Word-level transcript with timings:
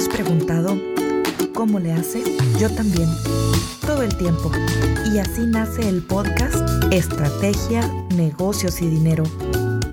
has 0.00 0.08
preguntado 0.08 0.80
cómo 1.54 1.78
le 1.78 1.92
hace? 1.92 2.22
Yo 2.58 2.70
también, 2.70 3.06
todo 3.86 4.02
el 4.02 4.16
tiempo. 4.16 4.50
Y 5.12 5.18
así 5.18 5.42
nace 5.46 5.86
el 5.90 6.00
podcast 6.00 6.56
Estrategia, 6.90 7.86
Negocios 8.16 8.80
y 8.80 8.86
Dinero. 8.86 9.24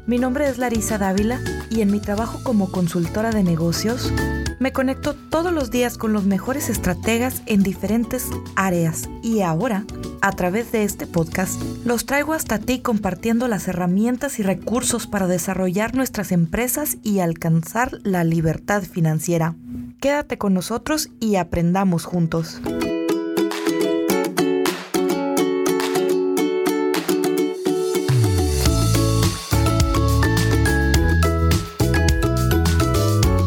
Mi 0.05 0.17
nombre 0.17 0.47
es 0.47 0.59
Larisa 0.59 0.97
Dávila 0.97 1.41
y 1.69 1.81
en 1.81 1.91
mi 1.91 1.99
trabajo 1.99 2.39
como 2.43 2.71
consultora 2.71 3.31
de 3.31 3.43
negocios 3.43 4.13
me 4.59 4.71
conecto 4.71 5.13
todos 5.13 5.51
los 5.51 5.71
días 5.71 5.97
con 5.97 6.13
los 6.13 6.23
mejores 6.23 6.69
estrategas 6.69 7.43
en 7.45 7.61
diferentes 7.61 8.27
áreas 8.55 9.09
y 9.21 9.41
ahora, 9.41 9.83
a 10.21 10.31
través 10.31 10.71
de 10.71 10.83
este 10.83 11.05
podcast, 11.05 11.61
los 11.85 12.05
traigo 12.05 12.33
hasta 12.33 12.59
ti 12.59 12.79
compartiendo 12.79 13.49
las 13.49 13.67
herramientas 13.67 14.39
y 14.39 14.43
recursos 14.43 15.05
para 15.05 15.27
desarrollar 15.27 15.95
nuestras 15.95 16.31
empresas 16.31 16.97
y 17.03 17.19
alcanzar 17.19 17.99
la 18.03 18.23
libertad 18.23 18.83
financiera. 18.83 19.53
Quédate 19.99 20.37
con 20.37 20.53
nosotros 20.53 21.09
y 21.19 21.37
aprendamos 21.37 22.05
juntos. 22.05 22.61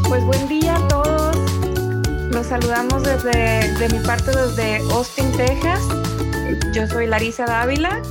Pues 0.09 0.25
buen 0.25 0.49
día 0.49 0.75
a 0.75 0.89
todos. 0.89 1.37
Los 2.33 2.49
saludamos 2.49 3.05
desde 3.05 3.73
de 3.79 3.89
mi 3.89 4.05
parte 4.05 4.33
desde 4.37 4.79
Austin, 4.91 5.31
Texas. 5.37 5.81
Yo 6.75 6.89
soy 6.89 7.07
Larisa 7.07 7.45
Dávila, 7.45 8.03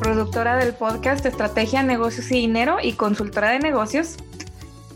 productora 0.00 0.56
del 0.56 0.74
podcast 0.74 1.24
Estrategia, 1.24 1.82
Negocios 1.82 2.30
y 2.30 2.40
Dinero 2.40 2.76
y 2.82 2.92
consultora 2.92 3.52
de 3.52 3.60
negocios. 3.60 4.18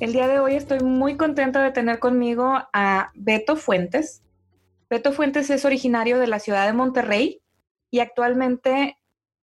El 0.00 0.12
día 0.12 0.28
de 0.28 0.38
hoy 0.38 0.54
estoy 0.54 0.78
muy 0.78 1.16
contenta 1.16 1.60
de 1.60 1.72
tener 1.72 1.98
conmigo 1.98 2.56
a 2.72 3.10
Beto 3.16 3.56
Fuentes. 3.56 4.22
Beto 4.88 5.12
Fuentes 5.12 5.50
es 5.50 5.64
originario 5.64 6.20
de 6.20 6.28
la 6.28 6.38
ciudad 6.38 6.66
de 6.66 6.72
Monterrey 6.72 7.42
y 7.90 7.98
actualmente 7.98 8.96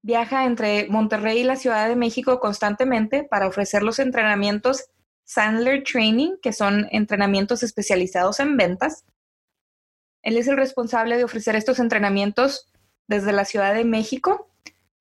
viaja 0.02 0.46
entre 0.46 0.88
Monterrey 0.88 1.40
y 1.40 1.44
la 1.44 1.58
Ciudad 1.58 1.90
de 1.90 1.98
México 1.98 2.40
constantemente 2.40 3.26
para 3.26 3.46
ofrecer 3.46 3.84
los 3.84 4.00
entrenamientos 4.00 4.86
Sandler 5.26 5.84
Training, 5.84 6.38
que 6.42 6.54
son 6.54 6.88
entrenamientos 6.92 7.62
especializados 7.62 8.40
en 8.40 8.56
ventas. 8.56 9.04
Él 10.22 10.38
es 10.38 10.48
el 10.48 10.56
responsable 10.56 11.18
de 11.18 11.26
ofrecer 11.26 11.58
estos 11.58 11.78
entrenamientos 11.80 12.72
desde 13.08 13.34
la 13.34 13.44
Ciudad 13.44 13.74
de 13.74 13.84
México. 13.84 14.50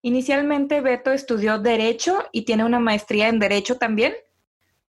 Inicialmente 0.02 0.80
Beto 0.80 1.12
estudió 1.12 1.60
Derecho 1.60 2.24
y 2.32 2.44
tiene 2.44 2.64
una 2.64 2.80
maestría 2.80 3.28
en 3.28 3.38
Derecho 3.38 3.78
también. 3.78 4.12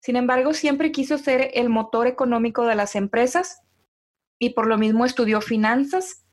Sin 0.03 0.17
embargo, 0.17 0.53
siempre 0.53 0.91
quiso 0.91 1.17
ser 1.17 1.51
el 1.53 1.69
motor 1.69 2.07
económico 2.07 2.65
de 2.65 2.75
las 2.75 2.97
empresas 2.97 3.61
y 4.37 4.49
por 4.49 4.67
lo 4.67 4.77
mismo 4.77 5.05
estudió 5.05 5.39
finanzas, 5.39 6.25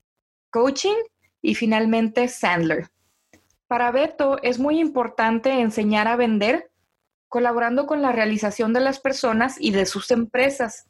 coaching 0.50 0.96
y 1.40 1.54
finalmente 1.54 2.26
Sandler. 2.26 2.88
Para 3.68 3.92
Beto 3.92 4.42
es 4.42 4.58
muy 4.58 4.80
importante 4.80 5.52
enseñar 5.52 6.08
a 6.08 6.16
vender 6.16 6.72
colaborando 7.28 7.86
con 7.86 8.02
la 8.02 8.10
realización 8.10 8.72
de 8.72 8.80
las 8.80 8.98
personas 8.98 9.54
y 9.60 9.70
de 9.70 9.86
sus 9.86 10.10
empresas. 10.10 10.88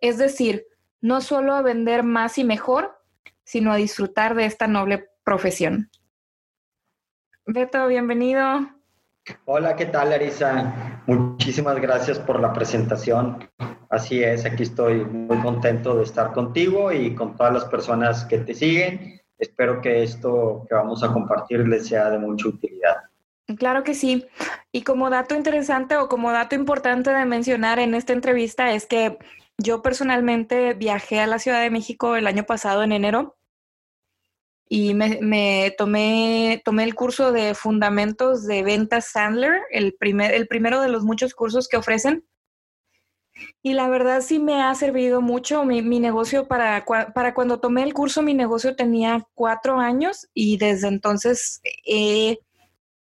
Es 0.00 0.16
decir, 0.16 0.64
no 1.02 1.20
solo 1.20 1.54
a 1.54 1.60
vender 1.60 2.02
más 2.02 2.38
y 2.38 2.44
mejor, 2.44 2.98
sino 3.44 3.72
a 3.72 3.76
disfrutar 3.76 4.34
de 4.34 4.46
esta 4.46 4.66
noble 4.66 5.10
profesión. 5.22 5.90
Beto, 7.44 7.86
bienvenido. 7.88 8.79
Hola, 9.44 9.76
¿qué 9.76 9.86
tal, 9.86 10.10
Larisa? 10.10 11.02
Muchísimas 11.06 11.80
gracias 11.80 12.18
por 12.18 12.40
la 12.40 12.52
presentación. 12.52 13.48
Así 13.88 14.22
es, 14.22 14.44
aquí 14.44 14.62
estoy 14.62 15.04
muy 15.04 15.38
contento 15.38 15.96
de 15.96 16.04
estar 16.04 16.32
contigo 16.32 16.92
y 16.92 17.14
con 17.14 17.36
todas 17.36 17.52
las 17.52 17.64
personas 17.64 18.24
que 18.24 18.38
te 18.38 18.54
siguen. 18.54 19.20
Espero 19.38 19.80
que 19.80 20.02
esto 20.02 20.64
que 20.68 20.74
vamos 20.74 21.02
a 21.02 21.12
compartir 21.12 21.66
les 21.66 21.88
sea 21.88 22.10
de 22.10 22.18
mucha 22.18 22.48
utilidad. 22.48 22.96
Claro 23.56 23.82
que 23.82 23.94
sí. 23.94 24.26
Y 24.70 24.82
como 24.82 25.10
dato 25.10 25.34
interesante 25.34 25.96
o 25.96 26.08
como 26.08 26.30
dato 26.30 26.54
importante 26.54 27.10
de 27.10 27.24
mencionar 27.24 27.80
en 27.80 27.94
esta 27.94 28.12
entrevista 28.12 28.72
es 28.72 28.86
que 28.86 29.18
yo 29.58 29.82
personalmente 29.82 30.74
viajé 30.74 31.20
a 31.20 31.26
la 31.26 31.38
Ciudad 31.38 31.60
de 31.60 31.70
México 31.70 32.14
el 32.14 32.26
año 32.26 32.44
pasado 32.44 32.82
en 32.82 32.92
enero 32.92 33.36
y 34.72 34.94
me, 34.94 35.74
tomé, 35.76 36.62
tomé 36.64 36.84
el 36.84 36.94
curso 36.94 37.32
de 37.32 37.56
Fundamentos 37.56 38.46
de 38.46 38.62
Ventas 38.62 39.06
Sandler, 39.06 39.62
el, 39.72 39.94
primer, 39.94 40.32
el 40.32 40.46
primero 40.46 40.80
de 40.80 40.88
los 40.88 41.02
muchos 41.02 41.34
cursos 41.34 41.66
que 41.66 41.76
ofrecen. 41.76 42.24
Y 43.62 43.72
la 43.72 43.88
verdad 43.88 44.20
sí 44.20 44.38
me 44.38 44.62
ha 44.62 44.72
servido 44.76 45.22
mucho 45.22 45.64
mi, 45.64 45.82
mi 45.82 45.98
negocio 45.98 46.46
para, 46.46 46.84
para 46.84 47.34
cuando 47.34 47.58
tomé 47.58 47.82
el 47.82 47.94
curso, 47.94 48.22
mi 48.22 48.32
negocio 48.32 48.76
tenía 48.76 49.26
cuatro 49.34 49.80
años 49.80 50.28
y 50.34 50.56
desde 50.56 50.86
entonces 50.86 51.60
he 51.84 52.38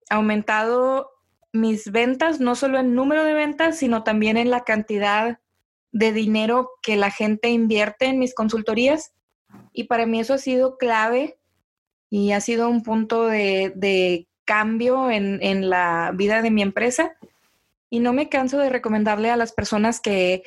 aumentado 0.09 1.11
mis 1.51 1.91
ventas, 1.91 2.39
no 2.39 2.55
solo 2.55 2.79
en 2.79 2.95
número 2.95 3.25
de 3.25 3.33
ventas, 3.33 3.77
sino 3.77 4.03
también 4.03 4.37
en 4.37 4.51
la 4.51 4.63
cantidad 4.63 5.41
de 5.91 6.13
dinero 6.13 6.69
que 6.81 6.95
la 6.95 7.11
gente 7.11 7.49
invierte 7.49 8.05
en 8.05 8.19
mis 8.19 8.33
consultorías. 8.33 9.11
Y 9.73 9.83
para 9.85 10.05
mí 10.05 10.21
eso 10.21 10.35
ha 10.35 10.37
sido 10.37 10.77
clave 10.77 11.37
y 12.09 12.31
ha 12.31 12.41
sido 12.41 12.69
un 12.69 12.83
punto 12.83 13.25
de, 13.27 14.27
cambio 14.45 15.11
en, 15.11 15.69
la 15.69 16.11
vida 16.15 16.41
de 16.41 16.51
mi 16.51 16.61
empresa. 16.61 17.17
Y 17.89 17.99
no 17.99 18.13
me 18.13 18.29
canso 18.29 18.57
de 18.57 18.69
recomendarle 18.69 19.29
a 19.29 19.37
las 19.37 19.51
personas 19.53 19.99
que 19.99 20.43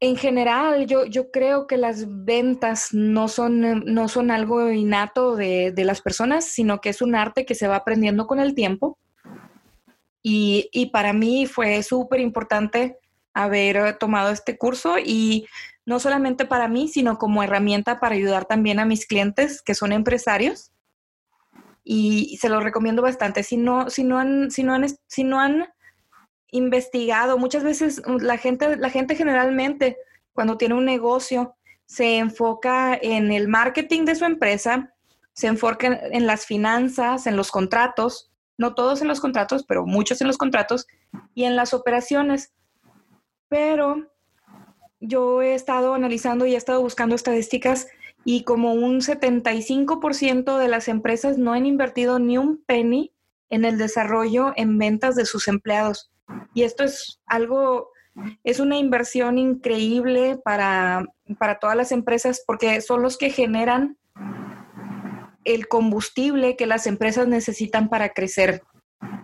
en 0.00 0.16
general 0.16 0.86
yo, 0.86 1.04
yo 1.04 1.30
creo 1.30 1.66
que 1.66 1.76
las 1.76 2.04
ventas 2.24 2.88
no 2.92 3.28
son, 3.28 3.84
no 3.84 4.08
son 4.08 4.30
algo 4.30 4.70
innato 4.70 5.36
de, 5.36 5.72
de 5.72 5.84
las 5.84 6.00
personas, 6.00 6.44
sino 6.44 6.80
que 6.80 6.90
es 6.90 7.02
un 7.02 7.14
arte 7.14 7.44
que 7.44 7.54
se 7.54 7.68
va 7.68 7.76
aprendiendo 7.76 8.26
con 8.26 8.40
el 8.40 8.54
tiempo. 8.54 8.98
Y, 10.22 10.68
y 10.72 10.86
para 10.86 11.12
mí 11.12 11.46
fue 11.46 11.82
súper 11.82 12.20
importante 12.20 12.98
haber 13.32 13.96
tomado 13.98 14.30
este 14.30 14.58
curso 14.58 14.96
y 14.98 15.46
no 15.88 15.98
solamente 16.00 16.44
para 16.44 16.68
mí, 16.68 16.86
sino 16.86 17.16
como 17.16 17.42
herramienta 17.42 17.98
para 17.98 18.14
ayudar 18.14 18.44
también 18.44 18.78
a 18.78 18.84
mis 18.84 19.06
clientes 19.06 19.62
que 19.62 19.74
son 19.74 19.92
empresarios. 19.92 20.70
Y 21.82 22.36
se 22.42 22.50
los 22.50 22.62
recomiendo 22.62 23.00
bastante. 23.00 23.42
Si 23.42 23.56
no, 23.56 23.88
si 23.88 24.04
no 24.04 24.18
han, 24.18 24.50
si 24.50 24.64
no 24.64 24.74
han, 24.74 24.84
si 25.06 25.24
no 25.24 25.40
han 25.40 25.66
investigado, 26.50 27.38
muchas 27.38 27.64
veces 27.64 28.02
uh, 28.06 28.18
la 28.18 28.36
gente, 28.36 28.76
la 28.76 28.90
gente 28.90 29.14
generalmente 29.14 29.96
cuando 30.34 30.58
tiene 30.58 30.74
un 30.74 30.84
negocio 30.84 31.56
se 31.86 32.18
enfoca 32.18 32.94
en 32.94 33.32
el 33.32 33.48
marketing 33.48 34.04
de 34.04 34.14
su 34.14 34.26
empresa, 34.26 34.92
se 35.32 35.46
enfoca 35.46 35.86
en 35.86 36.26
las 36.26 36.44
finanzas, 36.44 37.26
en 37.26 37.34
los 37.34 37.50
contratos, 37.50 38.30
no 38.58 38.74
todos 38.74 39.00
en 39.00 39.08
los 39.08 39.20
contratos, 39.20 39.64
pero 39.66 39.86
muchos 39.86 40.20
en 40.20 40.26
los 40.26 40.36
contratos 40.36 40.86
y 41.32 41.44
en 41.44 41.56
las 41.56 41.72
operaciones. 41.72 42.52
Pero 43.48 44.10
yo 45.00 45.42
he 45.42 45.54
estado 45.54 45.94
analizando 45.94 46.46
y 46.46 46.54
he 46.54 46.56
estado 46.56 46.80
buscando 46.80 47.14
estadísticas 47.14 47.88
y 48.24 48.44
como 48.44 48.74
un 48.74 49.00
75% 49.00 50.58
de 50.58 50.68
las 50.68 50.88
empresas 50.88 51.38
no 51.38 51.52
han 51.52 51.66
invertido 51.66 52.18
ni 52.18 52.36
un 52.36 52.62
penny 52.64 53.12
en 53.50 53.64
el 53.64 53.78
desarrollo 53.78 54.52
en 54.56 54.76
ventas 54.78 55.14
de 55.14 55.24
sus 55.24 55.48
empleados. 55.48 56.10
Y 56.52 56.64
esto 56.64 56.84
es 56.84 57.20
algo, 57.26 57.90
es 58.44 58.60
una 58.60 58.76
inversión 58.76 59.38
increíble 59.38 60.38
para, 60.44 61.06
para 61.38 61.58
todas 61.58 61.76
las 61.76 61.92
empresas 61.92 62.42
porque 62.46 62.80
son 62.80 63.02
los 63.02 63.16
que 63.16 63.30
generan 63.30 63.96
el 65.44 65.68
combustible 65.68 66.56
que 66.56 66.66
las 66.66 66.86
empresas 66.86 67.26
necesitan 67.28 67.88
para 67.88 68.10
crecer. 68.10 68.62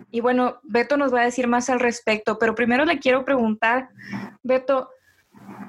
Y 0.09 0.21
bueno, 0.21 0.59
Beto 0.63 0.97
nos 0.97 1.13
va 1.13 1.21
a 1.21 1.25
decir 1.25 1.47
más 1.47 1.69
al 1.69 1.79
respecto, 1.79 2.39
pero 2.39 2.55
primero 2.55 2.85
le 2.85 2.99
quiero 2.99 3.25
preguntar, 3.25 3.89
Beto, 4.41 4.89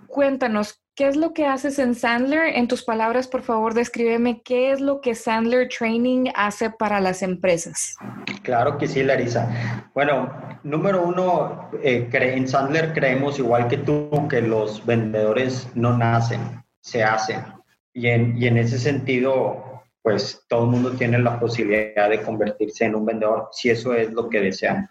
cuéntanos, 0.06 0.82
¿qué 0.94 1.08
es 1.08 1.16
lo 1.16 1.34
que 1.34 1.46
haces 1.46 1.78
en 1.78 1.94
Sandler? 1.94 2.56
En 2.56 2.68
tus 2.68 2.82
palabras, 2.82 3.28
por 3.28 3.42
favor, 3.42 3.74
descríbeme 3.74 4.40
qué 4.42 4.72
es 4.72 4.80
lo 4.80 5.02
que 5.02 5.14
Sandler 5.14 5.68
Training 5.68 6.30
hace 6.34 6.70
para 6.70 7.00
las 7.00 7.22
empresas. 7.22 7.96
Claro 8.42 8.78
que 8.78 8.88
sí, 8.88 9.02
Larisa. 9.02 9.90
Bueno, 9.94 10.32
número 10.62 11.02
uno, 11.02 11.70
eh, 11.82 12.08
en 12.12 12.48
Sandler 12.48 12.94
creemos 12.94 13.38
igual 13.38 13.68
que 13.68 13.76
tú 13.76 14.26
que 14.30 14.40
los 14.40 14.84
vendedores 14.86 15.68
no 15.74 15.96
nacen, 15.96 16.64
se 16.80 17.04
hacen. 17.04 17.44
Y 17.92 18.08
en, 18.08 18.36
y 18.36 18.46
en 18.46 18.56
ese 18.56 18.78
sentido, 18.78 19.82
pues 20.02 20.44
todo 20.48 20.64
el 20.64 20.70
mundo 20.70 20.92
tiene 20.92 21.18
la 21.18 21.38
posibilidad 21.38 22.08
de 22.08 22.22
convertirse 22.22 22.84
en 22.86 22.94
un 22.94 23.04
vendedor 23.04 23.48
si 23.52 23.68
eso 23.68 23.92
es 23.94 24.12
lo 24.12 24.30
que 24.30 24.40
desean. 24.40 24.88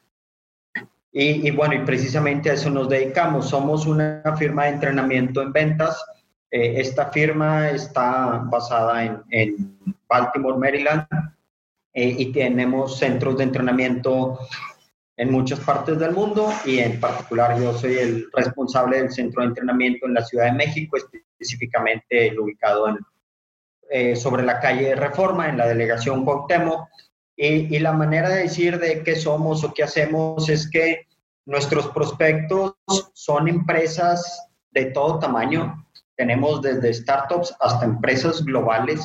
Y, 1.17 1.50
bueno, 1.51 1.75
y 1.75 1.85
precisamente 1.85 2.50
a 2.50 2.56
eso 2.56 2.69
nos 2.69 2.89
dedicamos. 2.89 3.47
Somos 3.47 3.85
una 3.85 4.21
firma 4.38 4.65
de 4.65 4.71
entrenamiento 4.71 5.41
en 5.41 5.53
ventas. 5.53 6.03
Eh, 6.51 6.73
esta 6.75 7.09
firma 7.09 7.69
está 7.69 8.44
basada 8.44 9.06
en, 9.06 9.23
en 9.29 9.79
Baltimore, 10.09 10.57
Maryland, 10.57 11.07
eh, 11.94 12.15
y 12.17 12.33
tenemos 12.33 12.97
centros 12.97 13.38
de 13.38 13.45
entrenamiento 13.45 14.39
en 15.15 15.31
muchas 15.31 15.62
partes 15.62 15.97
del 15.97 16.12
mundo 16.12 16.50
y 16.65 16.79
en 16.79 17.00
particular 17.00 17.57
yo 17.57 17.73
soy 17.73 17.94
el 17.95 18.27
responsable 18.33 18.97
del 18.97 19.09
centro 19.09 19.41
de 19.41 19.47
entrenamiento 19.47 20.07
en 20.07 20.15
la 20.15 20.25
Ciudad 20.25 20.47
de 20.47 20.57
México, 20.57 20.97
específicamente 20.97 22.38
ubicado 22.38 22.89
en, 22.89 22.97
eh, 23.89 24.17
sobre 24.17 24.44
la 24.44 24.59
calle 24.59 24.94
Reforma, 24.95 25.47
en 25.47 25.57
la 25.57 25.67
delegación 25.67 26.25
Cuauhtémoc. 26.25 26.89
Y, 27.38 27.80
la 27.80 27.92
manera 27.92 28.30
de 28.30 28.44
decir 28.44 28.80
de 28.80 29.04
qué 29.04 29.16
somos 29.16 29.64
o 29.64 29.74
qué 29.74 29.84
hacemos 29.84 30.48
es 30.48 30.70
que 30.70 31.06
nuestros 31.46 31.88
prospectos 31.90 32.76
son 33.14 33.48
empresas 33.48 34.48
de 34.72 34.86
todo 34.86 35.20
tamaño. 35.20 35.86
Tenemos 36.16 36.62
desde 36.62 36.94
startups 36.94 37.54
hasta 37.60 37.86
empresas 37.86 38.44
globales 38.44 39.02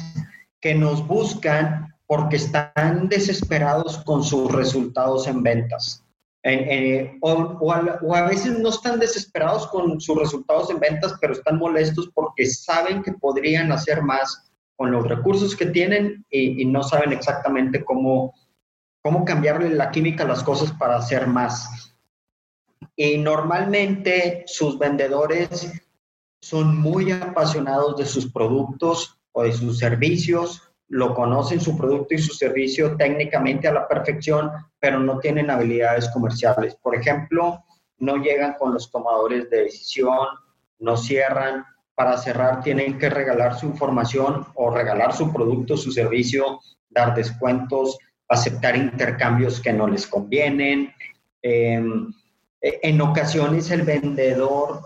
que 0.61 0.75
nos 0.75 1.05
buscan 1.07 1.93
porque 2.07 2.37
están 2.37 3.09
desesperados 3.09 3.99
con 3.99 4.23
sus 4.23 4.51
resultados 4.53 5.27
en 5.27 5.43
ventas. 5.43 6.05
o, 7.21 7.73
a, 7.73 8.23
veces 8.23 8.59
no 8.59 8.69
están 8.69 9.01
desesperados 9.01 9.67
con 9.69 10.01
sus 10.01 10.17
resultados 10.17 10.71
en 10.71 10.79
ventas, 10.79 11.15
pero 11.21 11.33
están 11.33 11.59
molestos 11.59 12.11
porque 12.15 12.47
saben 12.47 13.03
que 13.03 13.13
podrían 13.13 13.73
hacer 13.73 14.03
más 14.03 14.50
con 14.81 14.93
los 14.93 15.07
recursos 15.07 15.55
que 15.55 15.67
tienen 15.67 16.25
y, 16.31 16.65
no 16.65 16.83
saben 16.83 17.13
exactamente 17.13 17.85
cómo, 17.85 18.33
cómo 19.03 19.27
cambiarle 19.27 19.69
la 19.69 19.91
química 19.91 20.25
a 20.25 20.29
las 20.29 20.43
cosas 20.43 20.73
para 20.73 20.97
hacer 20.97 21.27
más. 21.27 21.95
Y 22.97 23.19
normalmente 23.19 24.43
sus 24.47 24.79
vendedores 24.79 25.71
son 26.41 26.79
muy 26.79 27.13
apasionados 27.13 27.99
de 27.99 28.07
sus 28.07 28.33
productos 28.33 29.21
o 29.33 29.43
de 29.43 29.53
sus 29.53 29.77
servicios 29.79 30.63
lo 30.89 31.15
conocen 31.15 31.61
su 31.61 31.77
producto 31.77 32.15
y 32.15 32.19
su 32.19 32.33
servicio 32.33 32.97
técnicamente 32.97 33.69
a 33.69 33.75
la 33.75 33.87
perfección, 33.87 34.51
pero 34.79 34.99
no 34.99 35.19
tienen 35.19 35.51
habilidades 35.51 36.09
comerciales. 36.09 36.75
Por 36.77 36.95
ejemplo, 36.95 37.63
no 37.99 38.17
llegan 38.17 38.55
con 38.59 38.73
los 38.73 38.91
tomadores 38.91 39.51
de 39.51 39.65
decisión, 39.65 40.27
no 40.79 40.97
cierran. 40.97 41.67
Para 42.01 42.17
cerrar 42.17 42.63
tienen 42.63 42.97
que 42.97 43.11
regalar 43.11 43.59
su 43.59 43.67
información 43.67 44.47
o 44.55 44.71
regalar 44.71 45.13
su 45.13 45.31
producto, 45.31 45.77
su 45.77 45.93
servicio, 45.93 46.59
dar 46.89 47.15
descuentos, 47.15 47.99
aceptar 48.27 48.75
intercambios 48.75 49.61
que 49.61 49.71
no 49.75 49.87
les 49.87 50.07
convienen. 50.07 50.95
Em, 51.43 52.11
en 52.63 53.01
ocasiones 53.03 53.71
el 53.71 53.83
vendedor 53.83 54.81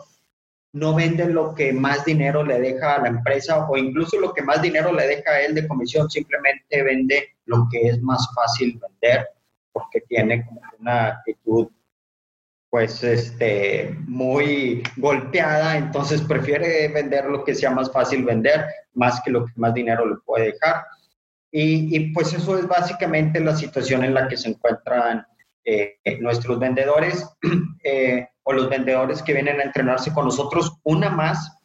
no 0.72 0.92
vende 0.92 1.26
lo 1.26 1.54
que 1.54 1.72
más 1.72 2.04
dinero 2.04 2.42
le 2.42 2.58
deja 2.58 2.96
a 2.96 3.02
la 3.02 3.08
empresa 3.10 3.64
o 3.68 3.76
incluso 3.76 4.18
lo 4.18 4.34
que 4.34 4.42
más 4.42 4.60
dinero 4.60 4.92
le 4.92 5.06
deja 5.06 5.30
a 5.30 5.40
él 5.42 5.54
de 5.54 5.68
comisión, 5.68 6.10
simplemente 6.10 6.82
vende 6.82 7.28
lo 7.44 7.68
que 7.70 7.90
es 7.90 8.02
más 8.02 8.28
fácil 8.34 8.80
vender 8.80 9.28
porque 9.70 10.00
tiene 10.08 10.48
una 10.80 11.06
actitud 11.10 11.68
pues 12.74 13.04
este 13.04 13.96
muy 14.08 14.82
golpeada, 14.96 15.76
entonces 15.76 16.20
prefiere 16.22 16.88
vender 16.88 17.26
lo 17.26 17.44
que 17.44 17.54
sea 17.54 17.70
más 17.70 17.92
fácil 17.92 18.24
vender 18.24 18.66
más 18.94 19.22
que 19.24 19.30
lo 19.30 19.46
que 19.46 19.52
más 19.54 19.74
dinero 19.74 20.04
le 20.04 20.16
puede 20.26 20.46
dejar. 20.46 20.82
Y, 21.52 21.96
y 21.96 22.12
pues 22.12 22.34
eso 22.34 22.58
es 22.58 22.66
básicamente 22.66 23.38
la 23.38 23.54
situación 23.54 24.02
en 24.02 24.12
la 24.12 24.26
que 24.26 24.36
se 24.36 24.48
encuentran 24.48 25.24
eh, 25.64 25.98
nuestros 26.18 26.58
vendedores. 26.58 27.24
Eh, 27.84 28.26
o 28.44 28.52
los 28.54 28.70
vendedores 28.70 29.22
que 29.22 29.34
vienen 29.34 29.60
a 29.60 29.64
entrenarse 29.64 30.12
con 30.12 30.24
nosotros. 30.24 30.78
Una 30.84 31.10
más, 31.10 31.58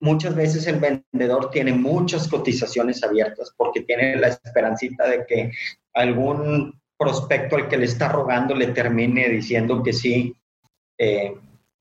muchas 0.00 0.34
veces 0.34 0.66
el 0.66 0.80
vendedor 0.80 1.50
tiene 1.50 1.72
muchas 1.72 2.28
cotizaciones 2.28 3.02
abiertas 3.04 3.54
porque 3.56 3.82
tiene 3.82 4.16
la 4.16 4.28
esperancita 4.28 5.08
de 5.08 5.24
que 5.24 5.52
algún 5.94 6.78
prospecto 6.98 7.56
al 7.56 7.68
que 7.68 7.76
le 7.76 7.86
está 7.86 8.08
rogando 8.08 8.54
le 8.54 8.68
termine 8.68 9.28
diciendo 9.28 9.82
que 9.82 9.92
sí. 9.92 10.34
Eh, 10.98 11.34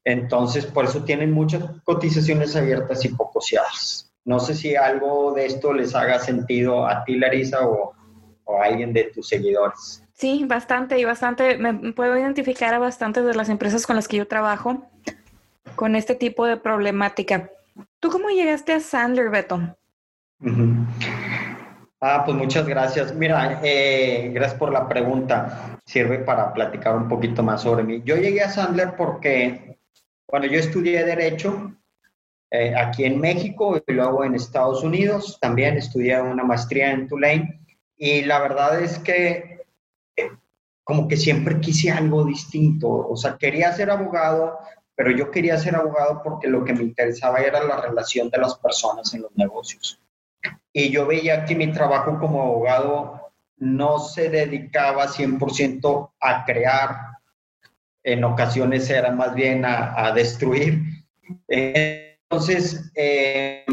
entonces, 0.03 0.65
por 0.65 0.85
eso 0.85 1.03
tienen 1.03 1.31
muchas 1.31 1.63
cotizaciones 1.83 2.55
abiertas 2.55 3.03
y 3.05 3.09
pocoseadas. 3.09 4.11
No 4.23 4.39
sé 4.39 4.55
si 4.55 4.75
algo 4.75 5.33
de 5.33 5.45
esto 5.45 5.73
les 5.73 5.95
haga 5.95 6.19
sentido 6.19 6.87
a 6.87 7.03
ti, 7.03 7.15
Larisa, 7.15 7.67
o, 7.67 7.93
o 8.43 8.61
a 8.61 8.65
alguien 8.65 8.93
de 8.93 9.05
tus 9.05 9.27
seguidores. 9.27 10.03
Sí, 10.13 10.45
bastante 10.45 10.99
y 10.99 11.05
bastante. 11.05 11.57
Me 11.57 11.93
puedo 11.93 12.17
identificar 12.17 12.73
a 12.73 12.79
bastantes 12.79 13.25
de 13.25 13.35
las 13.35 13.49
empresas 13.49 13.85
con 13.85 13.95
las 13.95 14.07
que 14.07 14.17
yo 14.17 14.27
trabajo 14.27 14.85
con 15.75 15.95
este 15.95 16.15
tipo 16.15 16.45
de 16.45 16.57
problemática. 16.57 17.49
¿Tú 17.99 18.09
cómo 18.09 18.29
llegaste 18.29 18.73
a 18.73 18.79
Sandler, 18.79 19.29
Beto? 19.29 19.75
Ah, 22.01 22.23
pues 22.25 22.37
muchas 22.37 22.67
gracias. 22.67 23.15
Mira, 23.15 23.61
eh, 23.63 24.29
gracias 24.33 24.59
por 24.59 24.71
la 24.71 24.87
pregunta. 24.87 25.79
Sirve 25.85 26.19
para 26.19 26.53
platicar 26.53 26.95
un 26.95 27.07
poquito 27.07 27.41
más 27.41 27.61
sobre 27.61 27.83
mí. 27.83 28.01
Yo 28.05 28.17
llegué 28.17 28.41
a 28.41 28.49
Sandler 28.49 28.95
porque 28.95 29.79
cuando 30.25 30.47
yo 30.47 30.59
estudié 30.59 31.03
Derecho 31.03 31.73
eh, 32.51 32.75
aquí 32.75 33.05
en 33.05 33.19
México 33.19 33.81
y 33.87 33.93
luego 33.93 34.23
en 34.23 34.35
Estados 34.35 34.83
Unidos, 34.83 35.37
también 35.39 35.77
estudié 35.77 36.21
una 36.21 36.43
maestría 36.43 36.91
en 36.91 37.07
Tulane. 37.07 37.61
Y 37.97 38.23
la 38.23 38.39
verdad 38.39 38.81
es 38.81 38.99
que 38.99 39.55
como 40.85 41.07
que 41.07 41.17
siempre 41.17 41.59
quise 41.59 41.91
algo 41.91 42.23
distinto, 42.23 42.87
o 42.87 43.17
sea, 43.17 43.37
quería 43.37 43.73
ser 43.73 43.89
abogado, 43.89 44.59
pero 44.95 45.09
yo 45.09 45.31
quería 45.31 45.57
ser 45.57 45.75
abogado 45.75 46.21
porque 46.23 46.47
lo 46.47 46.63
que 46.63 46.73
me 46.73 46.83
interesaba 46.83 47.39
era 47.39 47.63
la 47.63 47.81
relación 47.81 48.29
de 48.29 48.37
las 48.37 48.55
personas 48.59 49.11
en 49.15 49.23
los 49.23 49.35
negocios. 49.35 49.99
Y 50.77 50.89
yo 50.89 51.07
veía 51.07 51.45
que 51.45 51.55
mi 51.55 51.71
trabajo 51.71 52.19
como 52.19 52.41
abogado 52.41 53.31
no 53.55 53.97
se 53.97 54.29
dedicaba 54.29 55.07
100% 55.07 56.11
a 56.19 56.43
crear, 56.43 56.97
en 58.03 58.25
ocasiones 58.25 58.89
era 58.89 59.09
más 59.11 59.33
bien 59.33 59.63
a, 59.63 60.11
destruir. 60.11 60.81
Entonces, 61.47 62.91
eh, 62.93 63.65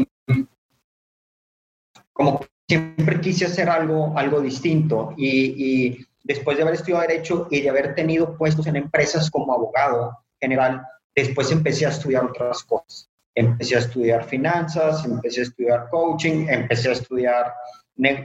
como 2.13 2.39
siempre 2.69 3.19
quise 3.19 3.47
hacer 3.47 3.69
algo, 3.69 4.17
algo 4.17 4.39
distinto 4.39 5.13
y, 5.17 5.89
y 5.89 6.07
después 6.23 6.55
de 6.55 6.63
haber 6.63 6.75
estudiado 6.75 7.01
Derecho 7.01 7.47
y 7.51 7.59
de 7.59 7.69
haber 7.69 7.95
tenido 7.95 8.37
puestos 8.37 8.65
en 8.67 8.77
empresas 8.77 9.29
como 9.29 9.53
abogado 9.53 10.19
general, 10.39 10.81
después 11.13 11.51
empecé 11.51 11.85
a 11.85 11.89
estudiar 11.89 12.23
otras 12.23 12.63
cosas. 12.63 13.12
Empecé 13.35 13.75
a 13.75 13.79
estudiar 13.79 14.23
finanzas, 14.25 15.05
empecé 15.05 15.41
a 15.41 15.43
estudiar 15.43 15.89
coaching, 15.89 16.47
empecé 16.49 16.89
a 16.89 16.93
estudiar 16.93 17.53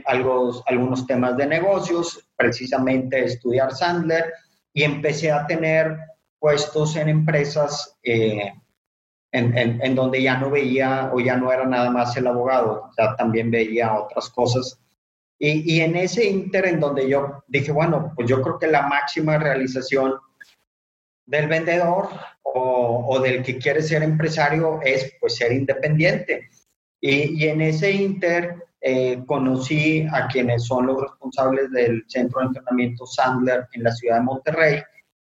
algunos, 0.05 0.63
algunos 0.67 1.07
temas 1.07 1.37
de 1.37 1.47
negocios, 1.47 2.29
precisamente 2.35 3.23
estudiar 3.23 3.73
Sandler, 3.73 4.33
y 4.73 4.83
empecé 4.83 5.31
a 5.31 5.47
tener 5.47 5.97
puestos 6.39 6.95
en 6.95 7.09
empresas 7.09 7.97
eh, 8.03 8.53
en, 9.31 9.57
en, 9.57 9.81
en, 9.81 9.95
donde 9.95 10.21
ya 10.21 10.37
no 10.37 10.49
veía 10.49 11.11
o 11.13 11.19
ya 11.19 11.37
no 11.37 11.51
era 11.51 11.65
nada 11.65 11.89
más 11.91 12.15
el 12.17 12.27
abogado, 12.27 12.89
ya 12.97 13.15
también 13.15 13.51
veía 13.51 13.93
otras 13.93 14.29
cosas. 14.29 14.79
Y, 15.41 15.79
en 15.79 15.95
ese 15.95 16.25
inter 16.25 16.65
en 16.65 16.81
donde 16.81 17.09
yo 17.09 17.43
dije, 17.47 17.71
bueno, 17.71 18.11
pues 18.13 18.27
yo 18.27 18.41
creo 18.41 18.59
que 18.59 18.67
la 18.67 18.87
máxima 18.87 19.37
realización 19.37 20.15
del 21.29 21.47
vendedor 21.47 22.09
o, 22.43 23.19
del 23.21 23.43
que 23.43 23.57
quiere 23.57 23.81
ser 23.81 24.01
empresario 24.01 24.79
es 24.81 25.13
pues 25.19 25.35
ser 25.35 25.51
independiente. 25.51 26.49
Y, 26.99 27.47
en 27.47 27.61
ese 27.61 27.91
inter 27.91 28.55
eh, 28.81 29.21
conocí 29.25 30.07
a 30.11 30.27
quienes 30.27 30.65
son 30.65 30.87
los 30.87 31.01
responsables 31.01 31.71
del 31.71 32.03
centro 32.07 32.39
de 32.39 32.47
entrenamiento 32.47 33.05
Sandler 33.05 33.67
en 33.73 33.83
la 33.83 33.91
ciudad 33.91 34.17
de 34.17 34.23
Monterrey, 34.23 34.81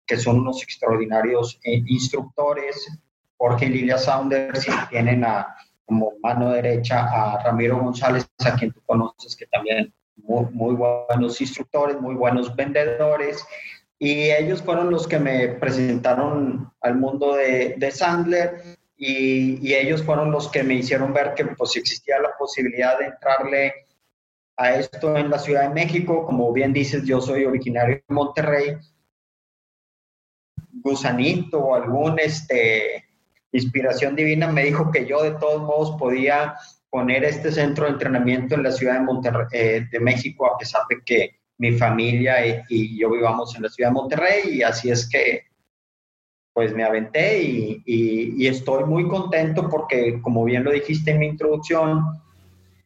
que 0.06 0.16
son 0.16 0.40
unos 0.40 0.62
extraordinarios 0.62 1.58
eh, 1.64 1.82
instructores. 1.86 2.88
Jorge 3.36 3.66
y 3.66 3.70
Lilia 3.70 3.98
Saunders 3.98 4.68
y 4.68 4.72
tienen 4.90 5.24
a, 5.24 5.54
como 5.84 6.12
mano 6.22 6.50
derecha 6.50 7.04
a 7.04 7.42
Ramiro 7.42 7.78
González, 7.78 8.28
a 8.44 8.54
quien 8.54 8.72
tú 8.72 8.80
conoces, 8.86 9.36
que 9.36 9.46
también 9.46 9.92
muy, 10.16 10.74
buenos 10.74 11.40
instructores, 11.40 12.00
muy 12.00 12.14
buenos 12.14 12.54
vendedores, 12.54 13.44
y 14.04 14.32
ellos 14.32 14.60
fueron 14.62 14.90
los 14.90 15.06
que 15.06 15.20
me 15.20 15.46
presentaron 15.46 16.72
al 16.80 16.96
mundo 16.96 17.36
de, 17.36 17.76
de 17.78 17.90
Sandler 17.92 18.60
y, 18.96 19.72
ellos 19.72 20.02
fueron 20.02 20.32
los 20.32 20.50
que 20.50 20.64
me 20.64 20.74
hicieron 20.74 21.12
ver 21.12 21.34
que 21.34 21.44
pues 21.44 21.76
existía 21.76 22.18
la 22.18 22.36
posibilidad 22.36 22.98
de 22.98 23.04
entrarle 23.04 23.72
a 24.56 24.74
esto 24.74 25.16
en 25.16 25.30
la 25.30 25.38
Ciudad 25.38 25.68
de 25.68 25.74
México. 25.74 26.26
Como 26.26 26.52
bien 26.52 26.72
dices, 26.72 27.04
yo 27.04 27.20
soy 27.20 27.44
originario 27.44 27.94
de 27.94 28.04
Monterrey. 28.14 28.76
Gusanito 30.72 31.60
o 31.60 31.76
algún 31.76 32.18
este, 32.18 33.04
inspiración 33.52 34.16
divina 34.16 34.50
me 34.50 34.64
dijo 34.64 34.90
que 34.90 35.06
yo 35.06 35.22
de 35.22 35.38
todos 35.38 35.62
modos 35.62 35.96
podía 35.96 36.56
poner 36.90 37.22
este 37.22 37.52
centro 37.52 37.84
de 37.84 37.92
entrenamiento 37.92 38.56
en 38.56 38.64
la 38.64 38.72
ciudad 38.72 39.00
de, 39.00 39.46
eh, 39.52 39.86
de 39.92 40.00
México, 40.00 40.52
a 40.52 40.58
pesar 40.58 40.82
de 40.88 41.00
que 41.04 41.41
mi 41.58 41.72
familia 41.72 42.36
y, 42.68 42.98
yo 42.98 43.10
vivamos 43.10 43.54
en 43.54 43.62
la 43.62 43.68
ciudad 43.68 43.90
de 43.90 43.94
Monterrey, 43.94 44.42
y 44.50 44.62
así 44.62 44.90
es 44.90 45.08
que 45.08 45.44
pues 46.54 46.74
me 46.74 46.84
aventé 46.84 47.42
y, 47.42 47.82
y, 47.86 48.46
estoy 48.46 48.84
muy 48.84 49.08
contento 49.08 49.68
porque, 49.70 50.20
como 50.20 50.44
bien 50.44 50.64
lo 50.64 50.72
dijiste 50.72 51.12
en 51.12 51.20
mi 51.20 51.26
introducción, 51.26 52.04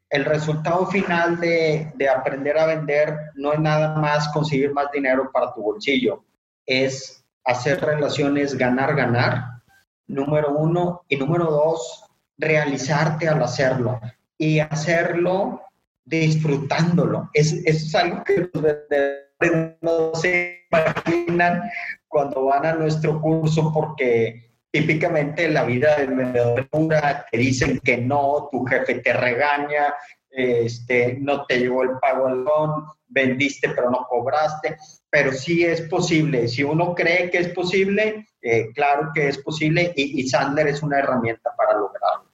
el 0.08 0.24
resultado 0.24 0.86
final 0.86 1.40
de, 1.40 1.90
de, 1.96 2.08
aprender 2.08 2.56
a 2.58 2.66
vender 2.66 3.16
no 3.34 3.52
es 3.52 3.58
nada 3.58 3.96
más 3.96 4.28
conseguir 4.28 4.72
más 4.72 4.86
dinero 4.92 5.30
para 5.32 5.52
tu 5.52 5.62
bolsillo, 5.62 6.22
es 6.64 7.24
hacer 7.44 7.80
relaciones 7.80 8.56
ganar, 8.56 8.94
ganar, 8.94 9.62
número 10.06 10.54
uno, 10.56 11.02
y 11.08 11.16
número 11.16 11.46
dos, 11.46 12.04
realizarte 12.38 13.28
al 13.28 13.42
hacerlo 13.42 14.00
y 14.38 14.60
hacerlo 14.60 15.62
disfrutándolo. 16.06 17.28
Es, 17.34 17.52
es 17.52 17.94
algo 17.94 18.24
que 18.24 18.48
los 18.52 18.62
vendedores 18.62 19.76
no 19.82 20.14
se 20.14 20.66
imaginan 20.70 21.62
cuando 22.08 22.46
van 22.46 22.64
a 22.64 22.72
nuestro 22.74 23.20
curso 23.20 23.70
porque 23.74 24.46
típicamente 24.70 25.50
la 25.50 25.64
vida 25.64 25.96
del 25.96 26.14
vendedor 26.14 26.68
dura, 26.72 27.26
te 27.30 27.38
dicen 27.38 27.80
que 27.80 27.98
no, 27.98 28.48
tu 28.50 28.64
jefe 28.64 28.96
te 28.96 29.12
regaña, 29.12 29.94
este, 30.30 31.18
no 31.20 31.44
te 31.46 31.58
llegó 31.58 31.82
el 31.82 31.98
pago 32.00 32.26
al 32.26 32.44
loan, 32.44 32.84
vendiste 33.08 33.70
pero 33.70 33.90
no 33.90 34.06
cobraste, 34.08 34.76
pero 35.10 35.32
sí 35.32 35.64
es 35.64 35.82
posible. 35.82 36.46
Si 36.48 36.62
uno 36.62 36.94
cree 36.94 37.30
que 37.30 37.38
es 37.38 37.48
posible, 37.48 38.26
eh, 38.42 38.70
claro 38.74 39.10
que 39.14 39.28
es 39.28 39.38
posible 39.38 39.92
y, 39.96 40.20
y 40.20 40.28
Sandler 40.28 40.68
es 40.68 40.82
una 40.82 40.98
herramienta 40.98 41.50
para 41.56 41.72
lograrlo. 41.72 42.30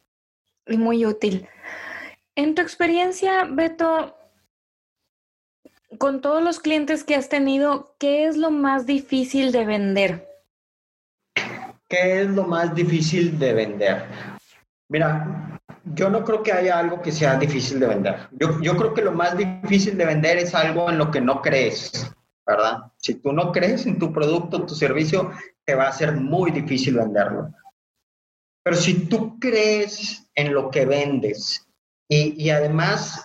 Y 0.66 0.76
muy 0.76 1.06
útil. 1.06 1.48
En 2.34 2.54
tu 2.54 2.62
experiencia, 2.62 3.44
Beto, 3.44 4.16
con 5.98 6.22
todos 6.22 6.42
los 6.42 6.60
clientes 6.60 7.04
que 7.04 7.14
has 7.14 7.28
tenido, 7.28 7.94
¿qué 7.98 8.26
es 8.26 8.38
lo 8.38 8.50
más 8.50 8.86
difícil 8.86 9.52
de 9.52 9.66
vender? 9.66 10.28
¿Qué 11.88 12.22
es 12.22 12.30
lo 12.30 12.44
más 12.44 12.74
difícil 12.74 13.38
de 13.38 13.52
vender? 13.52 14.04
Mira, 14.88 15.60
yo 15.94 16.08
no 16.08 16.24
creo 16.24 16.42
que 16.42 16.52
haya 16.52 16.78
algo 16.78 17.02
que 17.02 17.12
sea 17.12 17.36
difícil 17.36 17.78
de 17.80 17.86
vender. 17.86 18.16
Yo, 18.32 18.60
yo, 18.62 18.76
creo 18.78 18.94
que 18.94 19.02
lo 19.02 19.12
más 19.12 19.36
difícil 19.36 19.98
de 19.98 20.06
vender 20.06 20.38
es 20.38 20.54
algo 20.54 20.88
en 20.88 20.96
lo 20.96 21.10
que 21.10 21.20
no 21.20 21.42
crees, 21.42 22.10
¿verdad? 22.46 22.78
Si 22.96 23.16
tú 23.16 23.32
no 23.34 23.52
crees 23.52 23.84
en 23.84 23.98
tu 23.98 24.10
producto, 24.10 24.56
en 24.56 24.66
tu 24.66 24.74
servicio, 24.74 25.32
te 25.66 25.74
va 25.74 25.88
a 25.88 25.92
ser 25.92 26.16
muy 26.16 26.50
difícil 26.50 26.96
venderlo. 26.96 27.52
Pero 28.62 28.76
si 28.76 29.06
tú 29.06 29.38
crees 29.38 30.30
en 30.34 30.54
lo 30.54 30.70
que 30.70 30.86
vendes 30.86 31.66
y, 32.08 32.50
además 32.50 33.24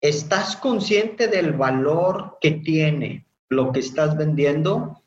estás 0.00 0.56
consciente 0.56 1.28
del 1.28 1.52
valor 1.52 2.38
que 2.40 2.50
tiene 2.50 3.24
lo 3.48 3.72
que 3.72 3.80
estás 3.80 4.16
vendiendo, 4.16 5.02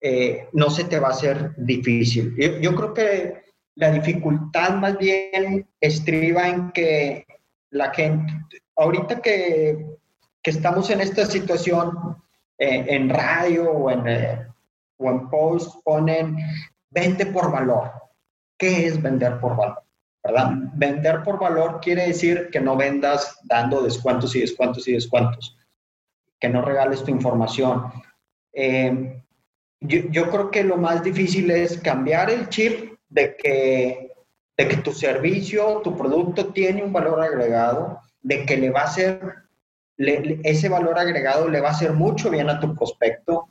eh, 0.00 0.48
no 0.52 0.70
se 0.70 0.84
te 0.84 1.00
va 1.00 1.08
a 1.08 1.12
hacer 1.12 1.54
difícil. 1.56 2.34
Yo, 2.36 2.58
yo, 2.58 2.74
creo 2.74 2.94
que 2.94 3.44
la 3.76 3.90
dificultad 3.90 4.76
más 4.76 4.98
bien 4.98 5.66
estriba 5.80 6.48
en 6.48 6.70
que 6.72 7.26
la 7.70 7.92
gente, 7.92 8.32
ahorita 8.76 9.20
que, 9.20 9.86
que 10.42 10.50
estamos 10.50 10.90
en 10.90 11.00
esta 11.00 11.26
situación, 11.26 12.16
eh, 12.58 12.86
en 12.88 13.10
radio 13.10 13.70
o 13.70 13.90
en, 13.90 14.06
eh, 14.08 14.46
o 14.96 15.10
en 15.10 15.28
post 15.28 15.82
ponen, 15.84 16.38
vende 16.90 17.26
por 17.26 17.52
valor. 17.52 17.92
¿Qué 18.56 18.86
es 18.86 19.02
vender 19.02 19.38
por 19.38 19.56
valor? 19.56 19.85
¿Verdad? 20.26 20.50
Vender 20.74 21.22
por 21.22 21.38
valor 21.38 21.80
quiere 21.80 22.08
decir 22.08 22.48
que 22.50 22.60
no 22.60 22.76
vendas 22.76 23.38
dando 23.44 23.82
descuentos 23.82 24.34
y 24.34 24.40
descuentos 24.40 24.86
y 24.88 24.92
descuentos, 24.92 25.56
que 26.40 26.48
no 26.48 26.62
regales 26.62 27.04
tu 27.04 27.10
información. 27.10 27.92
Eh, 28.52 29.22
yo, 29.80 30.30
creo 30.30 30.50
que 30.50 30.64
lo 30.64 30.76
más 30.76 31.02
difícil 31.02 31.50
es 31.50 31.78
cambiar 31.78 32.30
el 32.30 32.48
chip 32.48 32.98
de 33.08 33.36
que, 33.36 34.12
de 34.56 34.68
que 34.68 34.76
tu 34.78 34.92
servicio, 34.92 35.80
tu 35.84 35.96
producto 35.96 36.46
tiene 36.52 36.82
un 36.82 36.92
valor 36.92 37.20
agregado, 37.20 38.00
de 38.22 38.44
que 38.44 38.56
le 38.56 38.70
va 38.70 38.82
a 38.82 38.88
ser, 38.88 39.20
ese 39.96 40.68
valor 40.68 40.98
agregado 40.98 41.48
le 41.48 41.60
va 41.60 41.68
a 41.68 41.72
hacer 41.72 41.92
mucho 41.92 42.30
bien 42.30 42.50
a 42.50 42.58
tu 42.58 42.74
prospecto 42.74 43.48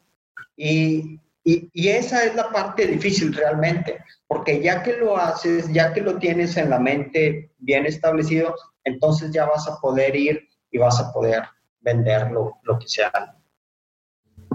y, 0.58 1.20
y, 1.48 1.90
esa 1.90 2.26
es 2.26 2.36
la 2.36 2.50
parte 2.50 2.88
difícil 2.88 3.32
realmente, 3.32 4.04
porque 4.28 4.64
ya 4.64 4.82
que 4.82 4.94
lo 4.98 5.16
haces, 5.16 5.72
ya 5.72 5.94
que 5.94 6.02
lo 6.02 6.18
tienes 6.18 6.58
en 6.58 6.72
la 6.72 6.80
mente 6.80 7.52
bien 7.60 7.86
establecido, 7.86 8.56
entonces 8.84 9.32
ya 9.32 9.46
vas 9.46 9.68
a 9.68 9.80
poder 9.80 10.16
ir 10.16 10.50
y 10.72 10.80
vas 10.80 11.00
a 11.00 11.14
poder 11.14 11.44
vender 11.82 12.32
lo, 12.32 12.60
que 12.80 12.88
sea. 12.88 13.12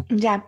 Ya. 0.09 0.45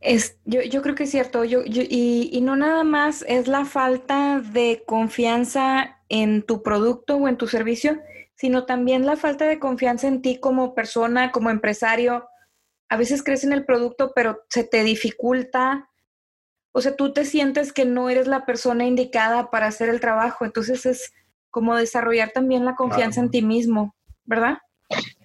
Es, 0.00 0.38
yo, 0.46 0.62
yo 0.62 0.80
creo 0.80 0.94
que 0.94 1.04
es 1.04 1.10
cierto, 1.10 1.44
yo, 1.44 1.60
y, 1.66 2.30
y 2.32 2.40
no 2.40 2.56
nada 2.56 2.82
más 2.82 3.22
es 3.28 3.46
la 3.46 3.66
falta 3.66 4.40
de 4.40 4.82
confianza 4.86 5.98
en 6.08 6.42
tu 6.42 6.62
producto 6.62 7.16
o 7.16 7.28
en 7.28 7.36
tu 7.36 7.46
servicio, 7.46 8.00
sino 8.34 8.64
también 8.64 9.04
la 9.04 9.16
falta 9.16 9.44
de 9.44 9.58
confianza 9.58 10.08
en 10.08 10.22
ti 10.22 10.40
como 10.40 10.74
persona, 10.74 11.30
como 11.30 11.50
empresario, 11.50 12.26
a 12.92 12.96
veces 12.98 13.22
crees 13.22 13.42
en 13.42 13.54
el 13.54 13.64
producto, 13.64 14.12
pero 14.14 14.42
se 14.50 14.64
te 14.64 14.84
dificulta, 14.84 15.88
o 16.72 16.82
sea, 16.82 16.94
tú 16.94 17.14
te 17.14 17.24
sientes 17.24 17.72
que 17.72 17.86
no 17.86 18.10
eres 18.10 18.26
la 18.26 18.44
persona 18.44 18.84
indicada 18.84 19.50
para 19.50 19.68
hacer 19.68 19.88
el 19.88 19.98
trabajo, 19.98 20.44
entonces 20.44 20.84
es 20.84 21.14
como 21.48 21.74
desarrollar 21.74 22.32
también 22.34 22.66
la 22.66 22.74
confianza 22.74 23.22
claro. 23.22 23.24
en 23.24 23.30
ti 23.30 23.40
mismo, 23.40 23.96
¿verdad? 24.26 24.58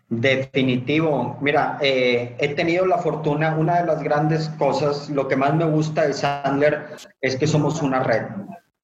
Definitivo. 0.07 1.37
Mira, 1.41 1.77
eh, 1.81 2.37
he 2.39 2.55
tenido 2.55 2.85
la 2.85 2.99
fortuna, 2.99 3.57
una 3.57 3.81
de 3.81 3.87
las 3.87 4.01
grandes 4.01 4.47
cosas, 4.57 5.09
lo 5.09 5.27
que 5.27 5.35
más 5.35 5.53
me 5.53 5.65
gusta 5.65 6.07
de 6.07 6.13
Sandler 6.13 6.95
es 7.19 7.35
que 7.35 7.47
somos 7.47 7.81
una 7.81 8.01
red. 8.01 8.27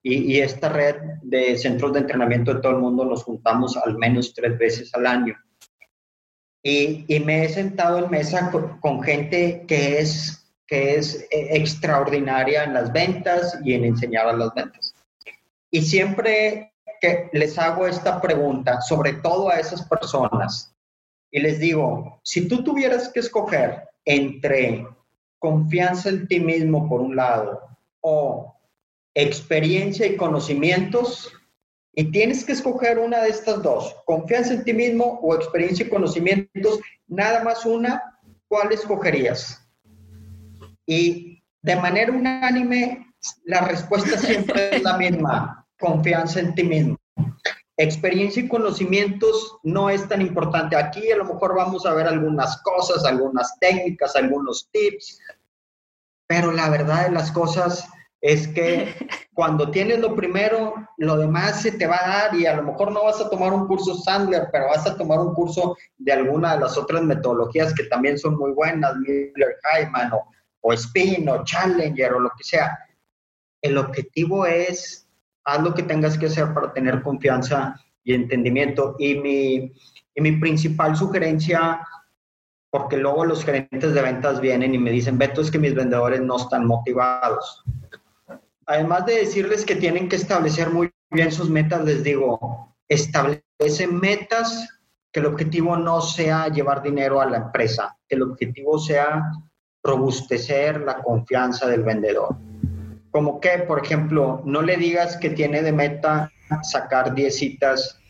Y, 0.02 0.34
y, 0.34 0.40
esta 0.42 0.68
red 0.68 0.96
de 1.22 1.56
centros 1.56 1.94
de 1.94 2.00
entrenamiento 2.00 2.52
de 2.52 2.60
todo 2.60 2.72
el 2.72 2.82
mundo 2.82 3.06
nos 3.06 3.24
juntamos 3.24 3.78
al 3.78 3.96
menos 3.96 4.34
tres 4.34 4.58
veces 4.58 4.94
al 4.94 5.06
año. 5.06 5.34
Y, 6.64 7.04
y 7.14 7.20
me 7.20 7.44
he 7.44 7.48
sentado 7.50 7.98
en 7.98 8.10
mesa 8.10 8.50
con, 8.50 8.80
con, 8.80 9.02
gente 9.02 9.64
que 9.68 9.98
es, 9.98 10.50
que 10.66 10.96
es 10.96 11.26
extraordinaria 11.30 12.64
en 12.64 12.72
las 12.72 12.90
ventas 12.90 13.58
y 13.62 13.74
en 13.74 13.84
enseñar 13.84 14.26
a 14.26 14.32
las 14.32 14.54
ventas. 14.54 14.94
Y 15.70 15.82
siempre 15.82 16.72
que 17.00 17.28
les 17.32 17.58
hago 17.58 17.86
esta 17.86 18.20
pregunta, 18.20 18.80
sobre 18.80 19.12
todo 19.12 19.50
a 19.50 19.60
esas 19.60 19.86
personas, 19.86 20.74
y 21.30 21.40
les 21.40 21.58
digo, 21.58 22.20
si 22.22 22.48
tú 22.48 22.62
tuvieras 22.62 23.08
que 23.08 23.20
escoger 23.20 23.88
entre 24.04 24.86
confianza 25.38 26.08
en 26.08 26.28
ti 26.28 26.40
mismo 26.40 26.88
por 26.88 27.00
un 27.00 27.16
lado 27.16 27.60
o 28.00 28.56
experiencia 29.14 30.06
y 30.06 30.16
conocimientos, 30.16 31.32
y 31.96 32.10
tienes 32.10 32.44
que 32.44 32.52
escoger 32.52 32.98
una 32.98 33.22
de 33.22 33.30
estas 33.30 33.62
dos, 33.62 33.94
confianza 34.04 34.54
en 34.54 34.64
ti 34.64 34.72
mismo 34.72 35.20
o 35.22 35.34
experiencia 35.34 35.86
y 35.86 35.88
conocimientos, 35.88 36.80
nada 37.06 37.42
más 37.44 37.64
una, 37.64 38.20
¿cuál 38.48 38.72
escogerías? 38.72 39.64
Y 40.86 41.42
de 41.62 41.76
manera 41.76 42.12
unánime, 42.12 43.06
la 43.44 43.62
respuesta 43.62 44.18
siempre 44.18 44.76
es 44.76 44.82
la 44.82 44.98
misma, 44.98 45.66
confianza 45.78 46.40
en 46.40 46.54
ti 46.54 46.64
mismo. 46.64 46.96
Experiencia 47.76 48.42
y 48.42 48.48
conocimientos 48.48 49.56
no 49.62 49.90
es 49.90 50.06
tan 50.08 50.20
importante. 50.20 50.76
Aquí 50.76 51.10
a 51.10 51.16
lo 51.16 51.24
mejor 51.24 51.56
vamos 51.56 51.86
a 51.86 51.94
ver 51.94 52.06
algunas 52.06 52.60
cosas, 52.62 53.04
algunas 53.04 53.58
técnicas, 53.58 54.14
algunos 54.14 54.68
tips, 54.70 55.20
pero 56.26 56.52
la 56.52 56.68
verdad 56.70 57.06
de 57.06 57.12
las 57.12 57.32
cosas 57.32 57.88
es 58.24 58.48
que 58.48 58.88
cuando 59.34 59.70
tienes 59.70 59.98
lo 59.98 60.16
primero, 60.16 60.74
lo 60.96 61.18
demás 61.18 61.60
se 61.60 61.72
te 61.72 61.86
va 61.86 61.98
a 62.02 62.08
dar 62.08 62.34
y 62.34 62.46
a 62.46 62.56
lo 62.56 62.62
mejor 62.62 62.90
no 62.90 63.04
vas 63.04 63.20
a 63.20 63.28
tomar 63.28 63.52
un 63.52 63.66
curso 63.66 63.94
Sandler, 63.94 64.48
pero 64.50 64.68
vas 64.68 64.86
a 64.86 64.96
tomar 64.96 65.18
un 65.18 65.34
curso 65.34 65.76
de 65.98 66.12
alguna 66.12 66.54
de 66.54 66.60
las 66.60 66.78
otras 66.78 67.02
metodologías 67.02 67.74
que 67.74 67.84
también 67.84 68.18
son 68.18 68.38
muy 68.38 68.52
buenas, 68.52 68.96
Miller 68.96 69.56
Hyman 69.62 70.12
o, 70.14 70.24
o 70.62 70.72
Spin 70.72 71.28
o 71.28 71.44
Challenger 71.44 72.14
o 72.14 72.20
lo 72.20 72.30
que 72.30 72.44
sea. 72.44 72.78
El 73.60 73.76
objetivo 73.76 74.46
es 74.46 75.06
haz 75.44 75.62
lo 75.62 75.74
que 75.74 75.82
tengas 75.82 76.16
que 76.16 76.26
hacer 76.26 76.54
para 76.54 76.72
tener 76.72 77.02
confianza 77.02 77.78
y 78.04 78.14
entendimiento. 78.14 78.96
Y 78.98 79.16
mi, 79.16 79.72
y 80.14 80.20
mi 80.22 80.32
principal 80.32 80.96
sugerencia 80.96 81.86
porque 82.70 82.96
luego 82.96 83.24
los 83.24 83.44
gerentes 83.44 83.94
de 83.94 84.02
ventas 84.02 84.40
vienen 84.40 84.74
y 84.74 84.78
me 84.78 84.90
dicen, 84.90 85.18
Beto, 85.18 85.42
es 85.42 85.50
que 85.50 85.60
mis 85.60 85.74
vendedores 85.74 86.20
no 86.22 86.36
están 86.36 86.66
motivados 86.66 87.62
además 88.66 89.06
de 89.06 89.18
decirles 89.18 89.64
que 89.64 89.76
tienen 89.76 90.08
que 90.08 90.16
establecer 90.16 90.70
muy 90.70 90.90
bien 91.10 91.32
sus 91.32 91.50
metas, 91.50 91.84
les 91.84 92.02
digo, 92.02 92.74
establecen 92.88 93.98
metas 94.00 94.68
que 95.12 95.20
el 95.20 95.26
objetivo 95.26 95.76
no 95.76 96.00
sea 96.00 96.48
llevar 96.48 96.82
dinero 96.82 97.20
a 97.20 97.26
la 97.26 97.36
empresa, 97.36 97.96
que 98.08 98.16
el 98.16 98.22
objetivo 98.22 98.78
sea 98.78 99.22
robustecer 99.82 100.80
la 100.80 101.02
confianza 101.02 101.68
del 101.68 101.84
vendedor. 101.84 102.36
Como 103.10 103.40
que, 103.40 103.58
por 103.60 103.84
ejemplo, 103.84 104.42
no 104.44 104.62
le 104.62 104.76
digas 104.76 105.16
que 105.16 105.30
tiene 105.30 105.62
de 105.62 105.72
meta 105.72 106.32
sacar 106.62 107.14
10 107.14 107.36
citas 107.36 108.00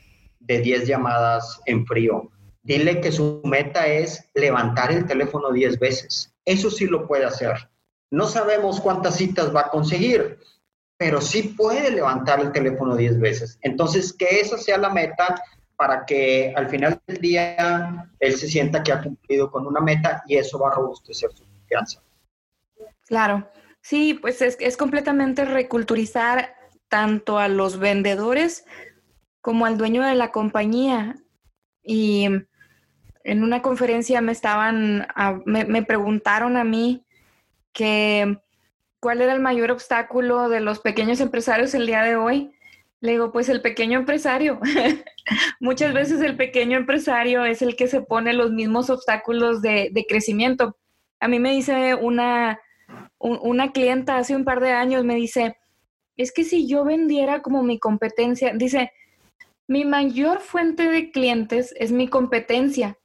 de 0.40 0.60
10 0.60 0.86
llamadas 0.86 1.60
en 1.66 1.84
frío. 1.86 2.30
Dile 2.62 3.00
que 3.00 3.12
su 3.12 3.42
meta 3.44 3.86
es 3.86 4.30
levantar 4.34 4.90
el 4.90 5.06
teléfono 5.06 5.52
10 5.52 5.78
veces. 5.78 6.34
Eso 6.46 6.70
sí 6.70 6.86
lo 6.86 7.06
puede 7.06 7.26
hacer. 7.26 7.68
No 8.14 8.26
sabemos 8.26 8.80
cuántas 8.80 9.16
citas 9.16 9.54
va 9.54 9.62
a 9.62 9.70
conseguir, 9.70 10.38
pero 10.96 11.20
sí 11.20 11.54
puede 11.56 11.90
levantar 11.90 12.40
el 12.40 12.52
teléfono 12.52 12.96
10 12.96 13.18
veces. 13.18 13.58
Entonces, 13.62 14.12
que 14.12 14.40
esa 14.40 14.56
sea 14.56 14.78
la 14.78 14.90
meta, 14.90 15.42
para 15.76 16.06
que 16.06 16.52
al 16.56 16.68
final 16.68 17.00
del 17.06 17.18
día 17.18 18.08
él 18.20 18.36
se 18.36 18.48
sienta 18.48 18.82
que 18.82 18.92
ha 18.92 19.02
cumplido 19.02 19.50
con 19.50 19.66
una 19.66 19.80
meta 19.80 20.22
y 20.26 20.36
eso 20.36 20.58
va 20.58 20.68
a 20.68 20.74
robustecer 20.74 21.30
su 21.32 21.44
confianza. 21.44 22.00
Claro, 23.06 23.50
sí, 23.80 24.14
pues 24.14 24.40
es, 24.40 24.56
es 24.60 24.76
completamente 24.76 25.44
reculturizar 25.44 26.54
tanto 26.88 27.38
a 27.38 27.48
los 27.48 27.78
vendedores 27.78 28.64
como 29.40 29.66
al 29.66 29.76
dueño 29.76 30.02
de 30.02 30.14
la 30.14 30.30
compañía. 30.30 31.16
Y 31.82 32.28
en 33.24 33.42
una 33.42 33.62
conferencia 33.62 34.20
me 34.20 34.32
estaban, 34.32 35.06
me, 35.44 35.64
me, 35.64 35.82
preguntaron 35.82 36.56
a 36.56 36.64
mí 36.64 37.03
que 37.74 38.38
cuál 39.00 39.20
era 39.20 39.34
el 39.34 39.40
mayor 39.40 39.70
obstáculo 39.70 40.48
de 40.48 40.60
los 40.60 40.80
pequeños 40.80 41.20
empresarios 41.20 41.74
el 41.74 41.86
día 41.86 42.02
de 42.02 42.16
hoy. 42.16 42.52
Le 43.00 43.12
digo, 43.12 43.32
pues 43.32 43.50
el 43.50 43.60
pequeño 43.60 43.98
empresario. 43.98 44.58
Muchas 45.60 45.92
veces 45.92 46.22
el 46.22 46.38
pequeño 46.38 46.78
empresario 46.78 47.44
es 47.44 47.60
el 47.60 47.76
que 47.76 47.86
se 47.86 48.00
pone 48.00 48.32
los 48.32 48.50
mismos 48.50 48.88
obstáculos 48.88 49.60
de, 49.60 49.90
de 49.92 50.06
crecimiento. 50.06 50.78
A 51.20 51.28
mí 51.28 51.38
me 51.38 51.52
dice 51.52 51.94
una, 51.94 52.58
una 53.18 53.72
clienta 53.72 54.16
hace 54.16 54.34
un 54.34 54.44
par 54.44 54.60
de 54.60 54.72
años, 54.72 55.04
me 55.04 55.16
dice, 55.16 55.56
es 56.16 56.32
que 56.32 56.44
si 56.44 56.66
yo 56.66 56.84
vendiera 56.84 57.42
como 57.42 57.62
mi 57.62 57.78
competencia, 57.78 58.52
dice, 58.54 58.92
mi 59.66 59.84
mayor 59.84 60.40
fuente 60.40 60.88
de 60.88 61.10
clientes 61.10 61.74
es 61.78 61.92
mi 61.92 62.08
competencia, 62.08 62.98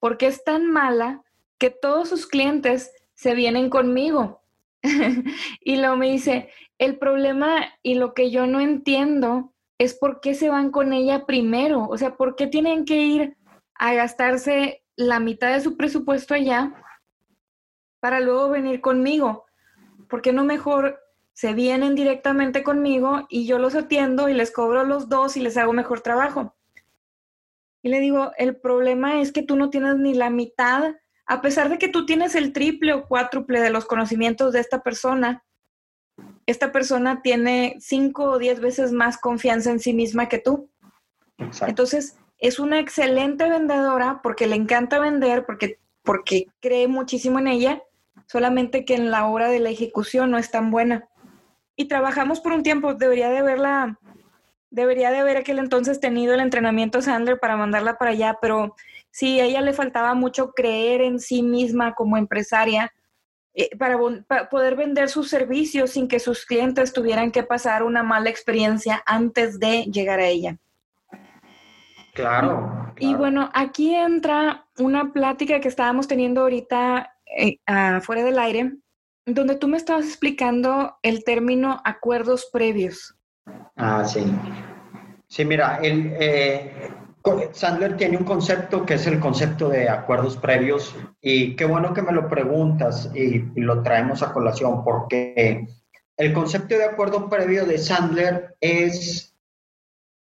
porque 0.00 0.26
es 0.26 0.44
tan 0.44 0.70
mala 0.70 1.22
que 1.58 1.70
todos 1.70 2.08
sus 2.08 2.26
clientes 2.26 2.90
se 3.16 3.34
vienen 3.34 3.68
conmigo. 3.68 4.42
y 5.60 5.76
luego 5.76 5.96
me 5.96 6.10
dice, 6.10 6.50
el 6.78 6.98
problema 6.98 7.66
y 7.82 7.94
lo 7.94 8.14
que 8.14 8.30
yo 8.30 8.46
no 8.46 8.60
entiendo 8.60 9.52
es 9.78 9.94
por 9.94 10.20
qué 10.20 10.34
se 10.34 10.48
van 10.48 10.70
con 10.70 10.92
ella 10.92 11.26
primero, 11.26 11.88
o 11.88 11.98
sea, 11.98 12.16
por 12.16 12.36
qué 12.36 12.46
tienen 12.46 12.84
que 12.84 12.98
ir 12.98 13.36
a 13.74 13.92
gastarse 13.94 14.84
la 14.94 15.18
mitad 15.18 15.52
de 15.52 15.60
su 15.60 15.76
presupuesto 15.76 16.34
allá 16.34 16.74
para 18.00 18.20
luego 18.20 18.48
venir 18.50 18.80
conmigo. 18.80 19.46
¿Por 20.08 20.22
qué 20.22 20.32
no 20.32 20.44
mejor 20.44 21.00
se 21.32 21.52
vienen 21.52 21.94
directamente 21.94 22.62
conmigo 22.62 23.26
y 23.28 23.46
yo 23.46 23.58
los 23.58 23.74
atiendo 23.74 24.28
y 24.28 24.34
les 24.34 24.50
cobro 24.50 24.84
los 24.84 25.08
dos 25.08 25.36
y 25.36 25.40
les 25.40 25.56
hago 25.56 25.72
mejor 25.72 26.00
trabajo? 26.00 26.54
Y 27.82 27.88
le 27.88 28.00
digo, 28.00 28.32
el 28.38 28.56
problema 28.56 29.20
es 29.20 29.32
que 29.32 29.42
tú 29.42 29.56
no 29.56 29.70
tienes 29.70 29.96
ni 29.96 30.14
la 30.14 30.30
mitad, 30.30 30.94
a 31.26 31.40
pesar 31.42 31.68
de 31.68 31.78
que 31.78 31.88
tú 31.88 32.06
tienes 32.06 32.34
el 32.34 32.52
triple 32.52 32.92
o 32.92 33.06
cuádruple 33.06 33.60
de 33.60 33.70
los 33.70 33.84
conocimientos 33.84 34.52
de 34.52 34.60
esta 34.60 34.82
persona, 34.82 35.44
esta 36.46 36.70
persona 36.72 37.20
tiene 37.22 37.76
cinco 37.80 38.24
o 38.24 38.38
diez 38.38 38.60
veces 38.60 38.92
más 38.92 39.18
confianza 39.18 39.70
en 39.70 39.80
sí 39.80 39.92
misma 39.92 40.28
que 40.28 40.38
tú. 40.38 40.70
Entonces, 41.66 42.16
es 42.38 42.58
una 42.58 42.78
excelente 42.78 43.48
vendedora 43.48 44.20
porque 44.22 44.46
le 44.46 44.56
encanta 44.56 45.00
vender, 45.00 45.44
porque, 45.44 45.78
porque 46.02 46.46
cree 46.60 46.86
muchísimo 46.86 47.40
en 47.40 47.48
ella, 47.48 47.82
solamente 48.26 48.84
que 48.84 48.94
en 48.94 49.10
la 49.10 49.26
hora 49.26 49.48
de 49.48 49.58
la 49.58 49.70
ejecución 49.70 50.30
no 50.30 50.38
es 50.38 50.50
tan 50.50 50.70
buena. 50.70 51.08
Y 51.74 51.86
trabajamos 51.86 52.40
por 52.40 52.52
un 52.52 52.62
tiempo, 52.62 52.94
debería 52.94 53.28
de 53.28 53.38
haberla, 53.38 53.98
debería 54.70 55.10
de 55.10 55.18
haber 55.18 55.36
aquel 55.36 55.58
entonces 55.58 56.00
tenido 56.00 56.34
el 56.34 56.40
entrenamiento 56.40 57.02
Sandler 57.02 57.38
para 57.38 57.56
mandarla 57.56 57.98
para 57.98 58.12
allá, 58.12 58.38
pero 58.40 58.74
sí, 59.16 59.40
a 59.40 59.44
ella 59.44 59.62
le 59.62 59.72
faltaba 59.72 60.12
mucho 60.14 60.52
creer 60.52 61.00
en 61.00 61.20
sí 61.20 61.42
misma 61.42 61.94
como 61.94 62.18
empresaria 62.18 62.92
eh, 63.54 63.74
para, 63.78 63.98
poder 64.50 64.76
vender 64.76 65.08
sus 65.08 65.30
servicios 65.30 65.92
sin 65.92 66.06
que 66.06 66.20
sus 66.20 66.44
clientes 66.44 66.92
tuvieran 66.92 67.32
que 67.32 67.42
pasar 67.42 67.82
una 67.82 68.02
mala 68.02 68.28
experiencia 68.28 69.02
antes 69.06 69.58
de 69.58 69.84
llegar 69.84 70.20
a 70.20 70.26
ella. 70.26 70.58
Claro. 72.12 72.92
Y 72.98 73.14
bueno, 73.14 73.50
aquí 73.54 73.94
entra 73.94 74.66
una 74.78 75.14
plática 75.14 75.60
que 75.60 75.68
estábamos 75.68 76.06
teniendo 76.06 76.42
ahorita 76.42 77.14
eh, 77.38 77.56
afuera 77.64 78.22
del 78.22 78.38
aire, 78.38 78.72
donde 79.24 79.56
tú 79.56 79.66
me 79.66 79.78
estabas 79.78 80.04
explicando 80.04 80.98
el 81.02 81.24
término 81.24 81.80
acuerdos 81.86 82.50
previos. 82.52 83.16
Ah, 83.76 84.04
sí. 84.04 84.24
Sí, 85.28 85.44
mira, 85.44 85.78
el, 85.82 86.12
eh, 86.20 86.90
Sandler 87.52 87.96
tiene 87.96 88.16
un 88.16 88.24
concepto 88.24 88.86
que 88.86 88.94
es 88.94 89.06
el 89.06 89.18
concepto 89.18 89.68
de 89.68 89.88
acuerdos 89.88 90.36
previos 90.36 90.94
y 91.20 91.56
qué 91.56 91.64
bueno 91.64 91.92
que 91.92 92.02
me 92.02 92.12
lo 92.12 92.28
preguntas 92.28 93.10
y, 93.14 93.38
lo 93.60 93.82
traemos 93.82 94.22
a 94.22 94.32
colación 94.32 94.84
porque 94.84 95.66
el 96.16 96.32
concepto 96.32 96.76
de 96.76 96.84
acuerdo 96.84 97.28
previo 97.28 97.66
de 97.66 97.78
Sandler 97.78 98.56
es, 98.60 99.36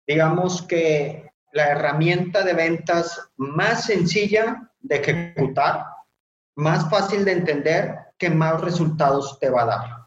digamos 0.07 0.63
que 0.63 1.31
la 1.53 1.71
herramienta 1.71 2.45
de 2.45 2.53
ventas 2.53 3.31
más 3.37 3.85
sencilla 3.87 4.71
de 4.81 4.97
ejecutar, 4.97 5.87
más 6.55 6.89
fácil 6.89 7.25
de 7.25 7.33
entender, 7.33 7.97
que 8.17 8.31
más 8.31 8.61
resultados 8.61 9.39
te 9.41 9.51
va 9.51 9.63
a 9.63 9.67
dar. 9.67 10.07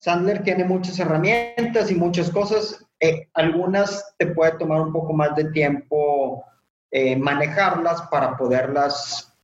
Sandler 0.00 0.42
tiene 0.42 0.64
muchas 0.64 0.98
herramientas 0.98 1.90
y 1.90 1.94
muchas 1.94 2.30
cosas 2.30 2.87
eh, 3.00 3.28
algunas 3.34 4.14
te 4.18 4.26
puede 4.26 4.58
tomar 4.58 4.80
un 4.80 4.92
poco 4.92 5.12
más 5.12 5.34
de 5.36 5.50
tiempo 5.50 6.44
eh, 6.90 7.16
manejarlas 7.16 8.02
para 8.10 8.36
poderlas 8.36 9.36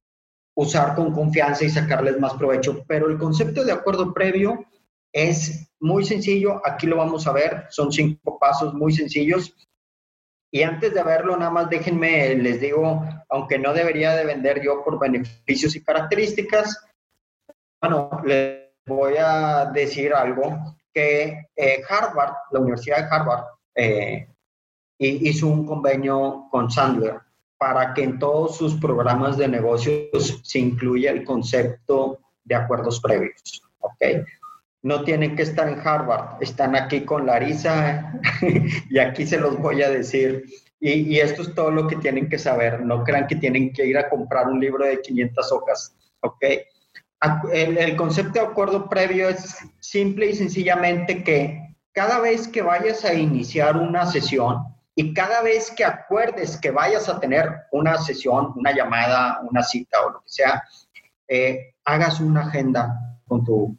usar 0.57 0.95
con 0.95 1.13
confianza 1.13 1.65
y 1.65 1.71
sacarles 1.71 2.19
más 2.19 2.35
provecho, 2.35 2.85
pero 2.87 3.09
el 3.09 3.19
concepto 3.19 3.65
de 3.65 3.73
acuerdo 3.73 4.15
previo 4.15 4.65
es 5.13 5.71
muy 5.79 6.05
sencillo, 6.05 6.61
aquí 6.65 6.87
lo 6.87 6.97
vamos 6.97 7.27
a 7.27 7.33
ver, 7.33 7.67
son 7.71 7.93
cinco 7.93 8.39
pasos 8.39 8.75
muy 8.75 8.93
sencillos. 8.93 9.55
Y 10.51 10.63
antes 10.63 10.95
de 10.95 11.03
verlo, 11.03 11.37
nada 11.37 11.51
más 11.51 11.69
déjenme, 11.69 12.35
les 12.37 12.61
digo, 12.61 13.05
aunque 13.29 13.59
no 13.59 13.73
debería 13.73 14.15
de 14.15 14.25
vender 14.25 14.63
yo 14.63 14.83
por 14.85 14.99
beneficios 14.99 15.75
y 15.75 15.83
características, 15.83 16.85
bueno, 17.81 18.09
les 18.25 18.71
voy 18.87 19.15
a 19.19 19.67
decir 19.67 20.15
algo 20.15 20.77
que 20.95 21.49
eh, 21.57 21.83
Harvard, 21.89 22.35
la 22.53 22.61
Universidad 22.61 22.99
de 22.99 23.15
Harvard, 23.15 23.45
eh, 23.75 24.29
hizo 24.99 25.49
un 25.49 25.67
convenio 25.67 26.47
con 26.51 26.71
Sandler 26.71 27.19
para 27.59 27.93
que 27.95 28.05
en 28.05 28.19
todos 28.19 28.57
sus 28.57 28.75
programas 28.75 29.37
de 29.37 29.49
negocios 29.49 30.41
se 30.43 30.59
incluya 30.59 31.11
el 31.11 31.25
concepto 31.25 32.21
de 32.45 32.55
acuerdos 32.55 33.01
previos. 33.01 33.63
¿ok? 33.81 34.27
No 34.83 35.03
tienen 35.03 35.35
que 35.35 35.43
estar 35.43 35.69
en 35.69 35.81
Harvard, 35.87 36.43
están 36.43 36.77
aquí 36.77 37.05
con 37.05 37.27
Larisa 37.27 38.21
y 38.91 38.99
aquí 38.99 39.27
se 39.27 39.39
los 39.39 39.59
voy 39.59 39.83
a 39.83 39.91
decir. 39.91 40.45
Y, 40.79 41.15
y, 41.15 41.21
esto 41.21 41.43
es 41.43 41.55
todo 41.55 41.71
lo 41.71 41.89
que 41.89 41.97
tienen 41.97 42.29
que 42.29 42.39
saber. 42.39 42.85
No 42.85 43.03
crean 43.03 43.27
que 43.27 43.37
tienen 43.37 43.73
que 43.73 43.87
ir 43.87 43.97
a 43.97 44.11
comprar 44.11 44.49
un 44.49 44.61
libro 44.61 44.85
de 44.85 45.01
500 45.01 45.53
hojas. 45.53 45.97
¿ok? 46.21 46.45
El, 47.53 47.97
concepto 47.97 48.41
de 48.41 48.47
acuerdo 48.47 48.89
previo 48.89 49.29
es 49.29 49.57
simple 49.81 50.27
y 50.27 50.35
sencillamente 50.35 51.23
que 51.23 51.77
cada 51.93 52.21
vez 52.21 52.49
que 52.49 52.63
vayas 52.63 53.05
a 53.05 53.15
iniciar 53.15 53.77
una 53.77 54.07
sesión 54.07 54.63
y 54.95 55.15
cada 55.15 55.43
vez 55.43 55.71
que 55.71 55.85
acuerdes 55.85 56.57
que 56.57 56.71
vayas 56.71 57.09
a 57.09 57.21
tener 57.21 57.49
una 57.73 57.99
sesión, 57.99 58.53
una 58.57 58.73
llamada, 58.73 59.41
una 59.43 59.63
cita 59.63 60.05
o 60.05 60.11
lo 60.11 60.21
que 60.21 60.29
sea, 60.29 60.63
eh, 61.29 61.75
hagas 61.85 62.21
una 62.21 62.43
agenda 62.43 63.19
con 63.27 63.45
tu, 63.45 63.77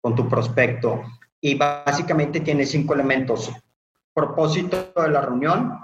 con 0.00 0.14
tu 0.14 0.28
prospecto. 0.28 1.02
Y 1.40 1.54
básicamente 1.54 2.40
tiene 2.40 2.66
cinco 2.66 2.94
elementos. 2.94 3.52
Propósito 4.12 4.92
de 4.96 5.08
la 5.08 5.20
reunión, 5.20 5.78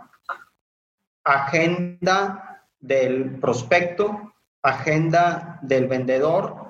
agenda 1.23 2.67
del 2.81 3.39
prospecto, 3.41 4.35
agenda 4.63 5.59
del 5.63 5.87
vendedor, 5.87 6.64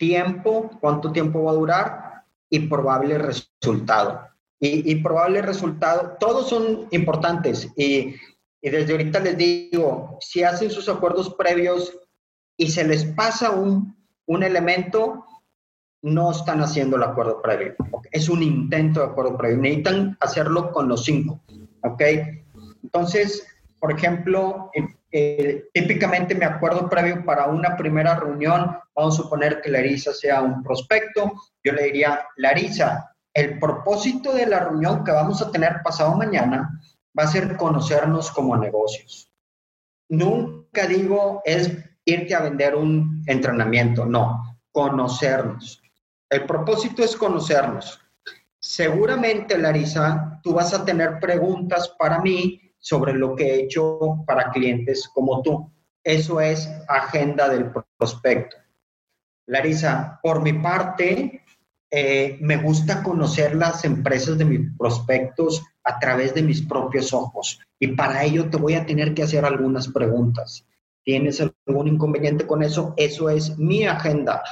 tiempo, 0.00 0.70
cuánto 0.80 1.12
tiempo 1.12 1.44
va 1.44 1.50
a 1.52 1.54
durar 1.54 2.24
y 2.48 2.60
probable 2.60 3.18
resultado. 3.18 4.26
Y, 4.62 4.94
probable 4.96 5.40
resultado, 5.40 6.16
todos 6.20 6.50
son 6.50 6.86
importantes 6.90 7.70
y, 7.76 8.14
desde 8.60 8.92
ahorita 8.92 9.20
les 9.20 9.38
digo, 9.38 10.18
si 10.20 10.42
hacen 10.42 10.70
sus 10.70 10.86
acuerdos 10.90 11.34
previos 11.34 11.98
y 12.58 12.70
se 12.70 12.84
les 12.84 13.06
pasa 13.06 13.52
un, 13.52 13.96
un 14.26 14.42
elemento, 14.42 15.24
no 16.02 16.30
están 16.30 16.60
haciendo 16.60 16.96
el 16.96 17.04
acuerdo 17.04 17.40
previo. 17.40 17.74
Es 18.10 18.28
un 18.28 18.42
intento 18.42 19.00
de 19.00 19.06
acuerdo 19.06 19.38
previo. 19.38 19.58
Necesitan 19.58 20.18
hacerlo 20.20 20.72
con 20.72 20.88
los 20.88 21.04
cinco. 21.04 21.40
¿Ok? 21.82 22.02
Entonces, 22.82 23.46
por 23.78 23.92
ejemplo, 23.92 24.70
eh, 25.12 25.68
típicamente 25.74 26.34
me 26.34 26.44
acuerdo 26.44 26.88
previo 26.88 27.24
para 27.24 27.46
una 27.46 27.76
primera 27.76 28.14
reunión, 28.14 28.78
vamos 28.94 29.18
a 29.18 29.22
suponer 29.22 29.60
que 29.60 29.70
Larisa 29.70 30.12
sea 30.12 30.40
un 30.42 30.62
prospecto, 30.62 31.32
yo 31.64 31.72
le 31.72 31.84
diría, 31.84 32.26
Larisa, 32.36 33.14
el 33.34 33.58
propósito 33.58 34.32
de 34.32 34.46
la 34.46 34.60
reunión 34.60 35.04
que 35.04 35.12
vamos 35.12 35.42
a 35.42 35.50
tener 35.50 35.82
pasado 35.82 36.16
mañana 36.16 36.80
va 37.18 37.24
a 37.24 37.28
ser 37.28 37.56
conocernos 37.56 38.30
como 38.30 38.56
negocios. 38.56 39.32
Nunca 40.08 40.86
digo 40.86 41.42
es 41.44 41.70
irte 42.04 42.34
a 42.34 42.42
vender 42.42 42.74
un 42.74 43.22
entrenamiento, 43.26 44.06
no, 44.06 44.58
conocernos. 44.72 45.82
El 46.28 46.46
propósito 46.46 47.02
es 47.02 47.16
conocernos. 47.16 48.00
Seguramente, 48.58 49.58
Larisa, 49.58 50.40
tú 50.42 50.52
vas 50.52 50.72
a 50.74 50.84
tener 50.84 51.18
preguntas 51.18 51.94
para 51.98 52.20
mí 52.20 52.69
sobre 52.80 53.12
lo 53.12 53.36
que 53.36 53.44
he 53.44 53.60
hecho 53.62 54.24
para 54.26 54.50
clientes 54.50 55.08
como 55.14 55.42
tú. 55.42 55.70
Eso 56.02 56.40
es 56.40 56.68
agenda 56.88 57.48
del 57.48 57.70
prospecto. 57.98 58.56
Larisa, 59.46 60.18
por 60.22 60.42
mi 60.42 60.54
parte, 60.54 61.44
eh, 61.90 62.38
me 62.40 62.56
gusta 62.56 63.02
conocer 63.02 63.54
las 63.54 63.84
empresas 63.84 64.38
de 64.38 64.44
mis 64.44 64.60
prospectos 64.78 65.62
a 65.82 65.98
través 65.98 66.34
de 66.34 66.42
mis 66.42 66.62
propios 66.62 67.12
ojos 67.12 67.58
y 67.80 67.88
para 67.88 68.22
ello 68.22 68.48
te 68.48 68.58
voy 68.58 68.74
a 68.74 68.86
tener 68.86 69.12
que 69.12 69.24
hacer 69.24 69.44
algunas 69.44 69.88
preguntas. 69.88 70.64
¿Tienes 71.02 71.40
algún 71.40 71.88
inconveniente 71.88 72.46
con 72.46 72.62
eso? 72.62 72.94
Eso 72.96 73.28
es 73.28 73.58
mi 73.58 73.84
agenda. 73.84 74.42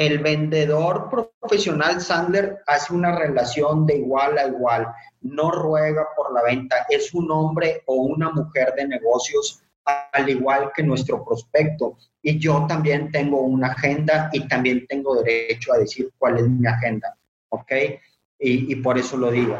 El 0.00 0.20
vendedor 0.20 1.10
profesional 1.10 2.00
Sandler 2.00 2.60
hace 2.66 2.94
una 2.94 3.14
relación 3.18 3.84
de 3.84 3.96
igual 3.98 4.38
a 4.38 4.46
igual, 4.46 4.86
no 5.20 5.50
ruega 5.50 6.06
por 6.16 6.32
la 6.32 6.42
venta, 6.42 6.86
es 6.88 7.12
un 7.12 7.30
hombre 7.30 7.82
o 7.84 7.96
una 7.96 8.30
mujer 8.30 8.72
de 8.78 8.88
negocios 8.88 9.62
al 9.84 10.26
igual 10.30 10.72
que 10.74 10.82
nuestro 10.82 11.22
prospecto. 11.22 11.98
Y 12.22 12.38
yo 12.38 12.64
también 12.66 13.12
tengo 13.12 13.42
una 13.42 13.72
agenda 13.72 14.30
y 14.32 14.48
también 14.48 14.86
tengo 14.86 15.22
derecho 15.22 15.74
a 15.74 15.76
decir 15.76 16.10
cuál 16.16 16.38
es 16.38 16.48
mi 16.48 16.66
agenda, 16.66 17.14
¿ok? 17.50 17.72
Y, 18.38 18.76
por 18.76 18.96
eso 18.96 19.18
lo 19.18 19.30
digo. 19.30 19.58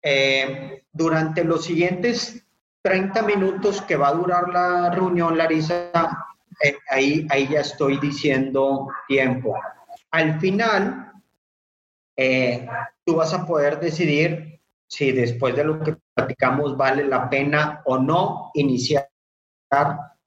Eh, 0.00 0.82
durante 0.90 1.44
los 1.44 1.62
siguientes 1.62 2.42
30 2.80 3.20
minutos 3.20 3.82
que 3.82 3.96
va 3.96 4.08
a 4.08 4.14
durar 4.14 4.48
la 4.48 4.90
reunión, 4.90 5.36
Larisa, 5.36 5.90
eh, 6.62 6.76
ahí, 6.88 7.26
ahí 7.30 7.48
ya 7.48 7.60
estoy 7.60 7.98
diciendo 7.98 8.88
tiempo. 9.08 9.54
Al 10.10 10.40
final, 10.40 11.12
eh, 12.16 12.66
tú 13.04 13.16
vas 13.16 13.34
a 13.34 13.46
poder 13.46 13.78
decidir 13.78 14.60
si 14.88 15.12
después 15.12 15.54
de 15.54 15.64
lo 15.64 15.80
que 15.80 15.96
platicamos 16.14 16.76
vale 16.76 17.04
la 17.04 17.28
pena 17.28 17.82
o 17.84 17.98
no 17.98 18.50
iniciar 18.54 19.08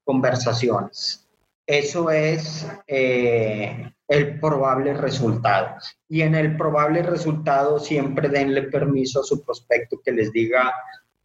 conversaciones. 0.04 1.26
Eso 1.66 2.10
es 2.10 2.66
eh, 2.86 3.92
el 4.08 4.40
probable 4.40 4.94
resultado. 4.94 5.76
Y 6.08 6.22
en 6.22 6.34
el 6.34 6.56
probable 6.56 7.02
resultado 7.02 7.78
siempre 7.78 8.28
denle 8.28 8.62
permiso 8.64 9.20
a 9.20 9.24
su 9.24 9.42
prospecto 9.44 10.00
que 10.04 10.12
les 10.12 10.32
diga 10.32 10.72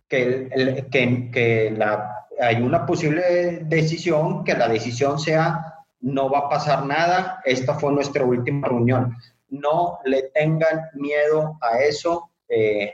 que, 0.08 0.86
que, 0.92 1.32
que 1.32 1.72
la, 1.76 2.15
hay 2.40 2.62
una 2.62 2.86
posible 2.86 3.62
decisión, 3.66 4.44
que 4.44 4.54
la 4.54 4.68
decisión 4.68 5.20
sea 5.20 5.76
no 6.02 6.30
va 6.30 6.40
a 6.40 6.50
pasar 6.50 6.86
nada, 6.86 7.42
esta 7.46 7.74
fue 7.76 7.92
nuestra 7.92 8.24
última 8.24 8.68
reunión. 8.68 9.16
No 9.50 10.00
le 10.06 10.30
tengan 10.34 10.82
miedo 10.94 11.58
a 11.62 11.80
eso. 11.80 12.30
Eh, 12.48 12.94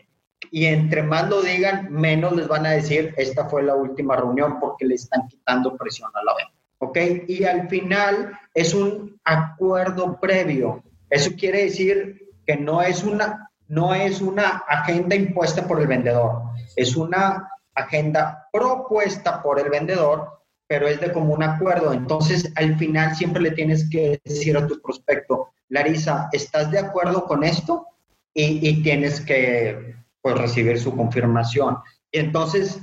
y 0.49 0.65
entre 0.65 1.04
más 1.04 1.30
lo 1.30 1.41
digan, 1.41 1.91
menos 1.91 2.34
les 2.34 2.47
van 2.47 2.65
a 2.65 2.71
decir, 2.71 3.13
esta 3.17 3.49
fue 3.49 3.63
la 3.63 3.75
última 3.75 4.15
reunión 4.15 4.60
porque 4.60 4.86
le 4.86 4.95
están 4.95 5.27
quitando 5.27 5.75
presión 5.75 6.10
a 6.13 6.23
la 6.23 6.36
venta. 6.36 6.54
¿Ok? 6.80 7.27
Y 7.27 7.43
al 7.43 7.67
final 7.69 8.32
es 8.54 8.73
un 8.73 9.19
acuerdo 9.23 10.19
previo. 10.19 10.84
Eso 11.10 11.32
quiere 11.38 11.65
decir 11.65 12.30
que 12.45 12.56
no 12.56 12.82
es 12.82 13.04
una, 13.04 13.51
no 13.67 13.93
es 13.93 14.21
una 14.21 14.63
agenda 14.67 15.15
impuesta 15.15 15.67
por 15.67 15.80
el 15.82 15.88
vendedor, 15.88 16.43
es 16.75 16.95
una 16.95 17.50
agenda 17.75 18.47
propuesta 18.51 19.41
por 19.41 19.60
el 19.60 19.69
vendedor, 19.69 20.41
pero 20.67 20.88
es 20.88 21.01
de 21.01 21.12
común 21.12 21.43
acuerdo. 21.43 21.93
Entonces, 21.93 22.51
al 22.55 22.77
final 22.77 23.15
siempre 23.15 23.41
le 23.41 23.51
tienes 23.51 23.89
que 23.89 24.21
decir 24.23 24.57
a 24.57 24.67
tu 24.67 24.81
prospecto, 24.81 25.49
Larisa, 25.69 26.29
¿estás 26.31 26.71
de 26.71 26.79
acuerdo 26.79 27.25
con 27.25 27.43
esto? 27.43 27.88
Y, 28.34 28.81
tienes 28.81 29.19
que 29.19 29.95
pues 30.21 30.38
recibir 30.38 30.79
su 30.79 30.95
confirmación. 30.95 31.77
Y 32.12 32.19
entonces, 32.19 32.79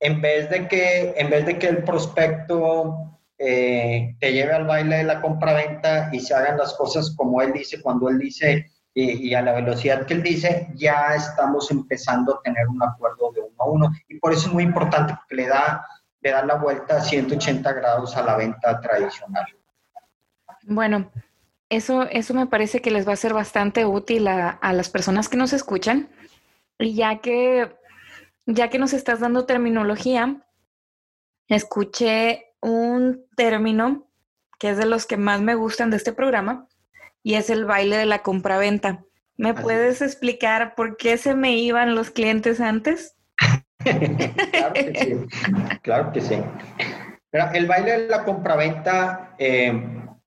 en 0.00 0.22
vez 0.22 0.48
de 0.48 0.68
que, 0.68 1.14
en 1.16 1.28
vez 1.28 1.44
de 1.44 1.58
que 1.58 1.68
el 1.68 1.84
prospecto 1.84 3.18
eh, 3.38 4.16
te 4.18 4.32
lleve 4.32 4.52
al 4.52 4.66
baile 4.66 4.96
de 4.96 5.04
la 5.04 5.20
compraventa 5.20 6.08
y 6.12 6.20
se 6.20 6.34
hagan 6.34 6.56
las 6.56 6.72
cosas 6.74 7.14
como 7.14 7.42
él 7.42 7.52
dice, 7.52 7.82
cuando 7.82 8.08
él 8.08 8.18
dice 8.18 8.70
y, 8.98 9.34
a 9.34 9.42
la 9.42 9.52
velocidad 9.52 10.06
que 10.06 10.14
él 10.14 10.22
dice, 10.22 10.68
ya 10.74 11.14
estamos 11.14 11.70
empezando 11.70 12.34
a 12.34 12.42
tener 12.42 12.66
un 12.66 12.82
acuerdo 12.82 13.30
de 13.32 13.42
uno 13.42 13.54
a 13.58 13.68
uno. 13.68 13.92
Y 14.08 14.18
por 14.18 14.32
eso 14.32 14.48
es 14.48 14.54
muy 14.54 14.62
importante 14.62 15.14
porque 15.14 15.34
le 15.34 15.48
da, 15.48 15.86
le 16.22 16.30
da 16.30 16.42
la 16.42 16.54
vuelta 16.54 16.96
a 16.96 17.00
180 17.02 17.70
grados 17.74 18.16
a 18.16 18.22
la 18.22 18.36
venta 18.36 18.80
tradicional. 18.80 19.44
Bueno, 20.62 21.10
eso, 21.68 22.04
eso 22.04 22.32
me 22.32 22.46
parece 22.46 22.80
que 22.80 22.90
les 22.90 23.06
va 23.06 23.12
a 23.12 23.16
ser 23.16 23.34
bastante 23.34 23.84
útil 23.84 24.28
a, 24.28 24.48
a 24.48 24.72
las 24.72 24.88
personas 24.88 25.28
que 25.28 25.36
nos 25.36 25.52
escuchan 25.52 26.08
y 26.78 26.94
ya 26.94 27.18
que, 27.18 27.76
ya 28.46 28.70
que 28.70 28.78
nos 28.78 28.94
estás 28.94 29.20
dando 29.20 29.44
terminología, 29.44 30.42
escuché 31.48 32.54
un 32.62 33.26
término 33.36 34.08
que 34.58 34.70
es 34.70 34.78
de 34.78 34.86
los 34.86 35.04
que 35.04 35.18
más 35.18 35.42
me 35.42 35.54
gustan 35.54 35.90
de 35.90 35.98
este 35.98 36.14
programa 36.14 36.66
y 37.26 37.34
es 37.34 37.50
el 37.50 37.64
baile 37.64 37.96
de 37.96 38.06
la 38.06 38.22
compraventa. 38.22 39.04
¿Me 39.36 39.52
puedes 39.52 40.00
explicar 40.00 40.76
por 40.76 40.96
qué 40.96 41.18
se 41.18 41.34
me 41.34 41.56
iban 41.58 41.96
los 41.96 42.10
clientes 42.10 42.60
antes? 42.60 43.16
claro 43.82 44.72
que 44.72 44.94
sí. 44.94 45.38
Claro 45.82 46.12
que 46.12 46.20
sí. 46.20 46.36
El 47.32 47.66
baile 47.66 48.02
de 48.02 48.08
la 48.08 48.22
compraventa 48.22 49.34
eh, 49.40 49.72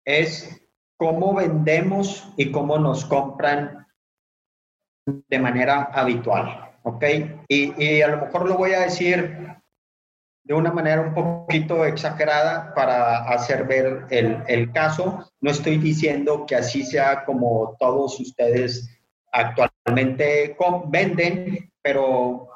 es 0.03 0.61
cómo 0.97 1.35
vendemos 1.35 2.33
y 2.35 2.51
cómo 2.51 2.77
nos 2.77 3.05
compran 3.05 3.87
de 5.05 5.39
manera 5.39 5.83
habitual, 5.93 6.69
¿ok? 6.83 7.05
Y, 7.47 8.01
a 8.01 8.09
lo 8.09 8.25
mejor 8.25 8.45
lo 8.45 8.57
voy 8.57 8.73
a 8.73 8.81
decir 8.81 9.58
de 10.49 10.55
una 10.55 10.71
manera 10.71 11.01
un 11.01 11.13
poquito 11.13 11.85
exagerada 11.85 12.73
para 12.73 13.19
hacer 13.29 13.67
ver 13.67 14.07
el, 14.09 14.71
caso. 14.71 15.31
No 15.41 15.51
estoy 15.51 15.77
diciendo 15.77 16.47
que 16.47 16.55
así 16.55 16.83
sea 16.83 17.23
como 17.23 17.77
todos 17.79 18.19
ustedes 18.19 18.89
actualmente 19.31 20.57
venden, 20.87 21.71
pero 21.83 22.47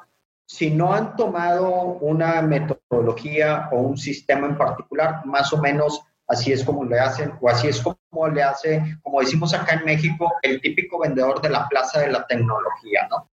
si 0.44 0.72
no 0.72 0.92
han 0.92 1.14
tomado 1.14 1.70
una 2.00 2.42
metodología 2.42 3.68
o 3.70 3.78
un 3.78 3.96
sistema 3.96 4.48
en 4.48 4.58
particular, 4.58 5.24
más 5.24 5.52
o 5.52 5.58
menos 5.58 6.02
así 6.26 6.50
es 6.50 6.64
como 6.64 6.84
le 6.84 6.98
hacen, 6.98 7.34
o 7.40 7.48
así 7.48 7.68
es 7.68 7.80
como 7.80 8.26
le 8.26 8.42
hace, 8.42 8.82
como 9.04 9.20
decimos 9.20 9.54
acá 9.54 9.74
en 9.74 9.84
México, 9.84 10.32
el 10.42 10.60
típico 10.60 10.98
vendedor 10.98 11.40
de 11.40 11.50
la 11.50 11.68
plaza 11.68 12.00
de 12.00 12.10
la 12.10 12.26
tecnología, 12.26 13.06
¿no? 13.08 13.30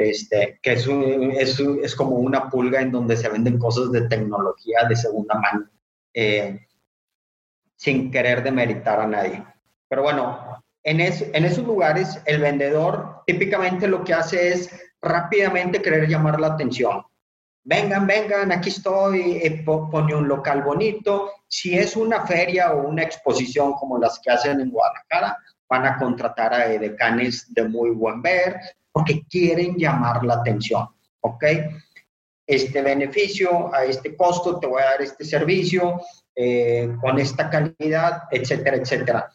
Este, 0.00 0.58
que 0.62 0.72
es, 0.72 0.88
es, 0.88 1.60
es 1.60 1.94
como 1.94 2.16
una 2.16 2.48
pulga 2.48 2.80
en 2.80 2.90
donde 2.90 3.18
se 3.18 3.28
venden 3.28 3.58
cosas 3.58 3.92
de 3.92 4.08
tecnología 4.08 4.78
de 4.88 4.96
segunda 4.96 5.34
mano, 5.34 5.68
eh, 6.14 6.66
sin 7.76 8.10
querer 8.10 8.42
demeritar 8.42 8.98
a 8.98 9.06
nadie. 9.06 9.44
Pero 9.88 10.02
bueno, 10.02 10.64
en, 10.82 11.00
en 11.00 11.44
esos 11.44 11.66
lugares 11.66 12.18
el 12.24 12.40
vendedor 12.40 13.22
típicamente 13.26 13.86
lo 13.86 14.02
que 14.02 14.14
hace 14.14 14.54
es 14.54 14.70
rápidamente 15.02 15.82
querer 15.82 16.08
llamar 16.08 16.40
la 16.40 16.48
atención 16.48 17.02
vengan, 17.64 18.06
vengan, 18.06 18.52
aquí 18.52 18.70
estoy, 18.70 19.38
eh, 19.42 19.62
pone 19.64 20.14
un 20.14 20.28
local 20.28 20.62
bonito. 20.62 21.30
Si 21.48 21.76
es 21.76 21.96
una 21.96 22.26
feria 22.26 22.72
o 22.72 22.88
una 22.88 23.02
exposición 23.02 23.74
como 23.74 23.98
las 23.98 24.20
que 24.20 24.30
hacen 24.30 24.60
en 24.60 24.70
Guadalajara, 24.70 25.38
van 25.70 25.86
a 25.86 25.96
contratar 25.96 26.52
a 26.52 26.68
decanes 26.68 27.46
de 27.54 27.68
muy 27.68 27.90
buen 27.90 28.20
ver 28.20 28.60
porque 28.90 29.22
quieren 29.30 29.76
llamar 29.76 30.24
la 30.24 30.34
atención, 30.34 30.88
¿ok? 31.20 31.44
Este 32.44 32.82
beneficio, 32.82 33.72
a 33.72 33.84
este 33.84 34.16
costo, 34.16 34.58
te 34.58 34.66
voy 34.66 34.82
a 34.82 34.86
dar 34.86 35.02
este 35.02 35.24
servicio, 35.24 36.00
eh, 36.34 36.96
con 37.00 37.20
esta 37.20 37.48
calidad, 37.48 38.24
etcétera, 38.32 38.78
etcétera. 38.78 39.32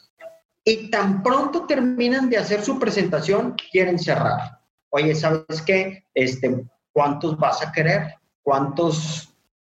Y 0.66 0.90
tan 0.90 1.24
pronto 1.24 1.66
terminan 1.66 2.30
de 2.30 2.38
hacer 2.38 2.62
su 2.62 2.78
presentación, 2.78 3.56
quieren 3.72 3.98
cerrar. 3.98 4.60
Oye, 4.90 5.16
¿sabes 5.16 5.62
qué? 5.66 6.04
Este, 6.14 6.66
¿cuántos 6.92 7.38
vas 7.38 7.62
a 7.66 7.72
querer? 7.72 8.16
¿Cuántos 8.42 9.34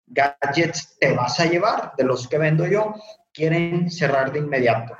gadgets 0.07 0.97
te 0.99 1.13
vas 1.13 1.39
a 1.39 1.45
llevar 1.45 1.93
de 1.97 2.03
los 2.03 2.27
que 2.27 2.37
vendo 2.37 2.67
yo? 2.67 2.95
Quieren 3.31 3.89
cerrar 3.89 4.33
de 4.33 4.39
inmediato. 4.39 4.97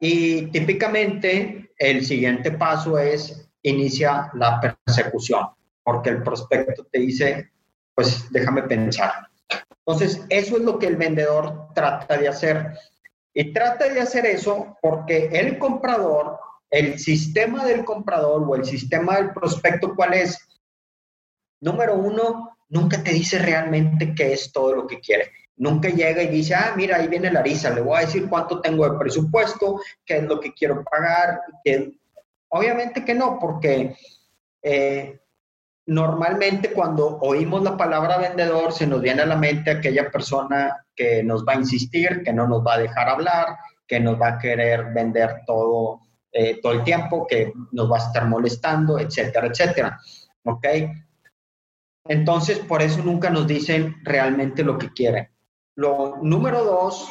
Y 0.00 0.46
típicamente 0.46 1.72
el 1.76 2.04
siguiente 2.04 2.52
paso 2.52 2.98
es 2.98 3.48
inicia 3.62 4.30
la 4.34 4.60
persecución, 4.60 5.46
porque 5.82 6.10
el 6.10 6.22
prospecto 6.22 6.86
te 6.90 7.00
dice, 7.00 7.50
pues 7.94 8.30
déjame 8.30 8.62
pensar. 8.62 9.28
Entonces, 9.86 10.24
eso 10.28 10.56
es 10.56 10.62
lo 10.62 10.78
que 10.78 10.86
el 10.86 10.96
vendedor 10.96 11.72
trata 11.74 12.16
de 12.16 12.28
hacer. 12.28 12.74
Y 13.32 13.52
trata 13.52 13.88
de 13.88 14.00
hacer 14.00 14.26
eso 14.26 14.76
porque 14.82 15.30
el 15.32 15.58
comprador, 15.58 16.38
el 16.70 16.98
sistema 16.98 17.64
del 17.64 17.84
comprador 17.84 18.44
o 18.46 18.54
el 18.54 18.64
sistema 18.64 19.16
del 19.16 19.32
prospecto, 19.32 19.94
¿cuál 19.94 20.14
es? 20.14 20.38
Número 21.60 21.94
uno, 21.94 22.58
nunca 22.68 23.02
te 23.02 23.12
dice 23.12 23.38
realmente 23.38 24.14
qué 24.14 24.32
es 24.32 24.52
todo 24.52 24.74
lo 24.74 24.86
que 24.86 25.00
quiere. 25.00 25.32
Nunca 25.58 25.88
llega 25.88 26.22
y 26.22 26.28
dice, 26.28 26.54
ah, 26.54 26.72
mira, 26.76 26.96
ahí 26.96 27.08
viene 27.08 27.32
Larisa, 27.32 27.70
le 27.70 27.80
voy 27.80 27.98
a 27.98 28.06
decir 28.06 28.28
cuánto 28.28 28.60
tengo 28.60 28.88
de 28.88 28.98
presupuesto, 28.98 29.80
qué 30.04 30.18
es 30.18 30.22
lo 30.24 30.38
que 30.38 30.52
quiero 30.52 30.84
pagar. 30.84 31.40
Obviamente 32.48 33.04
que 33.04 33.14
no, 33.14 33.38
porque 33.40 33.96
eh, 34.62 35.20
normalmente 35.86 36.72
cuando 36.72 37.18
oímos 37.18 37.62
la 37.62 37.76
palabra 37.76 38.18
vendedor 38.18 38.72
se 38.72 38.86
nos 38.86 39.00
viene 39.02 39.22
a 39.22 39.26
la 39.26 39.36
mente 39.36 39.70
aquella 39.70 40.10
persona 40.10 40.86
que 40.94 41.22
nos 41.22 41.44
va 41.44 41.54
a 41.54 41.56
insistir, 41.56 42.22
que 42.22 42.32
no 42.32 42.46
nos 42.46 42.64
va 42.64 42.74
a 42.74 42.78
dejar 42.78 43.08
hablar, 43.08 43.56
que 43.86 43.98
nos 43.98 44.20
va 44.20 44.28
a 44.28 44.38
querer 44.38 44.92
vender 44.92 45.42
todo, 45.46 46.02
eh, 46.30 46.60
todo 46.60 46.72
el 46.72 46.84
tiempo, 46.84 47.26
que 47.26 47.52
nos 47.72 47.90
va 47.90 47.96
a 47.96 48.06
estar 48.06 48.26
molestando, 48.26 48.98
etcétera, 48.98 49.48
etcétera. 49.48 49.98
¿Ok? 50.44 50.66
Entonces, 52.04 52.58
por 52.60 52.80
eso 52.80 53.02
nunca 53.02 53.28
nos 53.28 53.46
dicen 53.46 53.96
realmente 54.04 54.62
lo 54.62 54.78
que 54.78 54.92
quieren. 54.92 55.28
Lo 55.78 56.16
número 56.22 56.64
dos, 56.64 57.08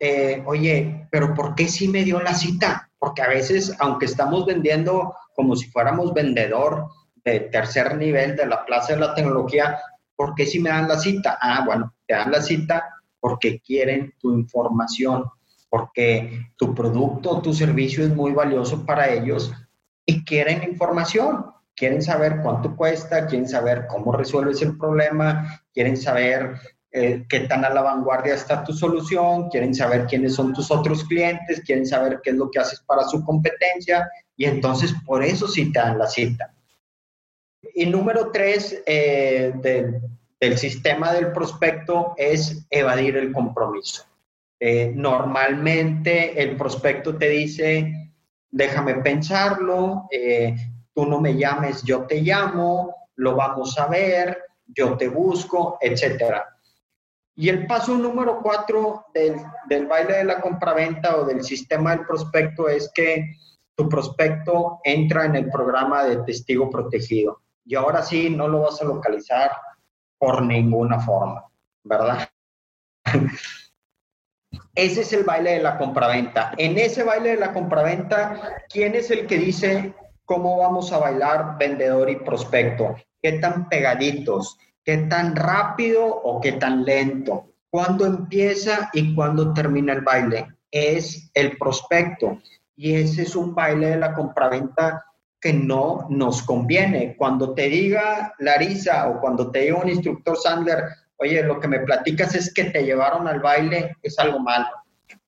eh, 0.00 0.42
oye, 0.44 1.06
pero 1.12 1.32
¿por 1.32 1.54
qué 1.54 1.68
sí 1.68 1.86
me 1.86 2.02
dio 2.02 2.20
la 2.20 2.34
cita? 2.34 2.90
Porque 2.98 3.22
a 3.22 3.28
veces, 3.28 3.76
aunque 3.78 4.06
estamos 4.06 4.46
vendiendo 4.46 5.14
como 5.36 5.54
si 5.54 5.70
fuéramos 5.70 6.12
vendedor 6.12 6.88
de 7.24 7.38
tercer 7.38 7.96
nivel 7.96 8.34
de 8.34 8.46
la 8.46 8.64
Plaza 8.64 8.94
de 8.94 8.98
la 8.98 9.14
Tecnología, 9.14 9.78
¿por 10.16 10.34
qué 10.34 10.44
si 10.44 10.58
me 10.58 10.70
dan 10.70 10.88
la 10.88 10.98
cita? 10.98 11.38
Ah, 11.40 11.62
bueno, 11.64 11.94
te 12.04 12.14
dan 12.14 12.32
la 12.32 12.42
cita 12.42 12.84
porque 13.20 13.60
quieren 13.60 14.12
tu 14.18 14.32
información, 14.32 15.26
porque 15.68 16.48
tu 16.56 16.74
producto 16.74 17.40
tu 17.40 17.54
servicio 17.54 18.02
es 18.02 18.10
muy 18.10 18.32
valioso 18.32 18.84
para 18.84 19.08
ellos 19.08 19.52
y 20.04 20.24
quieren 20.24 20.64
información, 20.64 21.46
quieren 21.76 22.02
saber 22.02 22.40
cuánto 22.42 22.74
cuesta, 22.74 23.28
quieren 23.28 23.48
saber 23.48 23.86
cómo 23.86 24.10
resuelves 24.10 24.62
el 24.62 24.76
problema, 24.76 25.62
quieren 25.72 25.96
saber 25.96 26.56
eh, 26.92 27.24
qué 27.28 27.40
tan 27.40 27.64
a 27.64 27.70
la 27.70 27.82
vanguardia 27.82 28.34
está 28.34 28.64
tu 28.64 28.72
solución, 28.72 29.48
quieren 29.48 29.74
saber 29.74 30.06
quiénes 30.06 30.34
son 30.34 30.52
tus 30.52 30.70
otros 30.70 31.04
clientes, 31.04 31.60
quieren 31.60 31.86
saber 31.86 32.20
qué 32.22 32.30
es 32.30 32.36
lo 32.36 32.50
que 32.50 32.58
haces 32.58 32.80
para 32.80 33.04
su 33.04 33.24
competencia 33.24 34.08
y 34.36 34.46
entonces 34.46 34.94
por 35.06 35.22
eso 35.22 35.46
sí 35.46 35.70
te 35.70 35.78
dan 35.78 35.98
la 35.98 36.06
cita. 36.06 36.52
Y 37.74 37.86
número 37.86 38.30
tres 38.30 38.82
eh, 38.86 39.52
del, 39.54 40.58
sistema 40.58 41.12
del 41.12 41.32
prospecto 41.32 42.14
es 42.16 42.66
evadir 42.70 43.16
el 43.18 43.32
compromiso. 43.32 44.04
Eh, 44.58 44.92
normalmente 44.94 46.42
el 46.42 46.56
prospecto 46.56 47.16
te 47.16 47.28
dice, 47.28 48.12
déjame 48.50 48.96
pensarlo, 48.96 50.08
eh, 50.10 50.56
tú 50.94 51.06
no 51.06 51.20
me 51.20 51.36
llames, 51.36 51.82
yo 51.82 52.06
te 52.06 52.20
llamo, 52.22 53.08
lo 53.16 53.36
vamos 53.36 53.78
a 53.78 53.86
ver, 53.86 54.38
yo 54.66 54.96
te 54.96 55.08
busco, 55.08 55.78
etc. 55.80 56.42
Y 57.36 57.48
el 57.48 57.66
paso 57.66 57.96
número 57.96 58.40
cuatro 58.42 59.06
del, 59.14 59.36
del 59.68 59.86
baile 59.86 60.18
de 60.18 60.24
la 60.24 60.40
compraventa 60.40 61.16
o 61.16 61.24
del 61.24 61.42
sistema 61.42 61.96
del 61.96 62.06
prospecto 62.06 62.68
es 62.68 62.90
que 62.94 63.34
tu 63.74 63.88
prospecto 63.88 64.80
entra 64.84 65.24
en 65.24 65.36
el 65.36 65.50
programa 65.50 66.04
de 66.04 66.18
testigo 66.24 66.68
protegido 66.68 67.40
y 67.64 67.76
ahora 67.76 68.02
sí 68.02 68.28
no 68.28 68.48
lo 68.48 68.62
vas 68.62 68.82
a 68.82 68.84
localizar 68.84 69.52
por 70.18 70.42
ninguna 70.42 71.00
forma, 71.00 71.46
¿verdad? 71.84 72.28
Ese 74.74 75.02
es 75.02 75.12
el 75.12 75.24
baile 75.24 75.52
de 75.52 75.62
la 75.62 75.78
compraventa. 75.78 76.52
En 76.56 76.76
ese 76.78 77.04
baile 77.04 77.30
de 77.30 77.36
la 77.36 77.52
compraventa, 77.52 78.64
¿quién 78.68 78.94
es 78.94 79.10
el 79.10 79.26
que 79.26 79.38
dice 79.38 79.94
cómo 80.24 80.58
vamos 80.58 80.92
a 80.92 80.98
bailar 80.98 81.56
vendedor 81.58 82.10
y 82.10 82.16
prospecto? 82.16 82.96
¿Qué 83.22 83.32
tan 83.34 83.68
pegaditos? 83.68 84.58
¿Qué 84.90 84.96
tan 84.96 85.36
rápido 85.36 86.04
o 86.04 86.40
qué 86.40 86.50
tan 86.50 86.84
lento? 86.84 87.52
¿Cuándo 87.70 88.04
empieza 88.04 88.90
y 88.92 89.14
cuándo 89.14 89.54
termina 89.54 89.92
el 89.92 90.00
baile? 90.00 90.48
Es 90.68 91.30
el 91.32 91.56
prospecto. 91.58 92.40
Y 92.74 92.96
ese 92.96 93.22
es 93.22 93.36
un 93.36 93.54
baile 93.54 93.90
de 93.90 93.98
la 93.98 94.12
compraventa 94.12 95.06
que 95.40 95.52
no 95.52 96.08
nos 96.10 96.42
conviene. 96.42 97.14
Cuando 97.16 97.54
te 97.54 97.68
diga 97.68 98.34
Larisa 98.40 99.08
o 99.08 99.20
cuando 99.20 99.52
te 99.52 99.60
diga 99.60 99.76
un 99.76 99.88
instructor 99.88 100.36
Sandler, 100.36 100.82
oye, 101.18 101.40
lo 101.44 101.60
que 101.60 101.68
me 101.68 101.78
platicas 101.78 102.34
es 102.34 102.52
que 102.52 102.64
te 102.64 102.82
llevaron 102.82 103.28
al 103.28 103.38
baile, 103.38 103.96
es 104.02 104.18
algo 104.18 104.40
malo. 104.40 104.70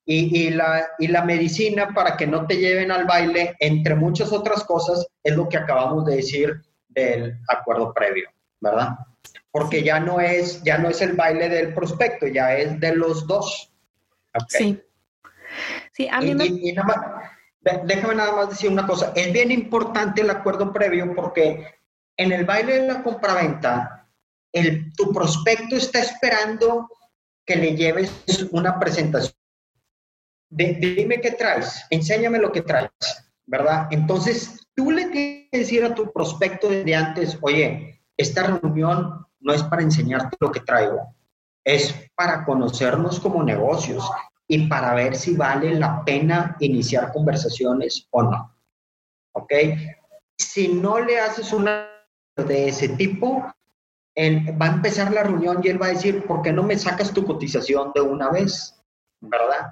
Y, 0.05 0.51
la, 0.51 0.89
y 0.99 1.07
la 1.07 1.23
medicina 1.25 1.95
para 1.95 2.17
que 2.17 2.27
no 2.27 2.49
te 2.49 2.57
lleven 2.57 2.91
al 2.91 3.05
baile, 3.05 3.55
entre 3.61 3.95
muchas 3.95 4.33
otras 4.33 4.65
cosas, 4.65 5.07
es 5.23 5.37
lo 5.37 5.49
que 5.49 5.59
acabamos 5.59 6.05
de 6.07 6.17
decir 6.17 6.61
del 6.89 7.39
acuerdo 7.47 7.95
previo, 7.95 8.29
¿verdad? 8.59 8.97
Porque 9.53 9.83
ya 9.83 10.01
no 10.01 10.21
es, 10.21 10.63
ya 10.65 10.79
no 10.79 10.89
es 10.89 11.01
el 11.03 11.13
baile 11.13 11.49
del 11.49 11.75
prospecto, 11.75 12.27
ya 12.27 12.57
es 12.57 12.81
de 12.81 12.97
los 12.97 13.27
dos. 13.27 13.73
Sí. 14.49 14.83
Sí, 15.93 16.09
a 16.11 16.21
mí 16.21 16.35
me 16.35 16.49
déjame 17.85 18.15
nada 18.15 18.33
más 18.33 18.51
decir 18.51 18.71
una 18.71 18.87
cosa. 18.87 19.13
Es 19.15 19.33
bien 19.33 19.51
importante 19.51 20.23
el 20.23 20.31
acuerdo 20.31 20.73
previo 20.73 21.15
porque 21.15 21.67
en 22.17 22.33
el 22.33 22.45
baile 22.45 22.81
de 22.81 22.89
la 22.89 23.03
compraventa, 23.03 24.09
el, 24.53 24.93
tu 24.95 25.13
prospecto 25.13 25.77
está 25.77 26.01
esperando 26.01 26.89
que 27.45 27.57
le 27.57 27.77
lleves 27.77 28.13
una 28.51 28.79
presentación. 28.79 29.35
dime 30.49 31.21
qué 31.21 31.33
traes, 31.33 31.85
enséñame 31.91 32.39
lo 32.39 32.53
que 32.53 32.63
traes, 32.63 32.91
¿verdad? 33.47 33.89
Entonces, 33.91 34.69
tú 34.75 34.91
le 34.91 35.07
tienes 35.07 35.49
que 35.51 35.59
decir 35.59 35.85
a 35.85 35.95
tu 35.95 36.13
prospecto 36.13 36.69
desde 36.69 36.95
antes, 36.95 37.39
oye, 37.41 38.01
esta 38.17 38.43
reunión 38.45 39.27
no 39.43 39.53
es 39.53 39.63
para 39.65 39.83
enseñarte 39.83 40.37
lo 40.41 40.51
que 40.51 40.61
traigo, 40.61 41.15
es 41.65 41.95
para 42.15 42.45
conocernos 42.45 43.21
como 43.21 43.43
negocios 43.43 44.09
y 44.49 44.67
para 44.69 44.95
ver 44.95 45.17
si 45.17 45.37
vale 45.37 45.75
la 45.75 46.05
pena 46.05 46.57
iniciar 46.61 47.13
conversaciones 47.13 48.07
o 48.11 48.23
no. 48.23 48.55
¿Ok? 49.33 49.53
Si 50.37 50.69
no 50.69 50.99
le 50.99 51.21
haces 51.21 51.53
una 51.53 51.89
de 52.37 52.69
ese 52.69 52.91
tipo, 52.91 53.43
va 53.45 54.67
a 54.67 54.73
empezar 54.73 55.13
la 55.13 55.23
reunión 55.23 55.61
y 55.63 55.69
él 55.69 55.81
va 55.81 55.87
a 55.87 55.91
decir, 55.91 56.27
¿por 56.27 56.43
qué 56.43 56.53
no 56.53 56.63
me 56.63 56.79
sacas 56.79 57.13
tu 57.13 57.25
cotización 57.25 57.93
de 57.95 58.01
una 58.01 58.31
vez? 58.31 58.79
¿Verdad? 59.21 59.71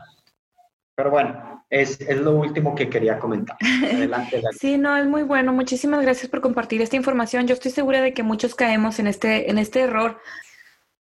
Pero 0.95 1.11
bueno, 1.11 1.50
es, 1.71 2.01
es 2.01 2.21
lo 2.21 2.33
último 2.35 2.75
que 2.75 2.91
quería 2.91 3.19
comentar. 3.19 3.57
Adelante. 3.61 4.43
sí, 4.59 4.77
no, 4.77 4.97
es 4.97 5.07
muy 5.07 5.23
bueno. 5.23 5.53
Muchísimas 5.53 6.03
gracias 6.03 6.29
por 6.29 6.41
compartir 6.41 6.83
esta 6.83 6.97
información. 6.97 7.47
Yo 7.47 7.55
estoy 7.55 7.71
segura 7.71 8.03
de 8.03 8.13
que 8.13 8.23
muchos 8.23 8.55
caemos 8.55 8.99
en 8.99 9.07
este, 9.07 9.51
en 9.51 9.59
este 9.59 9.81
error 9.81 10.19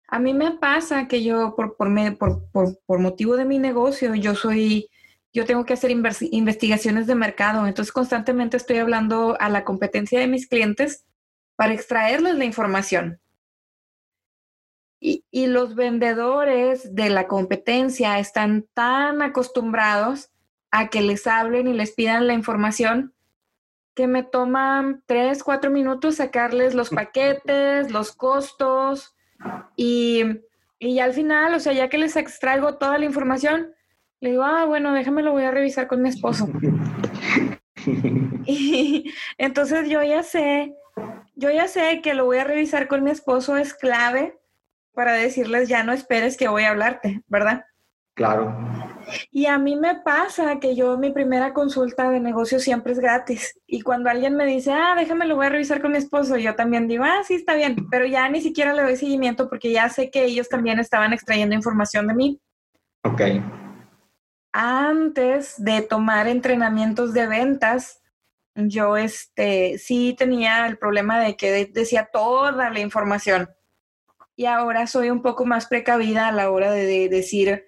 a 0.08 0.18
mí 0.18 0.32
me 0.32 0.52
pasa 0.52 1.06
que 1.06 1.22
yo, 1.22 1.54
por, 1.54 1.76
por, 1.76 1.90
por, 2.50 2.78
por, 2.86 2.98
motivo 2.98 3.36
de 3.36 3.44
mi 3.44 3.58
negocio, 3.58 4.14
yo 4.14 4.34
soy, 4.34 4.88
yo 5.34 5.44
tengo 5.44 5.66
que 5.66 5.74
hacer 5.74 5.90
investigaciones 5.90 7.06
de 7.06 7.14
mercado, 7.14 7.66
entonces 7.66 7.92
constantemente 7.92 8.56
estoy 8.56 8.78
hablando 8.78 9.36
a 9.38 9.50
la 9.50 9.64
competencia 9.64 10.18
de 10.18 10.26
mis 10.26 10.48
clientes 10.48 11.04
para 11.56 11.74
extraerles 11.74 12.36
la 12.36 12.46
información. 12.46 13.20
Y, 14.98 15.24
y 15.30 15.46
los 15.46 15.74
vendedores 15.74 16.94
de 16.94 17.10
la 17.10 17.28
competencia 17.28 18.18
están 18.18 18.66
tan 18.72 19.20
acostumbrados 19.20 20.30
a 20.70 20.88
que 20.88 21.00
les 21.00 21.26
hablen 21.26 21.68
y 21.68 21.72
les 21.72 21.92
pidan 21.92 22.26
la 22.26 22.34
información 22.34 23.14
que 23.94 24.06
me 24.06 24.22
toman 24.22 25.02
tres, 25.06 25.42
cuatro 25.42 25.70
minutos 25.70 26.16
sacarles 26.16 26.74
los 26.74 26.90
paquetes, 27.00 27.90
los 27.90 28.12
costos, 28.12 29.16
y, 29.76 30.24
y 30.78 30.98
al 31.00 31.12
final, 31.12 31.54
o 31.54 31.60
sea, 31.60 31.72
ya 31.72 31.88
que 31.88 31.98
les 31.98 32.16
extraigo 32.16 32.76
toda 32.76 32.98
la 32.98 33.04
información, 33.04 33.72
le 34.20 34.30
digo, 34.30 34.42
ah, 34.42 34.64
bueno, 34.64 34.92
déjame 34.92 35.22
lo 35.22 35.32
voy 35.32 35.44
a 35.44 35.50
revisar 35.50 35.86
con 35.86 36.02
mi 36.02 36.08
esposo. 36.08 36.48
y 38.46 39.12
entonces 39.36 39.88
yo 39.88 40.02
ya 40.02 40.22
sé, 40.22 40.74
yo 41.34 41.50
ya 41.50 41.68
sé 41.68 42.00
que 42.02 42.14
lo 42.14 42.24
voy 42.24 42.38
a 42.38 42.44
revisar 42.44 42.88
con 42.88 43.02
mi 43.02 43.10
esposo 43.10 43.56
es 43.56 43.74
clave 43.74 44.38
para 44.92 45.12
decirles, 45.12 45.68
ya 45.68 45.84
no 45.84 45.92
esperes 45.92 46.36
que 46.36 46.48
voy 46.48 46.64
a 46.64 46.70
hablarte, 46.70 47.22
¿verdad? 47.28 47.64
Claro. 48.18 48.52
Y 49.30 49.46
a 49.46 49.58
mí 49.58 49.76
me 49.76 49.94
pasa 49.94 50.58
que 50.58 50.74
yo 50.74 50.98
mi 50.98 51.10
primera 51.10 51.54
consulta 51.54 52.10
de 52.10 52.18
negocio 52.18 52.58
siempre 52.58 52.92
es 52.92 52.98
gratis. 52.98 53.56
Y 53.64 53.82
cuando 53.82 54.10
alguien 54.10 54.34
me 54.34 54.44
dice, 54.44 54.72
ah, 54.72 54.96
déjame 54.96 55.24
lo 55.24 55.36
voy 55.36 55.46
a 55.46 55.50
revisar 55.50 55.80
con 55.80 55.92
mi 55.92 55.98
esposo, 55.98 56.36
yo 56.36 56.56
también 56.56 56.88
digo, 56.88 57.04
ah, 57.04 57.22
sí, 57.24 57.34
está 57.34 57.54
bien. 57.54 57.86
Pero 57.88 58.06
ya 58.06 58.28
ni 58.28 58.40
siquiera 58.40 58.72
le 58.72 58.82
doy 58.82 58.96
seguimiento 58.96 59.48
porque 59.48 59.70
ya 59.70 59.88
sé 59.88 60.10
que 60.10 60.24
ellos 60.24 60.48
también 60.48 60.80
estaban 60.80 61.12
extrayendo 61.12 61.54
información 61.54 62.08
de 62.08 62.14
mí. 62.14 62.40
Ok. 63.04 63.22
Antes 64.52 65.54
de 65.62 65.82
tomar 65.82 66.26
entrenamientos 66.26 67.14
de 67.14 67.28
ventas, 67.28 68.02
yo 68.56 68.96
este, 68.96 69.78
sí 69.78 70.16
tenía 70.18 70.66
el 70.66 70.76
problema 70.76 71.20
de 71.20 71.36
que 71.36 71.68
decía 71.72 72.08
toda 72.12 72.68
la 72.70 72.80
información. 72.80 73.48
Y 74.34 74.46
ahora 74.46 74.88
soy 74.88 75.10
un 75.10 75.22
poco 75.22 75.46
más 75.46 75.66
precavida 75.66 76.26
a 76.26 76.32
la 76.32 76.50
hora 76.50 76.72
de 76.72 77.08
decir, 77.08 77.67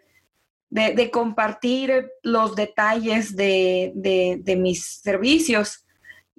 de, 0.71 1.11
compartir 1.11 2.11
los 2.23 2.55
detalles 2.57 3.37
de, 3.37 4.57
mis 4.59 5.01
servicios. 5.03 5.85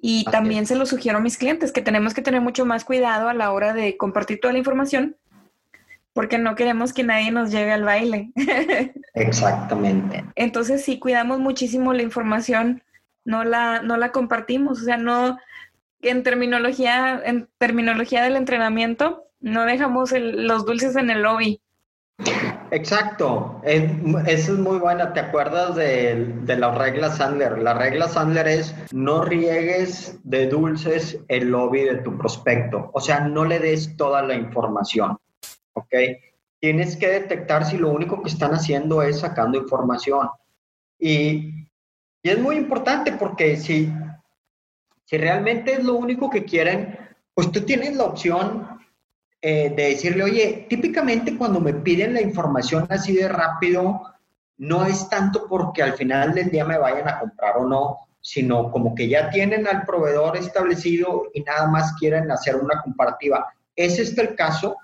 Y 0.04 0.24
también 0.24 0.66
se 0.66 0.74
lo 0.74 0.84
sugiero 0.84 1.18
a 1.18 1.20
mis 1.20 1.38
clientes, 1.38 1.70
que 1.70 1.80
tenemos 1.80 2.12
que 2.12 2.22
tener 2.22 2.40
mucho 2.40 2.66
más 2.66 2.84
cuidado 2.84 3.28
a 3.28 3.34
la 3.34 3.52
hora 3.52 3.72
de 3.72 3.96
compartir 3.96 4.40
toda 4.40 4.52
la 4.52 4.58
información, 4.58 5.16
porque 6.12 6.38
no 6.38 6.56
queremos 6.56 6.92
que 6.92 7.04
nadie 7.04 7.30
nos 7.30 7.52
lleve 7.52 7.70
al 7.70 7.84
baile. 7.84 8.32
Exactamente. 9.14 10.24
Entonces, 10.34 10.84
si 10.84 10.98
cuidamos 10.98 11.38
muchísimo 11.38 11.92
la 11.92 12.02
información, 12.02 12.82
no 13.24 13.44
la, 13.44 13.80
no 13.82 13.96
la 13.96 14.10
compartimos, 14.10 14.82
o 14.82 14.84
sea, 14.84 14.96
no, 14.96 15.38
en 16.00 16.24
terminología, 16.24 17.22
en 17.24 17.48
terminología 17.58 18.24
del 18.24 18.34
entrenamiento, 18.34 19.24
no 19.38 19.64
dejamos 19.64 20.12
los 20.12 20.66
dulces 20.66 20.96
en 20.96 21.10
el 21.10 21.22
lobby. 21.22 21.60
Exacto, 22.72 23.60
esa 23.64 24.32
es 24.32 24.48
muy 24.48 24.78
buena. 24.78 25.12
¿Te 25.12 25.20
acuerdas 25.20 25.76
de, 25.76 26.24
de, 26.40 26.56
la 26.56 26.74
regla 26.74 27.10
Sandler? 27.10 27.58
La 27.58 27.74
regla 27.74 28.08
Sandler 28.08 28.48
es 28.48 28.74
no 28.92 29.22
riegues 29.22 30.18
de 30.24 30.46
dulces 30.46 31.20
el 31.28 31.50
lobby 31.50 31.82
de 31.82 31.96
tu 31.96 32.16
prospecto. 32.16 32.90
O 32.94 33.00
sea, 33.02 33.20
no 33.20 33.44
le 33.44 33.58
des 33.58 33.94
toda 33.98 34.22
la 34.22 34.32
información. 34.32 35.18
¿Ok? 35.74 35.92
Tienes 36.60 36.96
que 36.96 37.08
detectar 37.08 37.66
si 37.66 37.76
lo 37.76 37.90
único 37.90 38.22
que 38.22 38.30
están 38.30 38.54
haciendo 38.54 39.02
es 39.02 39.20
sacando 39.20 39.58
información. 39.58 40.30
Y, 40.98 41.66
y 42.22 42.30
es 42.30 42.38
muy 42.38 42.56
importante 42.56 43.12
porque 43.12 43.58
si, 43.58 43.92
si 45.04 45.18
realmente 45.18 45.74
es 45.74 45.84
lo 45.84 45.96
único 45.96 46.30
que 46.30 46.46
quieren, 46.46 46.98
pues 47.34 47.52
tú 47.52 47.60
tienes 47.66 47.96
la 47.96 48.04
opción 48.04 48.81
eh, 49.44 49.72
de 49.74 49.82
decirle, 49.90 50.22
oye, 50.22 50.66
típicamente 50.70 51.36
cuando 51.36 51.58
me 51.60 51.74
piden 51.74 52.14
la 52.14 52.22
información 52.22 52.86
así 52.88 53.12
de 53.12 53.28
rápido, 53.28 54.02
no 54.58 54.86
es 54.86 55.08
tanto 55.08 55.48
porque 55.48 55.82
al 55.82 55.94
final 55.94 56.32
del 56.32 56.48
día 56.48 56.64
me 56.64 56.78
vayan 56.78 57.08
a 57.08 57.18
comprar 57.18 57.56
o 57.56 57.66
no, 57.66 57.98
sino 58.20 58.70
como 58.70 58.94
que 58.94 59.08
ya 59.08 59.30
tienen 59.30 59.66
al 59.66 59.84
proveedor 59.84 60.36
establecido 60.36 61.24
y 61.34 61.40
nada 61.42 61.66
más 61.66 61.92
quieren 61.98 62.30
hacer 62.30 62.54
una 62.54 62.80
comparativa. 62.82 63.52
¿Es 63.74 63.98
este 63.98 64.22
el 64.22 64.36
caso? 64.36 64.76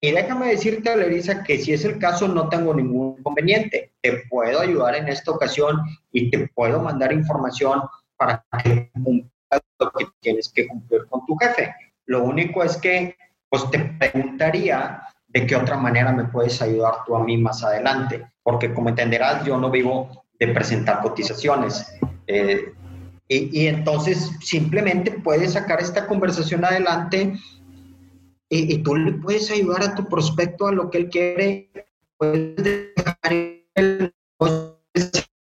Y 0.00 0.10
déjame 0.10 0.48
decirte, 0.48 0.96
Larisa, 0.96 1.44
que 1.44 1.58
si 1.58 1.74
es 1.74 1.84
el 1.84 1.98
caso, 1.98 2.26
no 2.26 2.48
tengo 2.48 2.72
ningún 2.74 3.16
inconveniente. 3.18 3.92
Te 4.00 4.22
puedo 4.30 4.60
ayudar 4.60 4.96
en 4.96 5.08
esta 5.08 5.32
ocasión 5.32 5.76
y 6.10 6.30
te 6.30 6.48
puedo 6.48 6.80
mandar 6.80 7.12
información 7.12 7.82
para 8.16 8.42
que 8.64 8.90
cumplas 8.94 9.60
lo 9.78 9.90
que 9.90 10.06
tienes 10.20 10.50
que 10.50 10.66
cumplir 10.66 11.06
con 11.10 11.26
tu 11.26 11.36
jefe. 11.36 11.74
Lo 12.06 12.24
único 12.24 12.64
es 12.64 12.78
que 12.78 13.16
pues 13.52 13.70
te 13.70 13.80
preguntaría 13.80 15.02
de 15.28 15.46
qué 15.46 15.54
otra 15.54 15.76
manera 15.76 16.10
me 16.10 16.24
puedes 16.24 16.62
ayudar 16.62 17.04
tú 17.04 17.14
a 17.14 17.22
mí 17.22 17.36
más 17.36 17.62
adelante, 17.62 18.26
porque 18.42 18.72
como 18.72 18.88
entenderás, 18.88 19.44
yo 19.44 19.58
no 19.58 19.70
vivo 19.70 20.24
de 20.40 20.48
presentar 20.48 21.02
cotizaciones. 21.02 21.86
Eh, 22.26 22.72
y, 23.28 23.66
entonces 23.66 24.30
simplemente 24.40 25.10
puedes 25.10 25.52
sacar 25.52 25.82
esta 25.82 26.06
conversación 26.06 26.64
adelante 26.64 27.34
y, 28.48 28.74
y, 28.74 28.78
tú 28.78 28.96
le 28.96 29.12
puedes 29.12 29.50
ayudar 29.50 29.82
a 29.82 29.94
tu 29.94 30.08
prospecto 30.08 30.68
a 30.68 30.72
lo 30.72 30.90
que 30.90 30.98
él 30.98 31.10
quiere, 31.10 31.70
puedes 32.16 32.56
dejar 32.56 33.32
el 33.74 34.14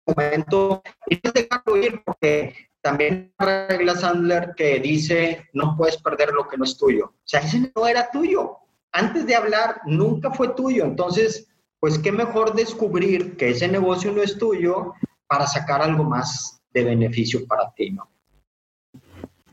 momento 0.06 0.82
y 1.08 1.20
dejarlo 1.22 1.78
ir 1.78 2.02
porque 2.06 2.67
también 2.88 3.34
regla 3.38 3.95
Sandler 3.95 4.54
que 4.56 4.80
dice 4.80 5.50
no 5.52 5.76
puedes 5.76 5.97
perder 5.97 6.32
lo 6.32 6.47
que 6.47 6.56
no 6.56 6.63
es 6.63 6.78
tuyo. 6.78 7.08
O 7.08 7.21
sea, 7.26 7.41
ese 7.41 7.69
no 7.76 7.86
era 7.86 8.10
tuyo. 8.10 8.60
Antes 8.93 9.26
de 9.26 9.36
hablar, 9.36 9.82
nunca 9.86 10.32
fue 10.32 10.56
tuyo. 10.56 10.86
Entonces, 10.86 11.50
pues 11.82 12.00
qué 12.00 12.13
mejor 12.13 12.56
descubrir 12.56 13.36
que 13.36 13.50
ese 13.50 13.67
negocio 13.67 14.13
no 14.13 14.23
es 14.23 14.38
tuyo 14.38 14.93
para 15.28 15.45
sacar 15.47 15.82
algo 15.82 16.06
más 16.06 16.62
de 16.71 16.86
beneficio 16.86 17.45
para 17.45 17.69
ti, 17.73 17.91
¿no? 17.91 18.10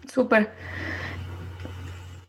Súper. 0.06 0.52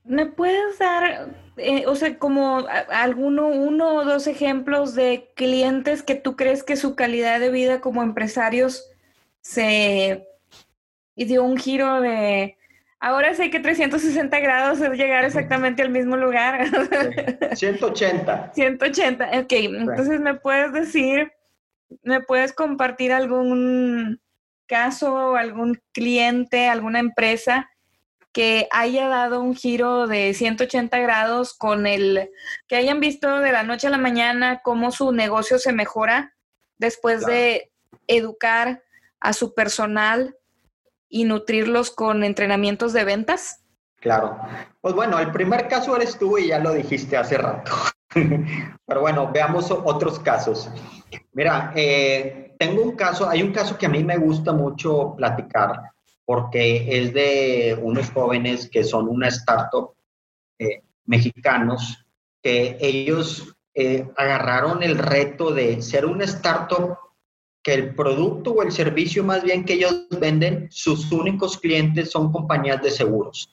¿Me 0.03 0.25
puedes 0.25 0.79
dar, 0.79 1.29
eh, 1.57 1.85
o 1.85 1.95
sea, 1.95 2.17
como 2.17 2.65
alguno, 2.89 3.47
uno 3.49 3.97
o 3.97 4.05
dos 4.05 4.25
ejemplos 4.25 4.95
de 4.95 5.31
clientes 5.35 6.01
que 6.01 6.15
tú 6.15 6.35
crees 6.35 6.63
que 6.63 6.75
su 6.75 6.95
calidad 6.95 7.39
de 7.39 7.51
vida 7.51 7.79
como 7.79 8.01
empresarios 8.01 8.89
se 9.41 10.27
y 11.15 11.25
dio 11.25 11.43
un 11.43 11.57
giro 11.57 12.01
de... 12.01 12.57
Ahora 12.99 13.33
sé 13.33 13.49
que 13.49 13.59
360 13.59 14.39
grados 14.39 14.81
es 14.81 14.89
llegar 14.91 15.25
exactamente 15.25 15.83
al 15.83 15.89
mismo 15.89 16.17
lugar. 16.17 16.65
180. 17.53 18.51
180, 18.53 19.29
ok. 19.39 19.51
Entonces, 19.51 20.19
¿me 20.19 20.33
puedes 20.35 20.73
decir, 20.73 21.31
me 22.03 22.21
puedes 22.21 22.53
compartir 22.53 23.11
algún 23.11 24.19
caso, 24.65 25.35
algún 25.35 25.79
cliente, 25.91 26.67
alguna 26.67 26.99
empresa 26.99 27.69
que 28.35 28.67
haya 28.71 29.07
dado 29.07 29.39
un 29.39 29.55
giro 29.55 30.07
de 30.07 30.33
180 30.33 30.99
grados 30.99 31.53
con 31.53 31.87
el, 31.87 32.29
que 32.67 32.75
hayan 32.75 32.99
visto 32.99 33.39
de 33.39 33.53
la 33.53 33.63
noche 33.63 33.87
a 33.87 33.91
la 33.91 33.97
mañana 33.97 34.59
cómo 34.61 34.91
su 34.91 35.13
negocio 35.13 35.57
se 35.57 35.71
mejora 35.71 36.35
después 36.77 37.25
de 37.25 37.71
educar 38.07 38.83
a 39.21 39.31
su 39.31 39.53
personal 39.53 40.35
y 41.15 41.23
nutrirlos 41.23 41.91
con 41.91 42.25
entrenamientos 42.25 42.91
de 42.91 43.05
ventas? 43.05 43.63
Claro. 44.01 44.37
Pues 44.81 44.93
bueno, 44.93 45.17
el 45.17 45.31
primer 45.31 45.69
caso 45.69 45.95
eres 45.95 46.19
tú 46.19 46.37
y 46.37 46.47
ya 46.49 46.59
lo 46.59 46.73
dijiste 46.73 47.15
hace 47.15 47.37
rato. 47.37 47.71
Pero 48.85 48.99
bueno, 48.99 49.31
veamos 49.33 49.71
otros 49.71 50.19
casos. 50.19 50.69
Mira, 51.31 51.71
eh, 51.73 52.53
tengo 52.59 52.81
un 52.81 52.97
caso, 52.97 53.29
hay 53.29 53.41
un 53.43 53.53
caso 53.53 53.77
que 53.77 53.85
a 53.85 53.89
mí 53.89 54.03
me 54.03 54.17
gusta 54.17 54.51
mucho 54.51 55.15
platicar 55.15 55.83
porque 56.25 56.85
es 56.99 57.13
de 57.13 57.79
unos 57.81 58.11
jóvenes 58.11 58.69
que 58.69 58.83
son 58.83 59.07
una 59.07 59.29
startup 59.29 59.93
eh, 60.59 60.81
mexicanos 61.05 62.05
que 62.43 62.77
ellos 62.81 63.55
eh, 63.73 64.05
agarraron 64.17 64.83
el 64.83 64.97
reto 64.97 65.51
de 65.51 65.81
ser 65.81 66.05
una 66.05 66.25
startup 66.25 66.97
que 67.65 67.73
el 67.73 67.95
producto 67.95 68.51
o 68.51 68.61
el 68.61 68.71
servicio 68.71 69.23
más 69.23 69.43
bien 69.43 69.65
que 69.65 69.73
ellos 69.73 70.07
venden, 70.21 70.67
sus 70.69 71.11
únicos 71.11 71.57
clientes 71.57 72.11
son 72.11 72.31
compañías 72.31 72.79
de 72.83 72.91
seguros. 72.91 73.51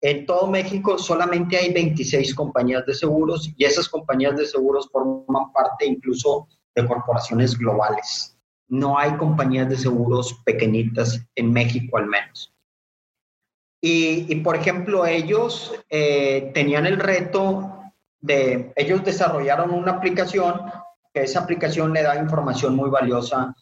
En 0.00 0.24
todo 0.24 0.46
México 0.46 0.96
solamente 0.96 1.58
hay 1.58 1.70
26 1.70 2.34
compañías 2.34 2.86
de 2.86 2.94
seguros 2.94 3.52
y 3.58 3.66
esas 3.66 3.86
compañías 3.86 4.34
de 4.38 4.46
seguros 4.46 4.88
forman 4.90 5.52
parte 5.52 5.84
incluso 5.84 6.48
de 6.74 6.86
corporaciones 6.86 7.58
globales. 7.58 8.34
No 8.66 8.98
hay 8.98 9.14
compañías 9.18 9.68
de 9.68 9.76
seguros 9.76 10.40
pequeñitas 10.46 11.22
en 11.34 11.52
México 11.52 11.98
al 11.98 12.06
menos. 12.06 12.54
Y, 13.82 14.36
por 14.36 14.56
ejemplo, 14.56 15.04
ellos 15.04 15.74
eh, 15.90 16.50
tenían 16.54 16.86
el 16.86 16.98
reto 16.98 17.82
de, 18.20 18.72
ellos 18.76 19.04
desarrollaron 19.04 19.70
una 19.70 19.92
aplicación 19.92 20.62
que 21.12 21.22
esa 21.22 21.40
aplicación 21.40 21.92
le 21.92 22.02
da 22.02 22.16
información 22.16 22.76
muy 22.76 22.90
valiosa 22.90 23.54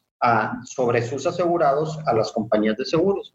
sobre 0.65 1.03
sus 1.03 1.27
asegurados 1.27 1.99
a 2.07 2.13
las 2.13 2.33
compañías 2.33 2.77
de 2.77 2.85
seguros. 2.85 3.35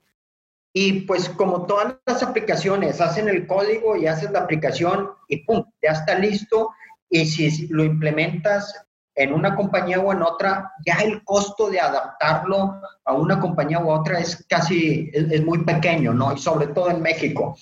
Y 0.76 1.02
pues 1.02 1.30
como 1.30 1.66
todas 1.66 1.98
las 2.06 2.24
aplicaciones, 2.24 3.00
hacen 3.00 3.30
el 3.30 3.46
código 3.46 3.96
y 3.96 4.08
haces 4.08 4.32
la 4.32 4.40
aplicación 4.40 5.12
y 5.28 5.46
¡pum! 5.46 5.64
Ya 5.82 5.92
está 5.92 6.18
listo. 6.18 6.72
Y 7.10 7.26
si 7.28 7.68
lo 7.68 7.84
implementas 7.84 8.74
en 9.16 9.34
una 9.34 9.56
compañía 9.56 10.00
o 10.00 10.12
en 10.12 10.24
otra, 10.24 10.72
ya 10.84 10.96
el 10.96 11.24
costo 11.24 11.70
de 11.70 11.80
adaptarlo 11.80 12.82
a 13.06 13.14
una 13.14 13.40
compañía 13.40 13.80
u 13.80 13.92
otra 13.92 14.20
es 14.20 14.44
casi, 14.50 15.12
es 15.14 15.46
muy 15.46 15.64
pequeño, 15.64 16.12
¿no? 16.14 16.34
Y 16.34 16.40
sobre 16.40 16.68
todo 16.68 16.90
en 16.90 17.04
México. 17.04 17.56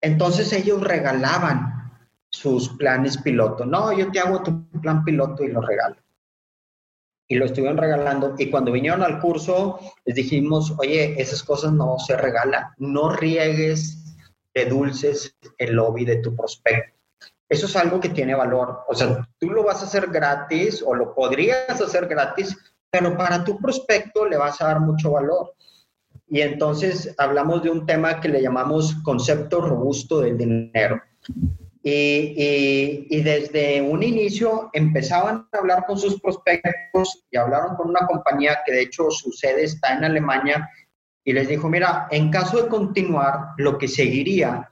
Entonces 0.00 0.50
ellos 0.54 0.80
regalaban 0.82 1.83
sus 2.34 2.68
planes 2.70 3.16
piloto. 3.18 3.64
No, 3.64 3.96
yo 3.96 4.10
te 4.10 4.18
hago 4.18 4.42
tu 4.42 4.68
plan 4.80 5.04
piloto 5.04 5.44
y 5.44 5.48
lo 5.48 5.60
regalo. 5.60 5.96
Y 7.28 7.36
lo 7.36 7.44
estuvieron 7.44 7.78
regalando. 7.78 8.34
Y 8.36 8.50
cuando 8.50 8.72
vinieron 8.72 9.02
al 9.04 9.20
curso, 9.20 9.78
les 10.04 10.16
dijimos, 10.16 10.74
oye, 10.78 11.14
esas 11.20 11.44
cosas 11.44 11.72
no 11.72 11.96
se 11.98 12.16
regalan. 12.16 12.64
No 12.78 13.08
riegues 13.08 14.16
de 14.52 14.66
dulces 14.66 15.36
el 15.58 15.74
lobby 15.74 16.04
de 16.04 16.16
tu 16.16 16.34
prospecto. 16.34 16.98
Eso 17.48 17.66
es 17.66 17.76
algo 17.76 18.00
que 18.00 18.08
tiene 18.08 18.34
valor. 18.34 18.80
O 18.88 18.94
sea, 18.94 19.28
tú 19.38 19.50
lo 19.50 19.62
vas 19.62 19.82
a 19.82 19.86
hacer 19.86 20.08
gratis 20.08 20.82
o 20.84 20.92
lo 20.92 21.14
podrías 21.14 21.80
hacer 21.80 22.08
gratis, 22.08 22.56
pero 22.90 23.16
para 23.16 23.44
tu 23.44 23.58
prospecto 23.60 24.26
le 24.26 24.36
vas 24.36 24.60
a 24.60 24.66
dar 24.66 24.80
mucho 24.80 25.12
valor. 25.12 25.54
Y 26.26 26.40
entonces 26.40 27.14
hablamos 27.16 27.62
de 27.62 27.70
un 27.70 27.86
tema 27.86 28.20
que 28.20 28.28
le 28.28 28.42
llamamos 28.42 28.96
concepto 29.04 29.60
robusto 29.60 30.20
del 30.20 30.36
dinero. 30.36 31.00
Y, 31.86 33.20
desde 33.22 33.82
un 33.82 34.02
inicio 34.02 34.70
empezaban 34.72 35.46
a 35.52 35.58
hablar 35.58 35.84
con 35.86 35.98
sus 35.98 36.18
prospectos 36.18 37.26
y 37.30 37.36
hablaron 37.36 37.76
con 37.76 37.90
una 37.90 38.06
compañía 38.06 38.60
que 38.64 38.72
de 38.72 38.82
hecho 38.82 39.10
su 39.10 39.30
sede 39.32 39.64
está 39.64 39.92
en 39.92 40.04
Alemania 40.04 40.70
y 41.22 41.34
les 41.34 41.46
dijo, 41.46 41.68
mira, 41.68 42.08
en 42.10 42.30
caso 42.30 42.62
de 42.62 42.68
continuar, 42.70 43.50
lo 43.58 43.76
que 43.76 43.86
seguiría 43.86 44.70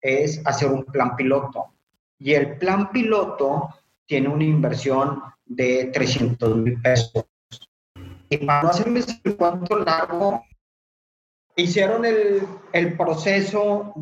es 0.00 0.40
hacer 0.46 0.70
un 0.70 0.84
plan 0.86 1.16
piloto. 1.16 1.74
Y 2.18 2.32
el 2.32 2.56
plan 2.56 2.90
piloto 2.90 3.68
tiene 4.06 4.28
una 4.28 4.44
inversión 4.44 5.22
de 5.44 5.90
300 5.92 6.56
mil 6.56 6.80
pesos. 6.80 7.26
Y 8.30 8.38
para 8.38 8.62
no 8.62 8.68
hacerles 8.70 9.20
el 9.22 9.36
cuento 9.36 9.78
largo, 9.78 10.42
hicieron 11.56 12.06
el, 12.06 12.42
el 12.72 12.96
proceso 12.96 13.92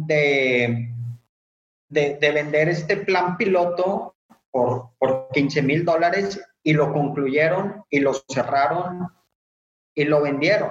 de 1.93 2.16
de, 2.18 2.32
vender 2.32 2.68
este 2.68 2.97
plan 2.97 3.36
piloto 3.36 4.16
por, 4.51 4.90
por 4.99 5.28
15 5.32 5.62
mil 5.62 5.84
dólares 5.84 6.40
y 6.62 6.72
lo 6.72 6.93
concluyeron 6.93 7.84
y 7.90 8.01
lo 8.01 8.14
cerraron 8.28 9.09
y 9.95 10.05
lo 10.05 10.22
vendieron. 10.22 10.70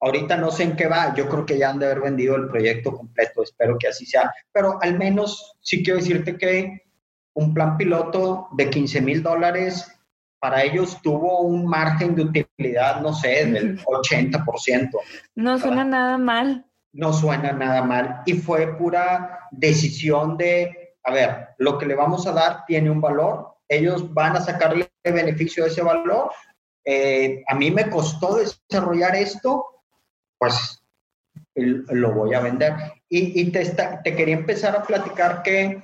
Ahorita 0.00 0.36
no 0.36 0.50
sé 0.50 0.64
en 0.64 0.76
qué 0.76 0.88
va, 0.88 1.14
yo 1.14 1.28
creo 1.28 1.46
que 1.46 1.58
ya 1.58 1.70
han 1.70 1.78
de 1.78 1.86
haber 1.86 2.00
vendido 2.00 2.36
el 2.36 2.48
proyecto 2.48 2.92
completo, 2.92 3.42
espero 3.42 3.78
que 3.78 3.88
así 3.88 4.04
sea, 4.04 4.32
pero 4.52 4.78
al 4.82 4.98
menos 4.98 5.56
sí 5.60 5.82
quiero 5.82 5.98
decirte 5.98 6.36
que 6.36 6.82
un 7.34 7.54
plan 7.54 7.76
piloto 7.76 8.48
de 8.52 8.68
15 8.68 9.00
mil 9.00 9.22
dólares 9.22 9.92
para 10.38 10.62
ellos 10.62 11.00
tuvo 11.02 11.40
un 11.42 11.66
margen 11.66 12.14
de 12.14 12.22
utilidad, 12.22 13.00
no 13.00 13.14
sé, 13.14 13.46
del 13.46 13.78
80%. 13.78 14.90
No 15.34 15.58
suena 15.58 15.84
nada 15.84 16.18
mal. 16.18 16.66
No 16.96 17.12
suena 17.12 17.52
nada 17.52 17.82
mal. 17.82 18.22
Y 18.26 18.34
fue 18.34 18.76
pura 18.76 19.40
decisión 19.50 20.36
de, 20.36 20.96
a 21.04 21.12
ver, 21.12 21.48
lo 21.58 21.78
que 21.78 21.86
le 21.86 21.94
vamos 21.94 22.26
a 22.26 22.32
dar 22.32 22.64
tiene 22.66 22.90
un 22.90 23.00
valor, 23.00 23.56
ellos 23.68 24.12
van 24.12 24.36
a 24.36 24.40
sacarle 24.40 24.90
beneficio 25.04 25.64
de 25.64 25.70
ese 25.70 25.82
valor. 25.82 26.30
Eh, 26.84 27.42
a 27.48 27.54
mí 27.54 27.70
me 27.70 27.90
costó 27.90 28.36
desarrollar 28.36 29.16
esto, 29.16 29.66
pues 30.38 30.82
lo 31.54 32.12
voy 32.12 32.34
a 32.34 32.40
vender. 32.40 32.74
Y, 33.08 33.50
te, 33.50 33.64
te, 34.04 34.16
quería 34.16 34.34
empezar 34.34 34.76
a 34.76 34.82
platicar 34.82 35.42
que, 35.42 35.82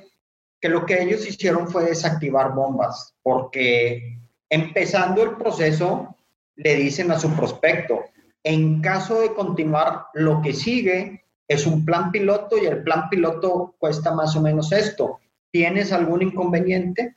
que 0.61 0.69
lo 0.69 0.87
que 0.87 1.03
ellos 1.03 1.27
hicieron 1.27 1.69
fue 1.69 1.85
desactivar 1.85 2.53
bombas, 2.53 3.15
porque 3.23 4.23
Empezando 4.53 5.23
el 5.23 5.39
proceso, 5.39 6.15
le 6.57 6.77
dicen 6.77 7.11
a 7.11 7.19
su 7.19 7.35
prospecto, 7.35 8.05
en 8.45 8.81
caso 8.81 9.21
de 9.21 9.35
continuar, 9.35 10.07
lo 10.15 10.43
que 10.43 10.53
sigue 10.53 11.25
es 11.49 11.67
un 11.67 11.85
plan 11.85 12.11
piloto 12.11 12.57
y 12.59 12.67
el 12.67 12.83
plan 12.83 13.09
piloto 13.09 13.75
cuesta 13.79 14.13
más 14.13 14.35
o 14.37 14.43
menos 14.43 14.73
esto. 14.73 15.21
¿Tienes 15.51 15.93
algún 15.93 16.23
inconveniente? 16.23 17.17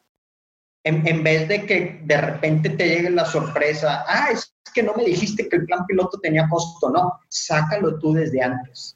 En, 0.84 1.24
vez 1.24 1.48
de 1.48 1.66
que 1.66 2.00
de 2.04 2.22
repente 2.22 2.70
te 2.70 2.88
llegue 2.88 3.10
la 3.10 3.26
sorpresa, 3.26 4.06
ah, 4.08 4.30
es 4.32 4.54
que 4.72 4.84
no 4.84 4.94
me 4.94 5.04
dijiste 5.04 5.50
que 5.50 5.56
el 5.56 5.66
plan 5.66 5.84
piloto 5.88 6.20
tenía 6.20 6.48
costo, 6.48 6.92
no, 6.92 7.22
sácalo 7.28 7.98
tú 7.98 8.14
desde 8.14 8.44
antes, 8.44 8.96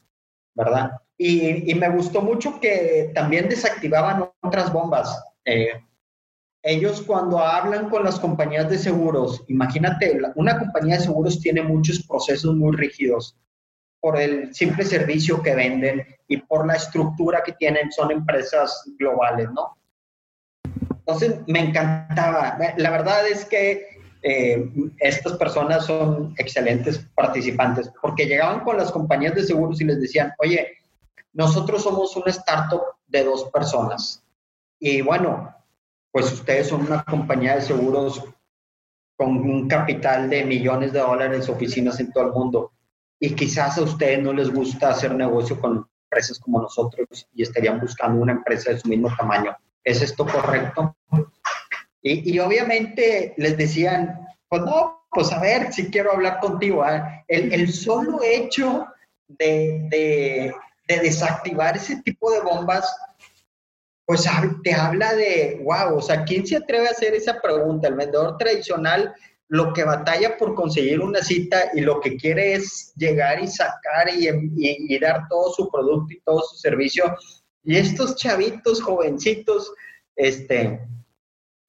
¿verdad? 0.54 0.92
Y, 1.18 1.74
me 1.74 1.88
gustó 1.88 2.22
mucho 2.22 2.60
que 2.60 3.10
también 3.12 3.48
desactivaban 3.48 4.30
otras 4.40 4.72
bombas. 4.72 5.20
Eh, 5.44 5.82
ellos 6.62 7.02
cuando 7.02 7.38
hablan 7.38 7.88
con 7.88 8.04
las 8.04 8.20
compañías 8.20 8.68
de 8.68 8.78
seguros, 8.78 9.42
imagínate, 9.48 10.20
una 10.34 10.58
compañía 10.58 10.96
de 10.96 11.04
seguros 11.04 11.40
tiene 11.40 11.62
muchos 11.62 12.06
procesos 12.06 12.54
muy 12.54 12.76
rígidos 12.76 13.36
por 14.00 14.18
el 14.18 14.54
simple 14.54 14.84
servicio 14.84 15.42
que 15.42 15.54
venden 15.54 16.06
y 16.28 16.38
por 16.38 16.66
la 16.66 16.74
estructura 16.74 17.42
que 17.44 17.52
tienen, 17.52 17.90
son 17.92 18.10
empresas 18.10 18.82
globales, 18.98 19.50
¿no? 19.52 19.76
Entonces, 20.90 21.40
me 21.46 21.60
encantaba. 21.60 22.56
La 22.76 22.90
verdad 22.90 23.26
es 23.26 23.44
que 23.44 24.00
eh, 24.22 24.70
estas 24.98 25.34
personas 25.34 25.86
son 25.86 26.34
excelentes 26.38 26.98
participantes 27.14 27.90
porque 28.00 28.26
llegaban 28.26 28.60
con 28.60 28.76
las 28.76 28.92
compañías 28.92 29.34
de 29.34 29.42
seguros 29.44 29.80
y 29.80 29.84
les 29.84 30.00
decían, 30.00 30.32
oye, 30.38 30.78
nosotros 31.32 31.82
somos 31.82 32.16
una 32.16 32.30
startup 32.30 32.82
de 33.08 33.24
dos 33.24 33.44
personas. 33.50 34.22
Y 34.78 35.00
bueno, 35.00 35.54
pues 36.12 36.32
ustedes 36.32 36.68
son 36.68 36.82
una 36.82 37.02
compañía 37.04 37.56
de 37.56 37.62
seguros 37.62 38.24
con 39.16 39.36
un 39.36 39.68
capital 39.68 40.30
de 40.30 40.44
millones 40.44 40.92
de 40.92 41.00
dólares, 41.00 41.48
oficinas 41.48 42.00
en 42.00 42.12
todo 42.12 42.24
el 42.24 42.32
mundo, 42.32 42.72
y 43.18 43.34
quizás 43.34 43.76
a 43.78 43.82
ustedes 43.82 44.22
no 44.22 44.32
les 44.32 44.50
gusta 44.50 44.90
hacer 44.90 45.14
negocio 45.14 45.60
con 45.60 45.86
empresas 46.04 46.38
como 46.38 46.62
nosotros 46.62 47.28
y 47.34 47.42
estarían 47.42 47.78
buscando 47.80 48.22
una 48.22 48.32
empresa 48.32 48.70
de 48.70 48.80
su 48.80 48.88
mismo 48.88 49.14
tamaño. 49.16 49.54
¿Es 49.84 50.00
esto 50.02 50.26
correcto? 50.26 50.96
Y, 52.02 52.38
obviamente 52.38 53.34
les 53.36 53.58
decían, 53.58 54.26
pues 54.48 54.62
no, 54.62 55.04
pues 55.10 55.30
a 55.32 55.40
ver 55.40 55.70
si 55.70 55.90
quiero 55.90 56.12
hablar 56.12 56.40
contigo. 56.40 56.82
¿ah? 56.82 57.22
El, 57.28 57.70
solo 57.70 58.20
hecho 58.22 58.86
de 59.28 60.54
desactivar 60.88 61.76
ese 61.76 62.00
tipo 62.02 62.30
de 62.32 62.40
bombas 62.40 62.90
pues 64.10 64.28
te 64.64 64.74
habla 64.74 65.14
de, 65.14 65.62
wow, 65.62 65.98
o 65.98 66.02
sea, 66.02 66.24
¿quién 66.24 66.44
se 66.44 66.56
atreve 66.56 66.88
a 66.88 66.90
hacer 66.90 67.14
esa 67.14 67.40
pregunta? 67.40 67.86
El 67.86 67.94
vendedor 67.94 68.36
tradicional 68.38 69.14
lo 69.46 69.72
que 69.72 69.84
batalla 69.84 70.36
por 70.36 70.56
conseguir 70.56 70.98
una 70.98 71.22
cita 71.22 71.70
y 71.74 71.80
lo 71.82 72.00
que 72.00 72.16
quiere 72.16 72.54
es 72.54 72.92
llegar 72.96 73.40
y 73.40 73.46
sacar 73.46 74.08
y, 74.12 74.98
dar 74.98 75.28
todo 75.28 75.52
su 75.52 75.70
producto 75.70 76.12
y 76.12 76.20
todo 76.22 76.40
su 76.40 76.56
servicio. 76.56 77.04
Y 77.62 77.76
estos 77.76 78.16
chavitos, 78.16 78.82
jovencitos, 78.82 79.72
este, 80.16 80.80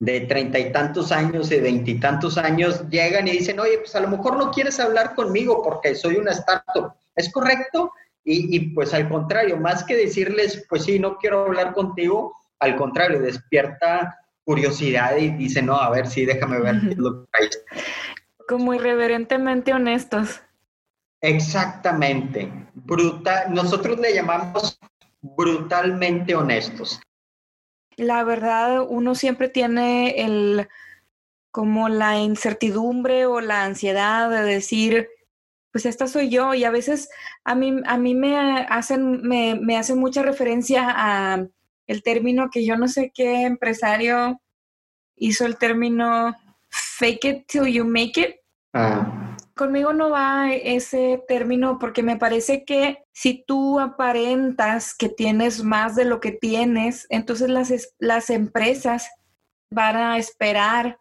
de 0.00 0.20
treinta 0.22 0.58
y 0.58 0.72
tantos 0.72 1.12
años, 1.12 1.48
de 1.48 1.60
veintitantos 1.60 2.38
años, 2.38 2.88
llegan 2.90 3.28
y 3.28 3.38
dicen, 3.38 3.60
oye, 3.60 3.78
pues 3.78 3.94
a 3.94 4.00
lo 4.00 4.08
mejor 4.08 4.36
no 4.36 4.50
quieres 4.50 4.80
hablar 4.80 5.14
conmigo 5.14 5.62
porque 5.62 5.94
soy 5.94 6.16
una 6.16 6.32
startup. 6.32 6.94
¿Es 7.14 7.30
correcto? 7.30 7.92
Y, 8.24 8.70
pues 8.70 8.94
al 8.94 9.08
contrario, 9.08 9.56
más 9.56 9.82
que 9.82 9.96
decirles, 9.96 10.64
pues 10.68 10.84
sí, 10.84 10.98
no 10.98 11.16
quiero 11.16 11.46
hablar 11.46 11.72
contigo, 11.72 12.36
al 12.60 12.76
contrario, 12.76 13.20
despierta 13.20 14.16
curiosidad 14.44 15.16
y 15.16 15.30
dice, 15.30 15.62
no, 15.62 15.74
a 15.74 15.90
ver, 15.90 16.06
sí, 16.06 16.24
déjame 16.24 16.60
ver 16.60 16.80
qué 16.80 16.90
es 16.90 16.98
lo 16.98 17.24
que 17.24 17.28
hay. 17.32 17.48
Como 18.46 18.74
irreverentemente 18.74 19.72
honestos. 19.72 20.40
Exactamente. 21.20 22.52
Brutal, 22.74 23.52
nosotros 23.52 23.98
le 23.98 24.14
llamamos 24.14 24.78
brutalmente 25.20 26.34
honestos. 26.34 27.00
La 27.96 28.24
verdad, 28.24 28.84
uno 28.88 29.14
siempre 29.14 29.48
tiene 29.48 30.24
el 30.24 30.68
como 31.52 31.88
la 31.90 32.18
incertidumbre 32.18 33.26
o 33.26 33.40
la 33.40 33.64
ansiedad 33.64 34.30
de 34.30 34.42
decir, 34.42 35.08
pues 35.72 35.86
esta 35.86 36.06
soy 36.06 36.28
yo 36.28 36.54
y 36.54 36.64
a 36.64 36.70
veces 36.70 37.08
a 37.44 37.54
mí, 37.54 37.80
a 37.86 37.96
mí 37.96 38.14
me, 38.14 38.36
hacen, 38.68 39.22
me, 39.22 39.58
me 39.60 39.76
hacen 39.76 39.98
mucha 39.98 40.22
referencia 40.22 40.86
a 40.88 41.46
el 41.86 42.02
término 42.02 42.50
que 42.50 42.64
yo 42.64 42.76
no 42.76 42.88
sé 42.88 43.10
qué 43.14 43.42
empresario 43.42 44.40
hizo 45.16 45.46
el 45.46 45.56
término 45.56 46.36
fake 46.68 47.24
it 47.24 47.46
till 47.46 47.66
you 47.66 47.84
make 47.84 48.20
it. 48.20 48.36
Ah. 48.72 49.36
Conmigo 49.54 49.92
no 49.92 50.10
va 50.10 50.52
ese 50.52 51.22
término 51.28 51.78
porque 51.78 52.02
me 52.02 52.16
parece 52.16 52.64
que 52.64 53.04
si 53.12 53.44
tú 53.46 53.78
aparentas 53.80 54.94
que 54.94 55.08
tienes 55.08 55.62
más 55.62 55.94
de 55.94 56.06
lo 56.06 56.20
que 56.20 56.32
tienes, 56.32 57.06
entonces 57.10 57.50
las, 57.50 57.70
las 57.98 58.30
empresas 58.30 59.10
van 59.70 59.96
a 59.96 60.18
esperar 60.18 60.98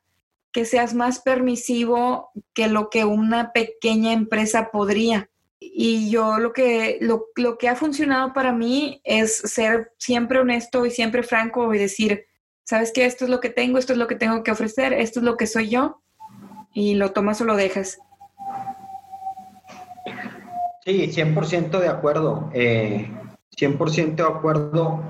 que 0.52 0.66
seas 0.66 0.94
más 0.94 1.20
permisivo 1.20 2.32
que 2.54 2.68
lo 2.68 2.90
que 2.90 3.06
una 3.06 3.52
pequeña 3.54 4.14
empresa 4.14 4.70
podría. 4.72 5.30
Y 5.60 6.10
yo 6.10 6.40
lo 6.40 6.54
que, 6.54 6.98
lo, 7.02 7.58
que 7.58 7.70
ha 7.70 7.76
funcionado 7.76 8.34
para 8.34 8.52
mí 8.52 9.00
es 9.04 9.38
ser 9.38 9.94
siempre 9.98 10.40
honesto 10.40 10.86
y 10.86 10.92
siempre 10.92 11.24
franco 11.24 11.74
y 11.74 11.78
decir, 11.78 12.26
sabes 12.64 12.92
que 12.92 13.06
esto 13.06 13.26
es 13.26 13.32
lo 13.32 13.40
que 13.40 13.50
tengo, 13.50 13.78
esto 13.78 13.94
es 13.94 14.00
lo 14.00 14.08
que 14.08 14.16
tengo 14.16 14.44
que 14.44 14.52
ofrecer, 14.52 14.94
esto 14.94 15.20
es 15.20 15.26
lo 15.26 15.38
que 15.38 15.48
soy 15.48 15.70
yo, 15.70 16.02
y 16.74 16.96
lo 16.96 17.12
tomas 17.12 17.40
o 17.42 17.46
lo 17.46 17.56
dejas. 17.56 18.00
Sí, 20.84 21.12
100% 21.12 21.80
de 21.80 21.88
acuerdo. 21.88 22.50
100% 22.54 22.54
eh, 22.54 24.16
de 24.16 24.24
acuerdo. 24.24 25.04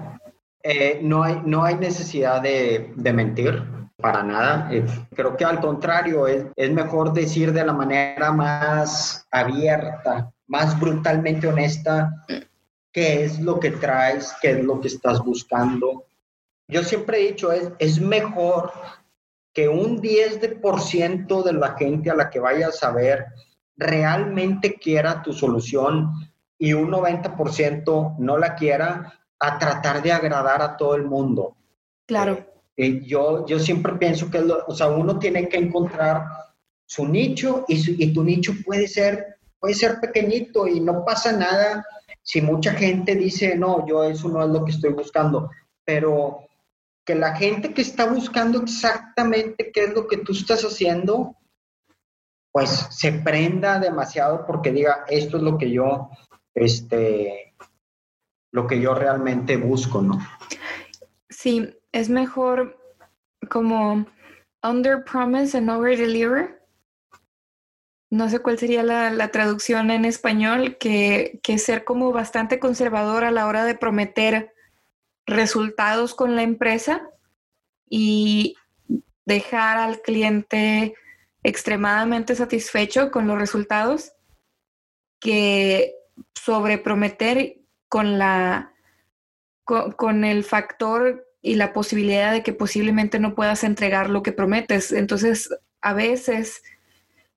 Eh, 0.64 1.00
no, 1.02 1.24
hay, 1.24 1.42
no 1.46 1.64
hay 1.64 1.76
necesidad 1.76 2.42
de, 2.42 2.94
de 2.96 3.14
mentir 3.14 3.81
para 4.02 4.24
nada. 4.24 4.70
Eh, 4.72 4.86
creo 5.16 5.38
que 5.38 5.46
al 5.46 5.60
contrario, 5.60 6.28
es, 6.28 6.46
es, 6.56 6.72
mejor 6.72 7.14
decir 7.14 7.54
de 7.54 7.66
la 7.66 7.74
manera 7.74 8.32
más 8.32 9.28
abierta, 9.32 10.32
más 10.48 10.80
brutalmente 10.80 11.48
honesta, 11.48 12.12
qué 12.92 13.24
es 13.24 13.40
lo 13.40 13.60
que 13.60 13.72
traes, 13.72 14.34
qué 14.42 14.52
es 14.52 14.64
lo 14.64 14.82
que 14.82 14.88
estás 14.88 15.20
buscando. 15.24 16.06
Yo 16.68 16.84
siempre 16.84 17.20
he 17.20 17.28
dicho, 17.32 17.52
es, 17.52 17.72
es 17.80 18.02
mejor 18.02 18.72
que 19.54 19.68
un 19.68 20.02
10% 20.02 21.44
de 21.44 21.54
la 21.54 21.76
gente 21.76 22.10
a 22.10 22.16
la 22.16 22.30
que 22.30 22.40
vayas 22.40 22.84
a 22.84 22.92
ver 22.92 23.26
realmente 23.78 24.76
quiera 24.76 25.22
tu 25.22 25.34
solución 25.34 26.12
y 26.58 26.74
un 26.74 26.92
90% 26.92 28.18
no 28.20 28.38
la 28.38 28.56
quiera, 28.56 29.22
a 29.40 29.58
tratar 29.58 30.04
de 30.04 30.12
agradar 30.12 30.62
a 30.62 30.78
todo 30.78 30.96
el 30.96 31.04
mundo. 31.04 31.58
Claro. 32.06 32.51
Yo, 33.06 33.46
yo 33.46 33.60
siempre 33.60 33.94
pienso 33.94 34.30
que 34.32 34.40
o 34.40 34.74
sea, 34.74 34.88
uno 34.88 35.20
tiene 35.20 35.48
que 35.48 35.58
encontrar 35.58 36.26
su 36.86 37.08
nicho 37.08 37.64
y, 37.68 38.04
y 38.04 38.14
tu 38.14 38.24
nicho 38.24 38.54
puede 38.66 38.88
ser, 38.88 39.38
puede 39.60 39.76
ser 39.76 40.00
pequeñito 40.00 40.68
y 40.68 40.80
no 40.80 41.06
pasa 41.06 41.32
nada 41.32 41.86
si 42.24 42.42
mucha 42.42 42.74
gente 42.74 43.16
dice, 43.16 43.56
no, 43.56 43.86
yo 43.88 44.04
eso 44.04 44.30
no 44.30 44.44
es 44.44 44.50
lo 44.50 44.64
que 44.66 44.72
estoy 44.72 44.94
buscando, 44.94 45.50
pero 45.86 46.48
que 47.06 47.16
la 47.16 47.36
gente 47.36 47.74
que 47.74 47.82
está 47.82 48.06
buscando 48.06 48.62
exactamente 48.62 49.72
qué 49.72 49.86
es 49.86 49.94
lo 49.94 50.08
que 50.08 50.18
tú 50.18 50.34
estás 50.34 50.64
haciendo, 50.64 51.36
pues 52.52 52.70
se 52.92 53.12
prenda 53.14 53.80
demasiado 53.80 54.46
porque 54.46 54.72
diga, 54.72 55.06
esto 55.08 55.38
es 55.38 55.44
lo 55.44 55.58
que 55.58 55.72
yo, 55.72 56.10
este, 56.54 57.56
lo 58.52 58.68
que 58.68 58.80
yo 58.80 58.94
realmente 58.94 59.58
busco, 59.58 60.02
¿no? 60.02 60.20
Sí, 61.30 61.74
es 61.92 62.10
mejor 62.10 62.78
como 63.50 64.06
under 64.64 65.04
promise 65.04 65.58
and 65.58 65.70
over 65.70 65.98
deliver. 65.98 66.62
no 68.10 68.30
sé 68.30 68.40
cuál 68.40 68.60
sería 68.60 68.84
la, 68.84 69.28
traducción 69.30 69.90
en 69.90 70.04
español, 70.04 70.78
que, 70.78 71.40
que 71.44 71.58
ser 71.58 71.86
como 71.86 72.12
bastante 72.12 72.60
conservador 72.60 73.24
a 73.24 73.32
la 73.32 73.48
hora 73.48 73.64
de 73.64 73.76
prometer 73.76 74.54
resultados 75.26 76.14
con 76.14 76.36
la 76.36 76.44
empresa 76.44 77.10
y 77.90 78.56
dejar 79.26 79.78
al 79.78 80.02
cliente 80.02 80.96
extremadamente 81.44 82.36
satisfecho 82.36 83.12
con 83.12 83.28
los 83.28 83.38
resultados 83.38 84.14
que 85.20 85.96
sobreprometer 86.34 87.58
con 87.88 88.18
la 88.18 88.74
con, 89.66 90.26
el 90.26 90.44
factor 90.44 91.26
y 91.42 91.56
la 91.56 91.74
posibilidad 91.74 92.32
de 92.32 92.44
que 92.44 92.54
posiblemente 92.54 93.20
no 93.20 93.36
puedas 93.36 93.64
entregar 93.64 94.10
lo 94.10 94.24
que 94.24 94.32
prometes. 94.32 94.92
Entonces, 94.92 95.50
a 95.82 95.94
veces 95.94 96.62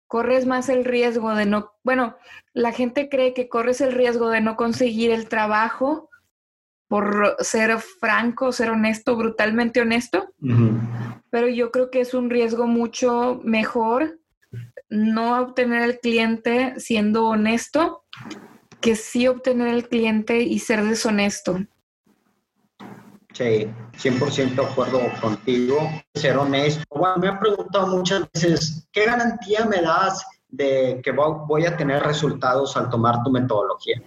corres 0.06 0.46
más 0.46 0.68
el 0.68 0.84
riesgo 0.84 1.34
de 1.34 1.46
no, 1.46 1.72
bueno, 1.82 2.16
la 2.52 2.72
gente 2.72 3.08
cree 3.08 3.34
que 3.34 3.48
corres 3.48 3.80
el 3.80 3.92
riesgo 3.92 4.28
de 4.28 4.40
no 4.40 4.56
conseguir 4.56 5.10
el 5.10 5.28
trabajo 5.28 6.10
por 6.86 7.36
ser 7.40 7.78
franco, 7.80 8.52
ser 8.52 8.70
honesto, 8.70 9.16
brutalmente 9.16 9.80
honesto, 9.80 10.32
pero 11.30 11.48
yo 11.48 11.72
creo 11.72 11.90
que 11.90 12.00
es 12.00 12.14
un 12.14 12.30
riesgo 12.30 12.66
mucho 12.66 13.40
mejor 13.42 14.20
no 14.88 15.40
obtener 15.40 15.82
el 15.82 15.98
cliente 15.98 16.74
siendo 16.78 17.26
honesto 17.26 18.04
que 18.80 18.94
sí 18.94 19.26
obtener 19.26 19.68
el 19.68 19.88
cliente 19.88 20.42
y 20.42 20.58
ser 20.58 20.84
deshonesto. 20.84 21.58
Sí, 23.34 23.68
100% 23.98 24.54
de 24.54 24.64
acuerdo 24.64 25.00
contigo. 25.20 25.90
Ser 26.14 26.38
honesto. 26.38 26.84
Bueno, 26.88 27.16
me 27.16 27.28
han 27.28 27.40
preguntado 27.40 27.88
muchas 27.88 28.30
veces, 28.32 28.86
¿qué 28.92 29.06
garantía 29.06 29.66
me 29.66 29.82
das 29.82 30.24
de 30.48 31.00
que 31.02 31.10
voy 31.10 31.66
a 31.66 31.76
tener 31.76 32.04
resultados 32.04 32.76
al 32.76 32.88
tomar 32.90 33.24
tu 33.24 33.30
metodología? 33.30 34.00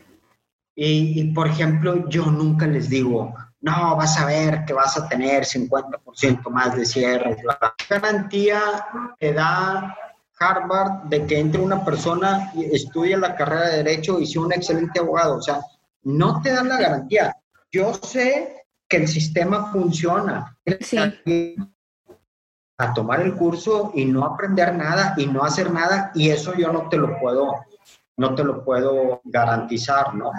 Y, 0.76 1.34
por 1.34 1.48
ejemplo, 1.48 2.08
yo 2.08 2.28
nunca 2.28 2.68
les 2.68 2.88
digo, 2.90 3.36
no, 3.60 3.98
vas 3.98 4.18
a 4.18 4.26
ver 4.26 4.64
que 4.64 4.72
vas 4.72 4.98
a 4.98 5.10
tener 5.10 5.44
50% 5.44 6.50
más 6.50 6.78
de 6.78 6.86
cierres. 6.86 7.44
La 7.44 7.76
garantía 7.90 8.62
te 9.20 9.34
da 9.34 9.94
Harvard 10.40 11.10
de 11.10 11.26
que 11.26 11.40
entre 11.40 11.60
una 11.60 11.84
persona 11.84 12.52
y 12.56 12.64
estudie 12.74 13.18
la 13.18 13.36
carrera 13.36 13.70
de 13.70 13.84
Derecho 13.84 14.22
y 14.22 14.28
sea 14.28 14.44
un 14.44 14.54
excelente 14.54 15.00
abogado. 15.00 15.38
O 15.38 15.42
sea, 15.42 15.60
no 16.04 16.42
te 16.42 16.54
dan 16.54 16.70
la 16.70 16.78
garantía. 16.78 17.36
Yo 17.72 17.94
sé 17.96 18.67
que 18.88 18.98
el 18.98 19.08
sistema 19.08 19.72
funciona. 19.72 20.58
Sí. 20.80 20.98
A 22.80 22.94
tomar 22.94 23.22
el 23.22 23.36
curso 23.36 23.92
y 23.96 24.06
no 24.06 24.24
aprender 24.24 24.76
nada 24.76 25.16
y 25.18 25.26
no 25.26 25.44
hacer 25.44 25.72
nada 25.72 26.12
y 26.14 26.30
eso 26.30 26.56
yo 26.56 26.72
no 26.72 26.90
te 26.90 26.98
lo 26.98 27.20
puedo, 27.20 27.56
no 28.18 28.36
te 28.36 28.44
lo 28.44 28.64
puedo 28.64 29.22
garantizar, 29.26 30.14
¿no? 30.14 30.32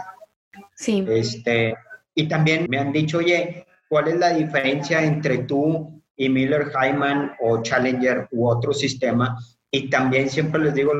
Sí. 0.74 1.04
Este, 1.08 1.76
y 2.14 2.28
también 2.28 2.66
me 2.68 2.78
han 2.78 2.92
dicho, 2.92 3.18
oye, 3.18 3.66
¿cuál 3.88 4.08
es 4.08 4.18
la 4.18 4.30
diferencia 4.30 5.02
entre 5.02 5.38
tú 5.38 6.00
y 6.16 6.28
Miller 6.28 6.70
Hyman 6.72 7.32
o 7.40 7.62
Challenger 7.62 8.28
u 8.30 8.48
otro 8.48 8.72
sistema? 8.72 9.36
Y 9.70 9.90
también 9.90 10.30
siempre 10.30 10.60
les 10.62 10.74
digo, 10.74 10.92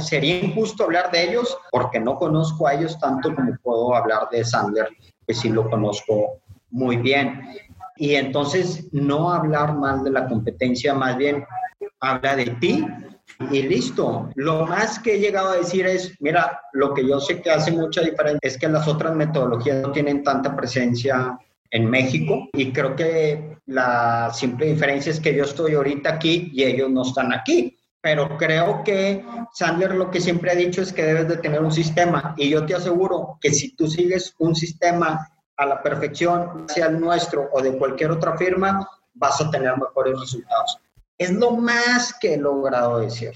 sería 0.00 0.40
injusto 0.40 0.84
hablar 0.84 1.10
de 1.10 1.22
ellos 1.24 1.56
porque 1.70 2.00
no 2.00 2.16
conozco 2.16 2.66
a 2.66 2.74
ellos 2.74 2.98
tanto 2.98 3.34
como 3.34 3.54
puedo 3.62 3.94
hablar 3.94 4.28
de 4.30 4.44
Sandler, 4.44 4.88
que 5.28 5.34
sí 5.34 5.50
lo 5.50 5.68
conozco 5.68 6.40
muy 6.70 6.96
bien. 6.96 7.40
Y 7.96 8.14
entonces 8.14 8.88
no 8.92 9.30
hablar 9.30 9.76
mal 9.76 10.02
de 10.02 10.10
la 10.10 10.26
competencia, 10.26 10.94
más 10.94 11.16
bien 11.16 11.44
habla 12.00 12.34
de 12.34 12.46
ti 12.60 12.86
y 13.50 13.62
listo. 13.62 14.30
Lo 14.34 14.66
más 14.66 14.98
que 14.98 15.14
he 15.14 15.18
llegado 15.20 15.50
a 15.50 15.56
decir 15.56 15.86
es, 15.86 16.14
mira, 16.20 16.60
lo 16.72 16.94
que 16.94 17.06
yo 17.06 17.20
sé 17.20 17.42
que 17.42 17.50
hace 17.50 17.72
mucha 17.72 18.00
diferencia 18.00 18.40
es 18.42 18.56
que 18.56 18.68
las 18.68 18.88
otras 18.88 19.14
metodologías 19.14 19.82
no 19.82 19.92
tienen 19.92 20.22
tanta 20.22 20.56
presencia 20.56 21.38
en 21.70 21.90
México 21.90 22.48
y 22.54 22.72
creo 22.72 22.96
que 22.96 23.58
la 23.66 24.30
simple 24.32 24.66
diferencia 24.66 25.12
es 25.12 25.20
que 25.20 25.34
yo 25.34 25.44
estoy 25.44 25.74
ahorita 25.74 26.14
aquí 26.14 26.50
y 26.54 26.64
ellos 26.64 26.90
no 26.90 27.02
están 27.02 27.32
aquí. 27.32 27.77
Pero 28.00 28.36
creo 28.36 28.84
que 28.84 29.24
Sandler 29.52 29.94
lo 29.94 30.10
que 30.10 30.20
siempre 30.20 30.50
ha 30.52 30.54
dicho 30.54 30.82
es 30.82 30.92
que 30.92 31.02
debes 31.02 31.28
de 31.28 31.38
tener 31.38 31.60
un 31.60 31.72
sistema 31.72 32.34
y 32.36 32.48
yo 32.48 32.64
te 32.64 32.74
aseguro 32.74 33.38
que 33.40 33.50
si 33.50 33.74
tú 33.74 33.88
sigues 33.88 34.34
un 34.38 34.54
sistema 34.54 35.28
a 35.56 35.66
la 35.66 35.82
perfección, 35.82 36.66
sea 36.68 36.86
el 36.86 37.00
nuestro 37.00 37.48
o 37.52 37.60
de 37.60 37.76
cualquier 37.76 38.12
otra 38.12 38.36
firma, 38.36 38.88
vas 39.14 39.40
a 39.40 39.50
tener 39.50 39.76
mejores 39.76 40.18
resultados. 40.18 40.80
Es 41.18 41.32
lo 41.32 41.50
más 41.50 42.14
que 42.20 42.34
he 42.34 42.36
logrado 42.36 43.00
decir. 43.00 43.32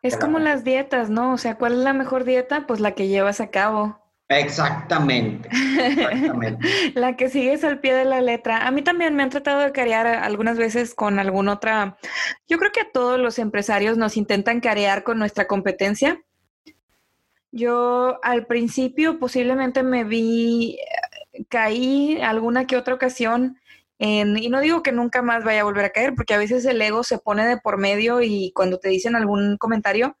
Es 0.00 0.16
como 0.16 0.38
las 0.38 0.64
dietas, 0.64 1.10
¿no? 1.10 1.34
O 1.34 1.38
sea, 1.38 1.58
¿cuál 1.58 1.72
es 1.72 1.78
la 1.80 1.92
mejor 1.92 2.24
dieta? 2.24 2.66
Pues 2.66 2.80
la 2.80 2.92
que 2.92 3.08
llevas 3.08 3.42
a 3.42 3.48
cabo. 3.48 3.98
Exactamente, 4.28 5.48
exactamente. 5.52 6.66
la 6.94 7.16
que 7.16 7.28
sigues 7.28 7.62
al 7.62 7.78
pie 7.78 7.94
de 7.94 8.04
la 8.04 8.20
letra. 8.20 8.66
A 8.66 8.70
mí 8.72 8.82
también 8.82 9.14
me 9.14 9.22
han 9.22 9.30
tratado 9.30 9.60
de 9.60 9.70
carear 9.70 10.06
algunas 10.06 10.58
veces 10.58 10.94
con 10.94 11.20
alguna 11.20 11.52
otra. 11.52 11.96
Yo 12.48 12.58
creo 12.58 12.72
que 12.72 12.80
a 12.80 12.90
todos 12.90 13.20
los 13.20 13.38
empresarios 13.38 13.96
nos 13.96 14.16
intentan 14.16 14.60
carear 14.60 15.04
con 15.04 15.18
nuestra 15.18 15.46
competencia. 15.46 16.20
Yo 17.52 18.18
al 18.24 18.46
principio 18.46 19.20
posiblemente 19.20 19.84
me 19.84 20.02
vi, 20.02 20.78
caí 21.48 22.20
alguna 22.20 22.66
que 22.66 22.76
otra 22.76 22.94
ocasión 22.94 23.58
y 23.98 24.48
no 24.50 24.60
digo 24.60 24.82
que 24.82 24.92
nunca 24.92 25.22
más 25.22 25.44
vaya 25.44 25.62
a 25.62 25.64
volver 25.64 25.86
a 25.86 25.90
caer, 25.90 26.14
porque 26.14 26.34
a 26.34 26.38
veces 26.38 26.64
el 26.66 26.82
ego 26.82 27.02
se 27.02 27.18
pone 27.18 27.46
de 27.46 27.56
por 27.58 27.78
medio 27.78 28.20
y 28.20 28.52
cuando 28.54 28.78
te 28.78 28.88
dicen 28.88 29.16
algún 29.16 29.56
comentario, 29.56 30.16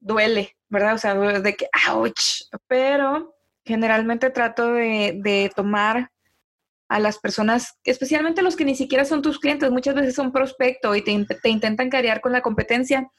duele, 0.00 0.56
¿verdad? 0.68 0.94
O 0.94 0.98
sea, 0.98 1.14
de 1.14 1.54
que, 1.54 1.68
ouch, 1.90 2.42
pero 2.66 3.34
generalmente 3.64 4.30
trato 4.30 4.72
de, 4.72 5.50
tomar 5.54 6.10
a 6.88 6.98
las 6.98 7.18
personas, 7.18 7.78
especialmente 7.84 8.42
los 8.42 8.56
que 8.56 8.64
ni 8.64 8.74
siquiera 8.74 9.04
son 9.04 9.22
tus 9.22 9.38
clientes, 9.38 9.70
muchas 9.70 9.94
veces 9.94 10.14
son 10.14 10.32
prospecto 10.32 10.94
y 10.94 11.02
te, 11.02 11.24
te 11.24 11.48
intentan 11.48 11.88
carear 11.88 12.20
con 12.20 12.32
la 12.32 12.42
competencia. 12.42 13.10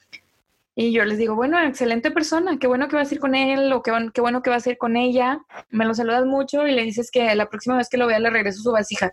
Y 0.76 0.92
yo 0.92 1.04
les 1.04 1.18
digo, 1.18 1.36
bueno, 1.36 1.60
excelente 1.60 2.10
persona, 2.10 2.58
qué 2.58 2.66
bueno 2.66 2.88
que 2.88 2.96
vas 2.96 3.10
a 3.10 3.14
ir 3.14 3.20
con 3.20 3.34
él 3.34 3.72
o 3.72 3.82
qué, 3.82 3.92
qué 4.12 4.20
bueno 4.20 4.42
que 4.42 4.50
vas 4.50 4.66
a 4.66 4.70
ir 4.70 4.78
con 4.78 4.96
ella. 4.96 5.40
Me 5.70 5.84
lo 5.84 5.94
saludas 5.94 6.26
mucho 6.26 6.66
y 6.66 6.72
le 6.72 6.82
dices 6.82 7.10
que 7.12 7.34
la 7.34 7.48
próxima 7.48 7.76
vez 7.76 7.88
que 7.88 7.96
lo 7.96 8.08
vea 8.08 8.18
le 8.18 8.30
regreso 8.30 8.60
su 8.62 8.72
vasija. 8.72 9.12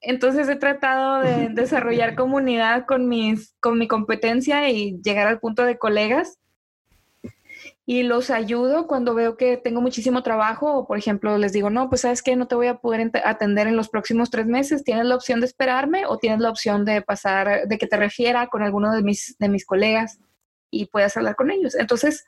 entonces 0.00 0.48
he 0.48 0.56
tratado 0.56 1.20
de 1.20 1.48
desarrollar 1.50 2.14
comunidad 2.14 2.86
con, 2.86 3.08
mis, 3.08 3.54
con 3.60 3.78
mi 3.78 3.88
competencia 3.88 4.70
y 4.70 5.00
llegar 5.02 5.26
al 5.28 5.40
punto 5.40 5.64
de 5.64 5.78
colegas. 5.78 6.38
Y 7.84 8.02
los 8.02 8.30
ayudo 8.30 8.86
cuando 8.86 9.14
veo 9.14 9.38
que 9.38 9.56
tengo 9.56 9.80
muchísimo 9.80 10.22
trabajo 10.22 10.74
o, 10.74 10.86
por 10.86 10.98
ejemplo, 10.98 11.38
les 11.38 11.54
digo, 11.54 11.70
no, 11.70 11.88
pues 11.88 12.02
sabes 12.02 12.22
que 12.22 12.36
no 12.36 12.46
te 12.46 12.54
voy 12.54 12.66
a 12.66 12.76
poder 12.76 13.10
atender 13.24 13.66
en 13.66 13.76
los 13.76 13.88
próximos 13.88 14.28
tres 14.30 14.46
meses. 14.46 14.84
¿Tienes 14.84 15.06
la 15.06 15.14
opción 15.14 15.40
de 15.40 15.46
esperarme 15.46 16.04
o 16.06 16.18
tienes 16.18 16.40
la 16.40 16.50
opción 16.50 16.84
de 16.84 17.00
pasar, 17.00 17.66
de 17.66 17.78
que 17.78 17.86
te 17.86 17.96
refiera 17.96 18.48
con 18.48 18.62
alguno 18.62 18.92
de 18.92 19.02
mis, 19.02 19.36
de 19.38 19.48
mis 19.48 19.64
colegas 19.64 20.18
y 20.70 20.86
puedas 20.86 21.16
hablar 21.16 21.34
con 21.34 21.50
ellos? 21.50 21.74
Entonces, 21.76 22.26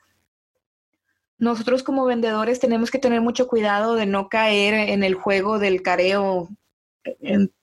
nosotros 1.41 1.81
como 1.81 2.05
vendedores 2.05 2.59
tenemos 2.59 2.91
que 2.91 2.99
tener 2.99 3.19
mucho 3.19 3.47
cuidado 3.47 3.95
de 3.95 4.05
no 4.05 4.29
caer 4.29 4.75
en 4.75 5.03
el 5.03 5.15
juego 5.15 5.57
del 5.57 5.81
careo, 5.81 6.49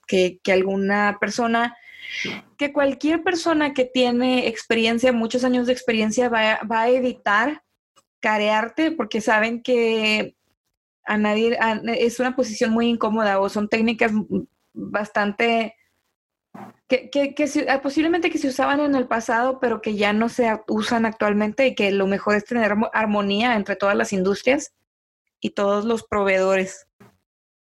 que, 0.08 0.40
alguna 0.52 1.18
persona, 1.20 1.76
que 2.56 2.72
cualquier 2.72 3.22
persona 3.22 3.74
que 3.74 3.84
tiene 3.84 4.48
experiencia, 4.48 5.12
muchos 5.12 5.44
años 5.44 5.68
de 5.68 5.74
experiencia, 5.74 6.28
va, 6.28 6.58
a 6.68 6.88
evitar 6.88 7.62
carearte 8.18 8.90
porque 8.90 9.20
saben 9.20 9.62
que 9.62 10.34
a 11.04 11.16
nadie 11.16 11.56
es 11.98 12.18
una 12.18 12.34
posición 12.34 12.72
muy 12.72 12.88
incómoda 12.88 13.38
o 13.38 13.48
son 13.48 13.68
técnicas 13.68 14.10
bastante 14.74 15.76
que, 16.88 17.10
que, 17.10 17.34
que 17.34 17.66
ah, 17.68 17.80
posiblemente 17.82 18.30
que 18.30 18.38
se 18.38 18.48
usaban 18.48 18.80
en 18.80 18.94
el 18.94 19.06
pasado, 19.06 19.58
pero 19.60 19.82
que 19.82 19.96
ya 19.96 20.12
no 20.12 20.28
se 20.28 20.48
usan 20.68 21.04
actualmente 21.04 21.66
y 21.66 21.74
que 21.74 21.90
lo 21.90 22.06
mejor 22.06 22.36
es 22.36 22.44
tener 22.44 22.74
armonía 22.92 23.56
entre 23.56 23.76
todas 23.76 23.96
las 23.96 24.12
industrias 24.12 24.72
y 25.40 25.50
todos 25.50 25.84
los 25.84 26.04
proveedores. 26.04 26.86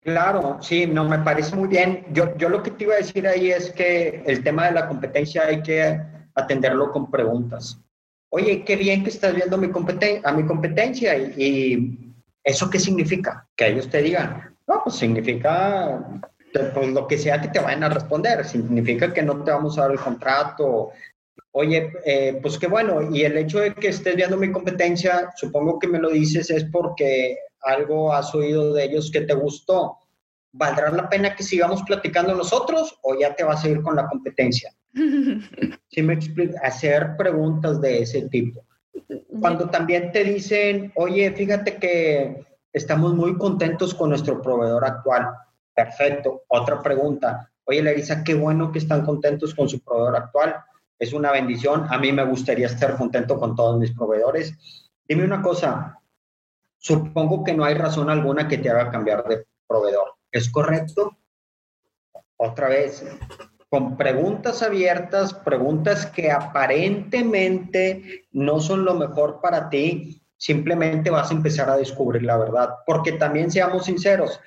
Claro, 0.01 0.59
sí, 0.61 0.87
no, 0.87 1.05
me 1.05 1.19
parece 1.19 1.57
muy 1.57 1.69
bien. 1.69 2.07
Yo, 2.13 2.37
yo 2.37 2.49
lo 2.49 2.63
que 2.63 2.71
te 2.71 2.85
iba 2.85 2.95
a 2.95 2.99
decir 2.99 3.27
ahí 3.27 3.51
es 3.51 3.73
que 3.73 4.23
el 4.27 4.45
tema 4.45 4.67
de 4.67 4.73
la 4.73 4.87
competencia 4.87 5.47
hay 5.47 5.63
que 5.63 6.01
atenderlo 6.35 6.93
con 6.93 7.11
preguntas. 7.11 7.81
Oye, 8.29 8.65
qué 8.65 8.77
bien 8.77 9.03
que 9.03 9.11
estás 9.11 9.35
viendo 9.35 9.57
mi 9.59 9.69
a 10.23 10.33
mi 10.33 10.47
competencia 10.47 11.17
y, 11.17 11.35
y 11.37 12.15
¿eso 12.45 12.71
qué 12.71 12.79
significa? 12.79 13.49
Que 13.57 13.69
ellos 13.69 13.89
te 13.89 14.03
digan, 14.03 14.57
no, 14.69 14.83
pues 14.85 14.97
significa 14.97 16.05
pues 16.75 16.89
lo 16.89 17.07
que 17.07 17.19
sea 17.19 17.41
que 17.41 17.49
te 17.49 17.61
vayan 17.61 17.85
a 17.85 17.89
responder. 17.89 18.45
Significa 18.45 19.13
que 19.13 19.23
no 19.23 19.43
te 19.43 19.51
vamos 19.51 19.79
a 19.79 19.83
dar 19.83 19.93
el 19.93 20.01
contrato. 20.01 20.91
Oye, 21.53 21.93
eh, 22.05 22.39
pues 22.43 22.59
qué 22.59 22.67
bueno. 22.67 23.11
Y 23.11 23.23
el 23.25 23.37
hecho 23.37 23.61
de 23.61 23.75
que 23.75 23.89
estés 23.89 24.17
viendo 24.17 24.37
mi 24.37 24.53
competencia, 24.53 25.31
supongo 25.37 25.79
que 25.79 25.89
me 25.89 25.99
lo 25.99 26.11
dices 26.11 26.51
es 26.51 26.65
porque 26.65 27.39
algo 27.63 28.13
has 28.13 28.35
oído 28.35 28.73
de 28.75 28.85
ellos 28.85 29.11
que 29.11 29.23
te 29.23 29.35
gustó. 29.35 29.99
¿Valdrá 30.53 30.91
la 30.91 31.09
pena 31.09 31.35
que 31.35 31.43
sigamos 31.43 31.83
platicando 31.83 32.35
nosotros 32.35 32.99
o 33.03 33.19
ya 33.19 33.35
te 33.35 33.45
vas 33.45 33.65
a 33.65 33.69
ir 33.69 33.83
con 33.83 33.97
la 33.97 34.07
competencia? 34.07 34.73
¿Sí 35.91 36.03
me 36.03 36.15
explico? 36.15 36.55
Hacer 36.63 37.17
preguntas 37.17 37.81
de 37.81 38.03
ese 38.03 38.29
tipo. 38.29 38.65
Cuando 39.41 39.69
también 39.69 40.13
te 40.13 40.25
dicen, 40.25 40.93
oye, 40.97 41.31
fíjate 41.33 41.77
que 41.77 42.47
estamos 42.73 43.15
muy 43.15 43.37
contentos 43.37 43.95
con 43.95 44.11
nuestro 44.11 44.41
proveedor 44.41 44.85
actual. 44.85 45.29
Perfecto. 45.77 46.45
Otra 46.49 46.81
pregunta. 46.83 47.53
Oye, 47.65 47.83
Larisa, 47.83 48.25
qué 48.25 48.33
bueno 48.33 48.73
que 48.73 48.79
están 48.79 49.05
contentos 49.05 49.55
con 49.55 49.69
su 49.69 49.81
proveedor 49.81 50.17
actual. 50.17 50.57
Es 50.99 51.13
una 51.13 51.31
bendición. 51.31 51.87
A 51.91 51.99
mí 51.99 52.13
me 52.13 52.25
gustaría 52.25 52.67
estar 52.67 52.97
contento 52.97 53.39
con 53.39 53.55
todos 53.55 53.79
mis 53.79 53.93
proveedores. 53.93 54.57
Dime 55.07 55.25
una 55.25 55.43
cosa. 55.43 56.01
Supongo 56.79 57.45
que 57.45 57.53
no 57.53 57.65
hay 57.65 57.75
razón 57.75 58.09
alguna 58.09 58.49
que 58.49 58.57
te 58.57 58.71
haga 58.71 58.91
cambiar 58.91 59.25
de 59.29 59.45
proveedor. 59.69 60.15
¿Es 60.33 60.51
correcto? 60.51 61.19
Otra 62.39 62.69
vez, 62.69 63.05
con 63.69 63.99
preguntas 63.99 64.63
abiertas, 64.63 65.35
preguntas 65.35 66.07
que 66.07 66.31
aparentemente 66.31 68.29
no 68.33 68.61
son 68.61 68.85
lo 68.87 68.95
mejor 68.95 69.41
para 69.43 69.69
ti, 69.69 70.23
simplemente 70.39 71.11
vas 71.11 71.31
a 71.31 71.35
empezar 71.35 71.69
a 71.69 71.77
descubrir 71.77 72.23
la 72.23 72.39
verdad. 72.39 72.71
Porque 72.87 73.13
también 73.13 73.51
seamos 73.51 73.85
sinceros, 73.85 74.41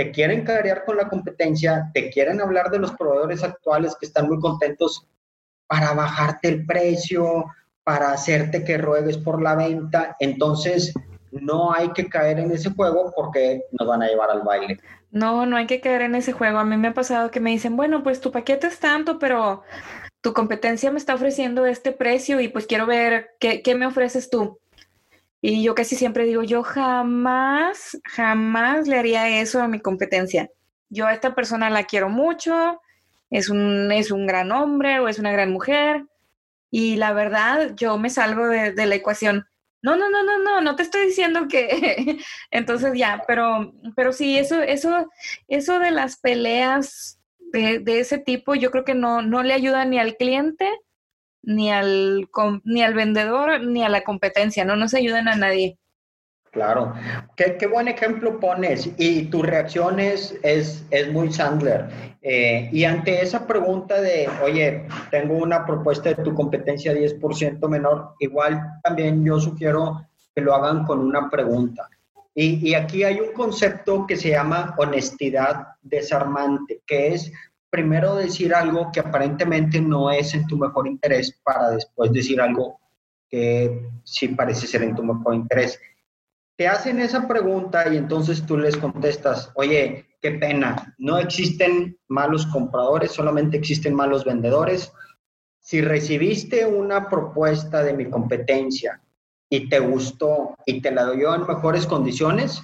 te 0.00 0.12
quieren 0.12 0.46
carear 0.46 0.86
con 0.86 0.96
la 0.96 1.10
competencia, 1.10 1.90
te 1.92 2.08
quieren 2.08 2.40
hablar 2.40 2.70
de 2.70 2.78
los 2.78 2.92
proveedores 2.92 3.44
actuales 3.44 3.94
que 4.00 4.06
están 4.06 4.28
muy 4.28 4.40
contentos 4.40 5.06
para 5.66 5.92
bajarte 5.92 6.48
el 6.48 6.64
precio, 6.64 7.44
para 7.84 8.10
hacerte 8.10 8.64
que 8.64 8.78
ruegues 8.78 9.18
por 9.18 9.42
la 9.42 9.54
venta. 9.56 10.16
Entonces, 10.18 10.94
no 11.32 11.74
hay 11.74 11.92
que 11.92 12.08
caer 12.08 12.38
en 12.38 12.50
ese 12.50 12.70
juego 12.70 13.12
porque 13.14 13.64
nos 13.78 13.86
van 13.86 14.02
a 14.02 14.06
llevar 14.06 14.30
al 14.30 14.40
baile. 14.40 14.80
No, 15.10 15.44
no 15.44 15.58
hay 15.58 15.66
que 15.66 15.82
caer 15.82 16.00
en 16.00 16.14
ese 16.14 16.32
juego. 16.32 16.56
A 16.56 16.64
mí 16.64 16.78
me 16.78 16.88
ha 16.88 16.94
pasado 16.94 17.30
que 17.30 17.40
me 17.40 17.50
dicen, 17.50 17.76
bueno, 17.76 18.02
pues 18.02 18.22
tu 18.22 18.32
paquete 18.32 18.68
es 18.68 18.78
tanto, 18.78 19.18
pero 19.18 19.64
tu 20.22 20.32
competencia 20.32 20.90
me 20.90 20.96
está 20.98 21.12
ofreciendo 21.12 21.66
este 21.66 21.92
precio 21.92 22.40
y 22.40 22.48
pues 22.48 22.66
quiero 22.66 22.86
ver 22.86 23.32
qué, 23.38 23.60
qué 23.60 23.74
me 23.74 23.84
ofreces 23.84 24.30
tú. 24.30 24.58
Y 25.42 25.62
yo 25.62 25.74
casi 25.74 25.96
siempre 25.96 26.24
digo, 26.24 26.42
yo 26.42 26.62
jamás, 26.62 27.98
jamás 28.04 28.86
le 28.86 28.98
haría 28.98 29.40
eso 29.40 29.62
a 29.62 29.68
mi 29.68 29.80
competencia. 29.80 30.50
Yo 30.90 31.06
a 31.06 31.14
esta 31.14 31.34
persona 31.34 31.70
la 31.70 31.84
quiero 31.84 32.10
mucho, 32.10 32.80
es 33.30 33.48
un, 33.48 33.90
es 33.92 34.10
un 34.10 34.26
gran 34.26 34.52
hombre 34.52 35.00
o 35.00 35.08
es 35.08 35.18
una 35.18 35.32
gran 35.32 35.50
mujer. 35.50 36.04
Y 36.70 36.96
la 36.96 37.12
verdad, 37.12 37.74
yo 37.74 37.96
me 37.98 38.10
salgo 38.10 38.48
de, 38.48 38.74
la 38.86 38.94
ecuación. 38.94 39.46
No, 39.82 39.96
no, 39.96 40.10
no, 40.10 40.22
no, 40.22 40.38
no, 40.38 40.60
no 40.60 40.76
te 40.76 40.82
estoy 40.82 41.06
diciendo 41.06 41.48
que. 41.48 42.18
Entonces 42.50 42.92
ya, 42.94 43.24
pero, 43.26 43.72
pero 43.96 44.12
sí, 44.12 44.38
eso, 44.38 44.60
eso, 44.60 45.08
eso 45.48 45.78
de 45.78 45.90
las 45.90 46.18
peleas 46.18 47.18
de, 47.52 47.78
de, 47.78 48.00
ese 48.00 48.18
tipo, 48.18 48.54
yo 48.54 48.70
creo 48.70 48.84
que 48.84 48.94
no, 48.94 49.22
no 49.22 49.42
le 49.42 49.54
ayuda 49.54 49.84
ni 49.84 49.98
al 49.98 50.16
cliente, 50.16 50.68
ni 51.42 51.70
al, 51.70 52.28
ni 52.64 52.82
al 52.82 52.94
vendedor, 52.94 53.62
ni 53.64 53.82
a 53.82 53.88
la 53.88 54.02
competencia, 54.02 54.64
no 54.64 54.76
nos 54.76 54.94
ayudan 54.94 55.28
a 55.28 55.36
nadie. 55.36 55.78
Claro, 56.50 56.94
qué, 57.36 57.56
qué, 57.56 57.68
buen 57.68 57.86
ejemplo 57.86 58.40
pones 58.40 58.90
y 58.98 59.26
tu 59.26 59.40
reacción 59.40 60.00
es, 60.00 60.36
es, 60.42 60.84
muy 61.12 61.32
Sandler. 61.32 61.88
Eh, 62.22 62.68
y 62.72 62.82
ante 62.82 63.22
esa 63.22 63.46
pregunta 63.46 64.00
de, 64.00 64.28
oye, 64.42 64.84
tengo 65.12 65.36
una 65.36 65.64
propuesta 65.64 66.08
de 66.08 66.24
tu 66.24 66.34
competencia 66.34 66.92
10% 66.92 67.68
menor, 67.68 68.14
igual 68.18 68.60
también 68.82 69.24
yo 69.24 69.38
sugiero 69.38 70.08
que 70.34 70.42
lo 70.42 70.52
hagan 70.52 70.84
con 70.84 70.98
una 70.98 71.30
pregunta. 71.30 71.88
Y, 72.34 72.68
y 72.68 72.74
aquí 72.74 73.04
hay 73.04 73.20
un 73.20 73.32
concepto 73.32 74.04
que 74.04 74.16
se 74.16 74.30
llama 74.30 74.74
honestidad 74.76 75.68
desarmante, 75.82 76.80
que 76.84 77.14
es 77.14 77.32
primero 77.70 78.16
decir 78.16 78.54
algo 78.54 78.90
que 78.92 79.00
aparentemente 79.00 79.80
no 79.80 80.10
es 80.10 80.34
en 80.34 80.46
tu 80.46 80.58
mejor 80.58 80.86
interés 80.86 81.38
para 81.42 81.70
después 81.70 82.12
decir 82.12 82.40
algo 82.40 82.80
que 83.28 83.88
sí 84.04 84.28
parece 84.28 84.66
ser 84.66 84.82
en 84.82 84.94
tu 84.94 85.04
mejor 85.04 85.34
interés 85.34 85.80
te 86.60 86.68
hacen 86.68 87.00
esa 87.00 87.26
pregunta 87.26 87.90
y 87.90 87.96
entonces 87.96 88.44
tú 88.44 88.58
les 88.58 88.76
contestas, 88.76 89.50
oye, 89.54 90.10
qué 90.20 90.32
pena, 90.32 90.94
no 90.98 91.16
existen 91.16 91.98
malos 92.06 92.44
compradores, 92.48 93.12
solamente 93.12 93.56
existen 93.56 93.94
malos 93.94 94.26
vendedores. 94.26 94.92
Si 95.58 95.80
recibiste 95.80 96.66
una 96.66 97.08
propuesta 97.08 97.82
de 97.82 97.94
mi 97.94 98.10
competencia 98.10 99.00
y 99.48 99.70
te 99.70 99.78
gustó 99.78 100.54
y 100.66 100.82
te 100.82 100.90
la 100.90 101.04
doy 101.04 101.22
en 101.22 101.46
mejores 101.46 101.86
condiciones, 101.86 102.60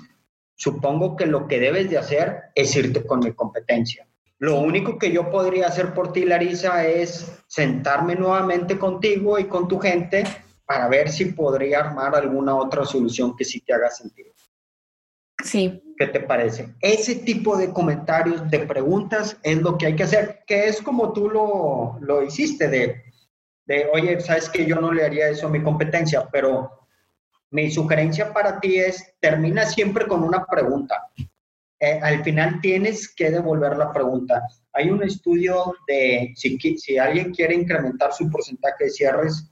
supongo 0.56 1.16
que 1.16 1.24
lo 1.24 1.48
que 1.48 1.58
debes 1.58 1.88
de 1.88 1.96
hacer 1.96 2.42
es 2.54 2.76
irte 2.76 3.02
con 3.06 3.20
mi 3.20 3.32
competencia. 3.32 4.05
Lo 4.38 4.60
único 4.60 4.98
que 4.98 5.10
yo 5.10 5.30
podría 5.30 5.68
hacer 5.68 5.94
por 5.94 6.12
ti, 6.12 6.24
Larisa, 6.24 6.86
es 6.86 7.40
sentarme 7.46 8.14
nuevamente 8.14 8.78
contigo 8.78 9.38
y 9.38 9.44
con 9.44 9.66
tu 9.66 9.78
gente 9.78 10.24
para 10.66 10.88
ver 10.88 11.10
si 11.10 11.26
podría 11.26 11.80
armar 11.80 12.14
alguna 12.14 12.54
otra 12.54 12.84
solución 12.84 13.36
que 13.36 13.44
sí 13.44 13.60
te 13.60 13.72
haga 13.72 13.90
sentido. 13.90 14.32
Sí. 15.42 15.82
¿Qué 15.96 16.06
te 16.08 16.20
parece? 16.20 16.74
Ese 16.80 17.14
tipo 17.16 17.56
de 17.56 17.72
comentarios, 17.72 18.50
de 18.50 18.60
preguntas, 18.60 19.38
es 19.42 19.62
lo 19.62 19.78
que 19.78 19.86
hay 19.86 19.96
que 19.96 20.02
hacer, 20.02 20.40
que 20.46 20.66
es 20.66 20.82
como 20.82 21.12
tú 21.12 21.30
lo, 21.30 21.98
lo 22.00 22.22
hiciste, 22.22 22.68
de, 22.68 23.04
de, 23.64 23.88
oye, 23.92 24.20
sabes 24.20 24.50
que 24.50 24.66
yo 24.66 24.76
no 24.76 24.92
le 24.92 25.04
haría 25.04 25.28
eso 25.28 25.46
a 25.46 25.50
mi 25.50 25.62
competencia, 25.62 26.28
pero 26.30 26.86
mi 27.50 27.70
sugerencia 27.70 28.32
para 28.32 28.60
ti 28.60 28.78
es, 28.78 29.14
termina 29.20 29.64
siempre 29.64 30.06
con 30.06 30.22
una 30.22 30.44
pregunta. 30.44 31.08
Eh, 31.78 32.00
al 32.02 32.24
final 32.24 32.60
tienes 32.60 33.14
que 33.14 33.30
devolver 33.30 33.76
la 33.76 33.92
pregunta. 33.92 34.42
Hay 34.72 34.90
un 34.90 35.02
estudio 35.02 35.74
de 35.86 36.32
si, 36.34 36.58
si 36.58 36.98
alguien 36.98 37.32
quiere 37.34 37.54
incrementar 37.54 38.12
su 38.12 38.30
porcentaje 38.30 38.84
de 38.84 38.90
cierres, 38.90 39.50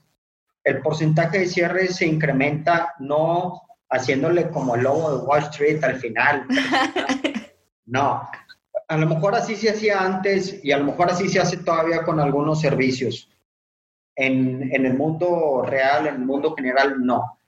el 0.63 0.81
porcentaje 0.81 1.39
de 1.39 1.47
cierre 1.47 1.87
se 1.87 2.07
incrementa 2.07 2.95
no 2.99 3.61
haciéndole 3.89 4.49
como 4.49 4.75
el 4.75 4.83
logo 4.83 5.17
de 5.17 5.25
Wall 5.25 5.43
Street 5.43 5.83
al 5.83 5.97
final. 5.97 6.47
No, 7.87 8.27
a 8.87 8.97
lo 8.97 9.05
mejor 9.05 9.35
así 9.35 9.55
se 9.55 9.69
hacía 9.69 10.01
antes 10.01 10.59
y 10.63 10.71
a 10.71 10.77
lo 10.79 10.85
mejor 10.85 11.11
así 11.11 11.29
se 11.29 11.39
hace 11.39 11.57
todavía 11.57 12.03
con 12.03 12.19
algunos 12.19 12.59
servicios. 12.59 13.29
En, 14.15 14.73
en, 14.73 14.87
el 14.87 14.95
mundo 14.95 15.61
real, 15.63 16.07
en 16.07 16.15
el 16.15 16.25
mundo 16.25 16.55
general, 16.55 16.95
no. 17.05 17.39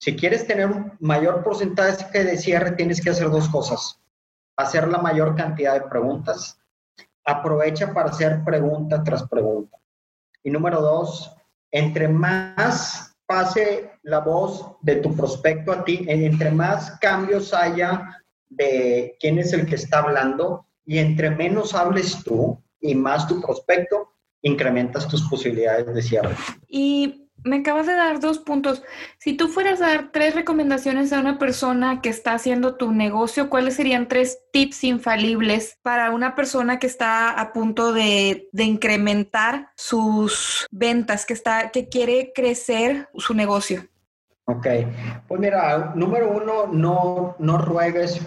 Si 0.00 0.16
quieres 0.16 0.48
tener 0.48 0.66
un 0.66 0.94
mayor 0.98 1.44
porcentaje 1.44 2.24
de 2.24 2.36
cierre, 2.38 2.72
tienes 2.72 3.00
que 3.00 3.10
hacer 3.10 3.30
dos 3.30 3.48
cosas. 3.48 4.00
Hacer 4.58 4.88
la 4.88 4.98
mayor 4.98 5.34
cantidad 5.36 5.74
de 5.74 5.88
preguntas. 5.88 6.60
Aprovecha 7.24 7.94
para 7.94 8.10
hacer 8.10 8.42
pregunta 8.44 9.02
tras 9.04 9.26
pregunta. 9.28 9.78
Y 10.42 10.50
número 10.50 10.80
dos, 10.80 11.34
entre 11.70 12.08
más 12.08 13.16
pase 13.26 13.92
la 14.02 14.20
voz 14.20 14.76
de 14.80 14.96
tu 14.96 15.14
prospecto 15.14 15.70
a 15.70 15.84
ti, 15.84 16.04
entre 16.08 16.50
más 16.50 16.98
cambios 16.98 17.54
haya 17.54 18.24
de 18.48 19.16
quién 19.20 19.38
es 19.38 19.52
el 19.52 19.66
que 19.66 19.74
está 19.76 20.00
hablando 20.00 20.66
y 20.84 20.98
entre 20.98 21.30
menos 21.30 21.74
hables 21.74 22.24
tú 22.24 22.60
y 22.80 22.94
más 22.94 23.28
tu 23.28 23.40
prospecto, 23.40 24.14
incrementas 24.42 25.06
tus 25.06 25.28
posibilidades 25.28 25.94
de 25.94 26.02
cierre. 26.02 26.34
Y 26.66 27.27
me 27.44 27.56
acabas 27.56 27.86
de 27.86 27.94
dar 27.94 28.20
dos 28.20 28.38
puntos. 28.38 28.82
Si 29.18 29.34
tú 29.34 29.48
fueras 29.48 29.80
a 29.80 29.88
dar 29.88 30.10
tres 30.12 30.34
recomendaciones 30.34 31.12
a 31.12 31.20
una 31.20 31.38
persona 31.38 32.00
que 32.00 32.08
está 32.08 32.32
haciendo 32.32 32.76
tu 32.76 32.92
negocio, 32.92 33.48
¿cuáles 33.48 33.74
serían 33.74 34.08
tres 34.08 34.40
tips 34.52 34.84
infalibles 34.84 35.78
para 35.82 36.10
una 36.10 36.34
persona 36.34 36.78
que 36.78 36.86
está 36.86 37.30
a 37.30 37.52
punto 37.52 37.92
de, 37.92 38.48
de 38.52 38.64
incrementar 38.64 39.70
sus 39.76 40.66
ventas, 40.70 41.26
que, 41.26 41.34
está, 41.34 41.70
que 41.70 41.88
quiere 41.88 42.32
crecer 42.34 43.08
su 43.14 43.34
negocio? 43.34 43.86
Ok, 44.44 44.66
pues 45.26 45.40
mira, 45.40 45.92
número 45.94 46.30
uno, 46.30 46.66
no, 46.72 47.36
no 47.38 47.58
ruegues 47.58 48.18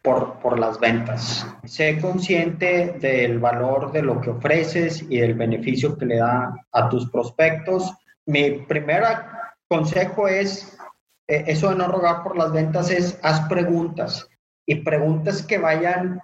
por, 0.00 0.38
por, 0.38 0.58
las 0.58 0.80
ventas. 0.80 1.46
Sé 1.64 1.98
consciente 2.00 2.96
del 2.98 3.38
valor 3.38 3.92
de 3.92 4.00
lo 4.00 4.20
que 4.20 4.30
ofreces 4.30 5.04
y 5.10 5.18
del 5.18 5.34
beneficio 5.34 5.98
que 5.98 6.06
le 6.06 6.16
da 6.16 6.54
a 6.72 6.88
tus 6.88 7.10
prospectos 7.10 7.92
mi 8.26 8.50
primer 8.50 9.04
consejo 9.68 10.28
es, 10.28 10.76
eh, 11.28 11.44
eso 11.46 11.70
de 11.70 11.76
no 11.76 11.88
rogar 11.88 12.22
por 12.22 12.36
las 12.36 12.52
ventas 12.52 12.90
es, 12.90 13.18
haz 13.22 13.48
preguntas 13.48 14.28
y 14.66 14.76
preguntas 14.76 15.44
que 15.44 15.58
vayan 15.58 16.20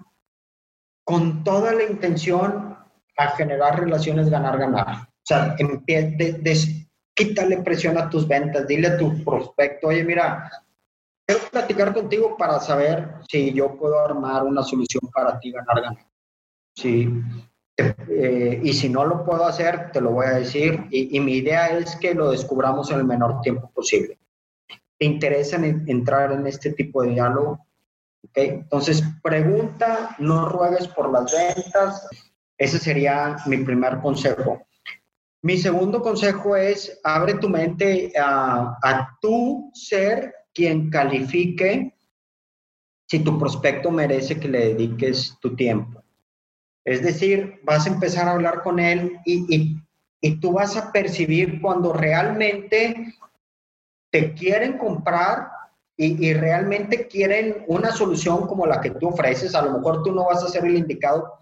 con 1.05 1.45
toda 1.45 1.73
la 1.73 1.85
intención 1.85 2.77
a 3.17 3.29
generar 3.29 3.79
relaciones 3.79 4.31
ganar-ganar. 4.31 5.09
O 5.09 5.25
sea, 5.25 5.55
de, 5.57 6.39
de, 6.41 6.87
quítale 7.15 7.59
presión 7.59 7.99
a 7.99 8.11
tus 8.11 8.27
ventas, 8.27 8.67
dile 8.67 8.89
a 8.89 8.99
tu 8.99 9.23
prospecto, 9.23 9.89
oye, 9.89 10.03
mira, 10.03 10.51
quiero 11.27 11.45
platicar 11.51 11.95
contigo 11.95 12.37
para 12.37 12.59
saber 12.59 13.17
si 13.29 13.53
yo 13.53 13.77
puedo 13.77 13.99
armar 13.99 14.43
una 14.45 14.63
solución 14.63 15.03
para 15.13 15.39
ti 15.39 15.53
ganar-ganar. 15.53 16.07
Sí, 16.75 17.09
eh, 17.77 18.61
y 18.63 18.73
si 18.73 18.89
no 18.89 19.05
lo 19.05 19.25
puedo 19.25 19.45
hacer, 19.45 19.91
te 19.93 20.01
lo 20.01 20.13
voy 20.13 20.27
a 20.27 20.35
decir. 20.35 20.85
Y, 20.91 21.19
mi 21.21 21.37
idea 21.37 21.69
es 21.79 21.97
que 21.97 22.15
lo 22.15 22.31
descubramos 22.31 22.91
en 22.91 22.99
el 22.99 23.05
menor 23.05 23.41
tiempo 23.41 23.71
posible. 23.71 24.19
¿Te 24.99 25.07
interesa 25.07 25.57
entrar 25.57 26.33
en 26.33 26.47
este 26.47 26.73
tipo 26.73 27.03
de 27.03 27.11
diálogo? 27.11 27.67
Entonces, 28.35 29.03
pregunta, 29.23 30.15
no 30.19 30.49
ruegues 30.49 30.87
por 30.89 31.11
las 31.11 31.33
ventas. 31.33 32.09
Ese 32.57 32.79
sería 32.79 33.37
mi 33.47 33.59
primer 33.59 34.01
consejo. 34.01 34.63
Mi 35.43 35.59
segundo 35.59 36.01
consejo 36.01 36.55
es, 36.55 37.01
abre 37.03 37.35
tu 37.35 37.49
mente 37.49 38.13
a, 38.17 38.79
a 38.81 39.19
tú 39.21 39.73
ser 39.75 40.33
quien 40.55 40.89
califique 40.89 41.97
si 43.09 43.19
tu 43.19 43.39
prospecto 43.39 43.91
merece 43.91 44.39
que 44.39 44.49
le 44.49 44.69
dediques 44.69 45.37
tu 45.41 45.57
tiempo. 45.57 46.02
Es 46.85 47.03
decir, 47.03 47.61
vas 47.63 47.87
a 47.87 47.91
empezar 47.91 48.29
a 48.29 48.33
hablar 48.33 48.63
con 48.63 48.79
él 48.79 49.19
y, 49.25 49.79
y, 50.21 50.37
tú 50.41 50.53
vas 50.53 50.77
a 50.77 50.93
percibir 50.93 51.61
cuando 51.61 51.93
realmente 51.93 53.15
te 54.11 54.35
quieren 54.35 54.79
comprar 54.79 55.49
y, 55.97 56.29
y, 56.29 56.35
realmente 56.35 57.09
quieren 57.09 57.65
una 57.67 57.93
solución 57.93 58.47
como 58.47 58.67
la 58.67 58.81
que 58.81 58.91
tú 58.91 59.09
ofreces. 59.09 59.55
A 59.55 59.63
lo 59.63 59.73
mejor 59.73 60.03
tú 60.03 60.13
no 60.13 60.27
vas 60.27 60.43
a 60.43 60.49
ser 60.49 60.65
el 60.65 60.77
indicado, 60.77 61.39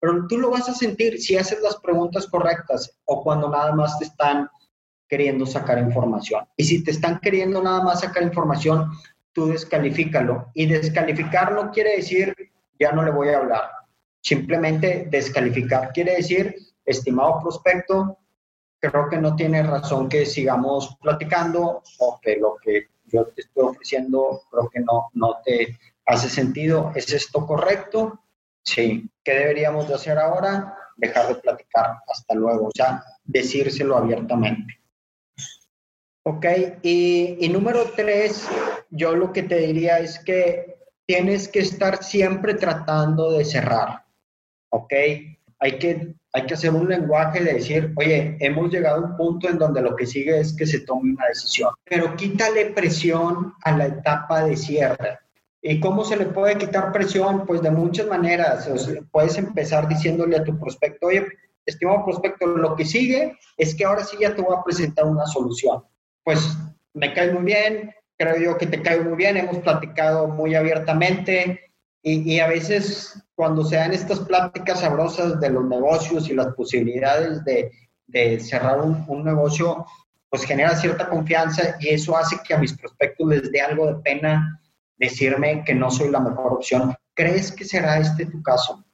pero 0.00 0.26
tú 0.26 0.38
lo 0.38 0.50
vas 0.50 0.68
a 0.68 0.74
sentir 0.74 1.20
si 1.20 1.36
haces 1.36 1.60
las 1.60 1.76
preguntas 1.76 2.26
correctas 2.26 2.90
o 3.04 3.22
cuando 3.22 3.48
nada 3.48 3.74
más 3.74 3.98
te 3.98 4.04
están 4.04 4.48
queriendo 5.08 5.44
sacar 5.44 5.78
información. 5.78 6.46
Y 6.56 6.64
si 6.64 6.84
te 6.84 6.92
están 6.92 7.18
queriendo 7.20 7.62
nada 7.62 7.82
más 7.82 8.00
sacar 8.00 8.22
información, 8.22 8.90
tú 9.32 9.46
descalifícalo. 9.46 10.50
Y 10.54 10.66
descalificar 10.66 11.52
no 11.52 11.70
quiere 11.70 11.96
decir 11.96 12.34
ya 12.78 12.92
no 12.92 13.02
le 13.02 13.10
voy 13.10 13.28
a 13.28 13.38
hablar. 13.38 13.79
Simplemente 14.22 15.06
descalificar 15.10 15.92
quiere 15.92 16.16
decir, 16.16 16.54
estimado 16.84 17.40
prospecto, 17.40 18.18
creo 18.78 19.08
que 19.08 19.18
no 19.18 19.36
tiene 19.36 19.62
razón 19.62 20.08
que 20.08 20.26
sigamos 20.26 20.96
platicando 21.00 21.82
o 21.98 22.20
que 22.20 22.36
lo 22.36 22.56
que 22.56 22.88
yo 23.04 23.26
te 23.26 23.42
estoy 23.42 23.64
ofreciendo 23.64 24.42
creo 24.50 24.68
que 24.68 24.80
no, 24.80 25.10
no 25.14 25.36
te 25.44 25.78
hace 26.06 26.28
sentido. 26.28 26.92
¿Es 26.94 27.12
esto 27.12 27.46
correcto? 27.46 28.20
Sí. 28.64 29.08
¿Qué 29.22 29.32
deberíamos 29.34 29.88
de 29.88 29.94
hacer 29.94 30.18
ahora? 30.18 30.76
Dejar 30.96 31.28
de 31.28 31.34
platicar. 31.36 31.98
Hasta 32.08 32.34
luego. 32.34 32.66
O 32.68 32.70
sea, 32.74 33.02
decírselo 33.24 33.96
abiertamente. 33.96 34.80
Ok, 36.22 36.46
y, 36.82 37.48
número 37.50 37.92
tres, 37.96 38.46
yo 38.90 39.16
lo 39.16 39.32
que 39.32 39.42
te 39.42 39.56
diría 39.56 39.98
es 39.98 40.18
que 40.18 40.78
tienes 41.06 41.48
que 41.48 41.60
estar 41.60 42.04
siempre 42.04 42.54
tratando 42.54 43.32
de 43.32 43.44
cerrar. 43.44 44.04
Ok, 44.70 44.92
hay 45.58 45.78
que, 45.78 46.14
hay 46.32 46.46
que 46.46 46.54
hacer 46.54 46.70
un 46.70 46.88
lenguaje 46.88 47.44
de 47.44 47.54
decir, 47.54 47.92
oye, 47.96 48.36
hemos 48.40 48.70
llegado 48.70 48.96
a 48.96 49.06
un 49.06 49.16
punto 49.16 49.48
en 49.48 49.58
donde 49.58 49.82
lo 49.82 49.94
que 49.94 50.06
sigue 50.06 50.38
es 50.38 50.54
que 50.56 50.66
se 50.66 50.80
tome 50.80 51.12
una 51.12 51.26
decisión, 51.26 51.70
pero 51.84 52.16
quítale 52.16 52.66
presión 52.66 53.54
a 53.62 53.76
la 53.76 53.86
etapa 53.86 54.44
de 54.44 54.56
cierre. 54.56 55.18
¿Y 55.62 55.78
cómo 55.78 56.04
se 56.04 56.16
le 56.16 56.26
puede 56.26 56.56
quitar 56.56 56.90
presión? 56.90 57.44
Pues 57.46 57.60
de 57.60 57.70
muchas 57.70 58.06
maneras. 58.06 58.70
puedes 59.10 59.36
empezar 59.36 59.86
diciéndole 59.86 60.36
a 60.36 60.44
tu 60.44 60.58
prospecto, 60.58 61.08
oye, 61.08 61.26
estimado 61.66 62.04
prospecto, 62.04 62.46
lo 62.46 62.74
que 62.74 62.86
sigue 62.86 63.36
es 63.58 63.74
que 63.74 63.84
ahora 63.84 64.02
sí 64.02 64.16
ya 64.18 64.34
te 64.34 64.40
voy 64.40 64.56
a 64.56 64.64
presentar 64.64 65.04
una 65.04 65.26
solución 65.26 65.82
pues 66.24 66.56
me 66.94 67.12
cae 67.14 67.32
muy 67.32 67.44
bien, 67.44 67.94
creo 68.16 68.36
yo 68.36 68.58
que 68.58 68.66
te 68.66 68.82
cae 68.82 69.00
muy 69.00 69.16
bien, 69.16 69.36
hemos 69.36 69.58
platicado 69.58 70.28
muy 70.28 70.54
abiertamente 70.54 71.72
y, 72.02 72.34
y 72.34 72.40
a 72.40 72.48
veces 72.48 73.20
cuando 73.40 73.64
se 73.64 73.76
dan 73.76 73.94
estas 73.94 74.20
pláticas 74.20 74.80
sabrosas 74.80 75.40
de 75.40 75.48
los 75.48 75.64
negocios 75.64 76.28
y 76.28 76.34
las 76.34 76.48
posibilidades 76.48 77.42
de, 77.42 77.70
de 78.06 78.38
cerrar 78.38 78.82
un, 78.82 79.02
un, 79.08 79.24
negocio, 79.24 79.86
pues 80.28 80.44
genera 80.44 80.76
cierta 80.76 81.08
confianza 81.08 81.76
y 81.80 81.88
eso 81.88 82.14
hace 82.18 82.36
que 82.46 82.52
a 82.52 82.58
mis 82.58 82.76
prospectos 82.76 83.26
les 83.26 83.50
dé 83.50 83.62
algo 83.62 83.86
de 83.86 84.02
pena 84.02 84.60
decirme 84.98 85.64
que 85.64 85.74
no 85.74 85.90
soy 85.90 86.10
la 86.10 86.20
mejor 86.20 86.52
opción. 86.52 86.94
¿Crees 87.14 87.50
que 87.50 87.64
será 87.64 87.96
este 87.96 88.26
tu 88.26 88.42
caso? 88.42 88.84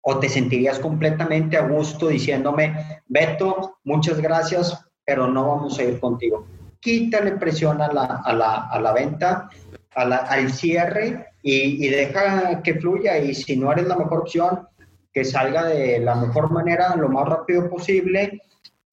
¿O 0.00 0.18
te 0.18 0.30
sentirías 0.30 0.78
completamente 0.78 1.58
a 1.58 1.68
gusto 1.68 2.08
diciéndome, 2.08 3.02
Beto, 3.08 3.76
muchas 3.84 4.22
gracias, 4.22 4.86
pero 5.04 5.26
no 5.26 5.48
vamos 5.48 5.78
a 5.78 5.82
ir 5.82 6.00
contigo. 6.00 6.46
Quítale 6.80 7.32
presión 7.32 7.82
a 7.82 7.92
la, 7.92 8.22
a 8.24 8.32
la, 8.32 8.68
a 8.68 8.80
la 8.80 8.92
venta, 8.94 9.50
a 9.94 10.04
la, 10.04 10.16
al 10.16 10.50
cierre 10.52 11.26
y, 11.42 11.86
y, 11.86 11.88
deja 11.88 12.62
que 12.62 12.74
fluya. 12.74 13.18
Y 13.18 13.34
si 13.34 13.56
no 13.56 13.72
eres 13.72 13.86
la 13.86 13.96
mejor 13.96 14.20
opción, 14.20 14.66
que 15.12 15.24
salga 15.24 15.66
de 15.66 16.00
la 16.00 16.16
mejor 16.16 16.50
manera, 16.50 16.96
lo 16.96 17.08
más 17.08 17.28
rápido 17.28 17.70
posible. 17.70 18.42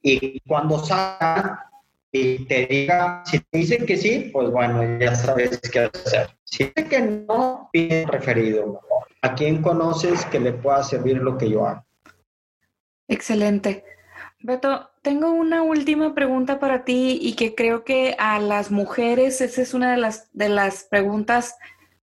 Y 0.02 0.40
cuando 0.42 0.80
salga 0.80 1.72
y 2.12 2.46
te 2.46 2.68
diga, 2.68 3.24
si 3.26 3.40
te 3.40 3.58
dice 3.58 3.86
que 3.86 3.98
sí, 3.98 4.30
pues 4.32 4.52
bueno, 4.52 5.00
ya 5.00 5.16
sabes 5.16 5.60
qué 5.72 5.90
hacer. 5.94 6.30
Si 6.44 6.66
dice 6.66 6.88
que 6.88 7.02
no, 7.02 7.70
pide 7.72 8.06
referido. 8.06 8.82
¿A 9.22 9.34
quién 9.34 9.62
conoces 9.62 10.26
que 10.26 10.40
le 10.40 10.54
pueda 10.54 10.84
servir 10.84 11.18
lo 11.18 11.38
que 11.38 11.50
yo 11.50 11.66
hago? 11.66 11.86
Excelente. 13.08 13.84
Beto, 14.40 14.91
tengo 15.02 15.32
una 15.32 15.64
última 15.64 16.14
pregunta 16.14 16.60
para 16.60 16.84
ti 16.84 17.18
y 17.22 17.34
que 17.34 17.56
creo 17.56 17.84
que 17.84 18.16
a 18.20 18.40
las 18.40 18.72
mujeres 18.72 19.42
esa 19.42 19.62
es 19.62 19.74
una 19.74 19.92
de 19.92 19.98
las, 19.98 20.30
de 20.34 20.50
las 20.50 20.84
preguntas 20.84 21.56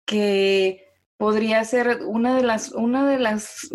que 0.05 0.87
podría 1.17 1.63
ser 1.63 1.99
una 2.05 2.35
de 2.35 2.43
las, 2.43 2.71
una 2.71 3.07
de 3.07 3.19
las, 3.19 3.69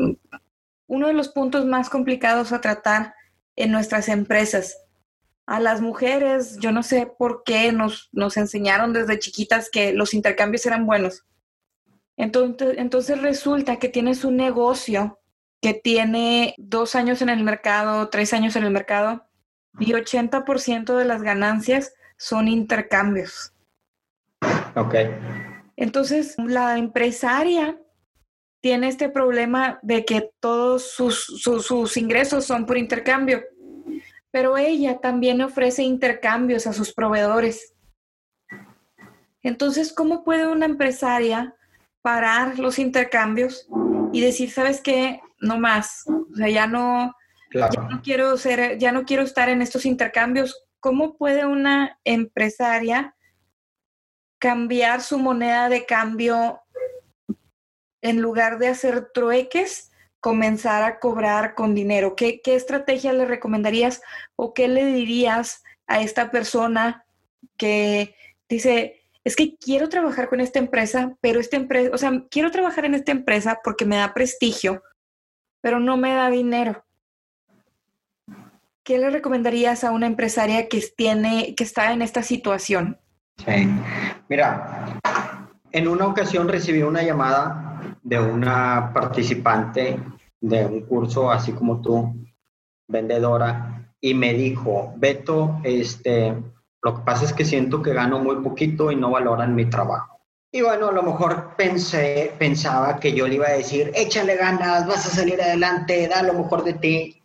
uno 0.86 1.06
de 1.06 1.12
los 1.12 1.28
puntos 1.28 1.64
más 1.64 1.90
complicados 1.90 2.52
a 2.52 2.60
tratar 2.60 3.14
en 3.54 3.70
nuestras 3.70 4.08
empresas. 4.08 4.78
A 5.46 5.60
las 5.60 5.80
mujeres, 5.80 6.58
yo 6.58 6.72
no 6.72 6.82
sé 6.82 7.06
por 7.06 7.42
qué 7.44 7.70
nos, 7.70 8.08
nos 8.12 8.36
enseñaron 8.36 8.92
desde 8.92 9.18
chiquitas 9.18 9.70
que 9.70 9.92
los 9.92 10.14
intercambios 10.14 10.66
eran 10.66 10.86
buenos. 10.86 11.24
Entonces, 12.16 12.76
entonces 12.78 13.20
resulta 13.20 13.76
que 13.76 13.88
tienes 13.88 14.24
un 14.24 14.36
negocio 14.36 15.20
que 15.64 15.72
tiene 15.72 16.54
dos 16.58 16.94
años 16.94 17.22
en 17.22 17.30
el 17.30 17.42
mercado, 17.42 18.10
tres 18.10 18.34
años 18.34 18.54
en 18.54 18.64
el 18.64 18.70
mercado, 18.70 19.24
y 19.78 19.94
80% 19.94 20.94
de 20.94 21.06
las 21.06 21.22
ganancias 21.22 21.94
son 22.18 22.48
intercambios. 22.48 23.54
Ok. 24.76 24.94
Entonces, 25.76 26.34
la 26.36 26.76
empresaria 26.76 27.80
tiene 28.60 28.88
este 28.88 29.08
problema 29.08 29.78
de 29.80 30.04
que 30.04 30.32
todos 30.38 30.90
sus, 30.90 31.24
sus, 31.24 31.96
ingresos 31.96 32.44
son 32.44 32.66
por 32.66 32.76
intercambio, 32.76 33.42
pero 34.30 34.58
ella 34.58 34.98
también 34.98 35.40
ofrece 35.40 35.82
intercambios 35.82 36.66
a 36.66 36.74
sus 36.74 36.92
proveedores. 36.92 37.72
Entonces, 39.42 39.94
¿cómo 39.94 40.24
puede 40.24 40.46
una 40.46 40.66
empresaria 40.66 41.54
parar 42.02 42.58
los 42.58 42.78
intercambios 42.78 43.66
y 44.12 44.20
decir, 44.20 44.50
sabes 44.50 44.82
qué, 44.82 45.22
no 45.44 45.58
más. 45.58 46.04
O 46.06 46.34
sea, 46.34 46.48
ya 46.48 46.66
no, 46.66 47.14
ya 47.52 47.68
no 47.68 48.02
quiero 48.02 48.36
ser, 48.36 48.78
ya 48.78 48.92
no 48.92 49.04
quiero 49.04 49.22
estar 49.22 49.48
en 49.48 49.62
estos 49.62 49.86
intercambios. 49.86 50.64
¿Cómo 50.80 51.16
puede 51.16 51.46
una 51.46 51.98
empresaria 52.04 53.14
cambiar 54.38 55.00
su 55.00 55.18
moneda 55.18 55.68
de 55.68 55.86
cambio 55.86 56.60
en 58.02 58.20
lugar 58.20 58.58
de 58.58 58.68
hacer 58.68 59.10
trueques? 59.12 59.90
comenzar 60.20 60.82
a 60.82 61.00
cobrar 61.00 61.54
con 61.54 61.74
dinero? 61.74 62.16
¿Qué, 62.16 62.40
¿Qué, 62.40 62.54
estrategia 62.54 63.12
le 63.12 63.26
recomendarías 63.26 64.00
o 64.36 64.54
qué 64.54 64.68
le 64.68 64.86
dirías 64.86 65.62
a 65.86 66.00
esta 66.00 66.30
persona 66.30 67.04
que 67.58 68.16
dice, 68.48 69.02
es 69.24 69.36
que 69.36 69.56
quiero 69.56 69.88
trabajar 69.88 70.28
con 70.28 70.40
esta 70.40 70.58
empresa, 70.58 71.16
pero 71.20 71.40
esta 71.40 71.56
empresa, 71.56 71.90
o 71.92 71.98
sea, 71.98 72.24
quiero 72.30 72.50
trabajar 72.50 72.84
en 72.84 72.94
esta 72.94 73.12
empresa 73.12 73.60
porque 73.62 73.84
me 73.84 73.96
da 73.96 74.14
prestigio, 74.14 74.82
pero 75.64 75.80
no 75.80 75.96
me 75.96 76.12
da 76.12 76.28
dinero. 76.28 76.84
¿Qué 78.82 78.98
le 78.98 79.08
recomendarías 79.08 79.82
a 79.82 79.92
una 79.92 80.06
empresaria 80.06 80.68
que, 80.68 80.84
tiene, 80.94 81.54
que 81.54 81.64
está 81.64 81.94
en 81.94 82.02
esta 82.02 82.22
situación? 82.22 82.98
Sí. 83.38 83.66
Mira, 84.28 85.00
en 85.72 85.88
una 85.88 86.06
ocasión 86.06 86.48
recibí 86.48 86.82
una 86.82 87.02
llamada 87.02 87.96
de 88.02 88.20
una 88.20 88.90
participante 88.92 89.98
de 90.38 90.66
un 90.66 90.82
curso, 90.82 91.30
así 91.30 91.52
como 91.52 91.80
tú, 91.80 92.14
vendedora, 92.86 93.90
y 94.02 94.12
me 94.12 94.34
dijo, 94.34 94.92
Beto, 94.98 95.62
este, 95.64 96.34
lo 96.82 96.94
que 96.96 97.02
pasa 97.06 97.24
es 97.24 97.32
que 97.32 97.46
siento 97.46 97.80
que 97.80 97.94
gano 97.94 98.18
muy 98.18 98.36
poquito 98.42 98.92
y 98.92 98.96
no 98.96 99.12
valoran 99.12 99.54
mi 99.54 99.64
trabajo. 99.64 100.13
Y 100.54 100.62
bueno, 100.62 100.90
a 100.90 100.92
lo 100.92 101.02
mejor 101.02 101.56
pensé, 101.56 102.32
pensaba 102.38 103.00
que 103.00 103.12
yo 103.12 103.26
le 103.26 103.34
iba 103.34 103.48
a 103.48 103.54
decir, 103.54 103.90
échale 103.92 104.36
ganas, 104.36 104.86
vas 104.86 105.04
a 105.04 105.10
salir 105.10 105.42
adelante, 105.42 106.06
da 106.06 106.22
lo 106.22 106.32
mejor 106.32 106.62
de 106.62 106.74
ti. 106.74 107.20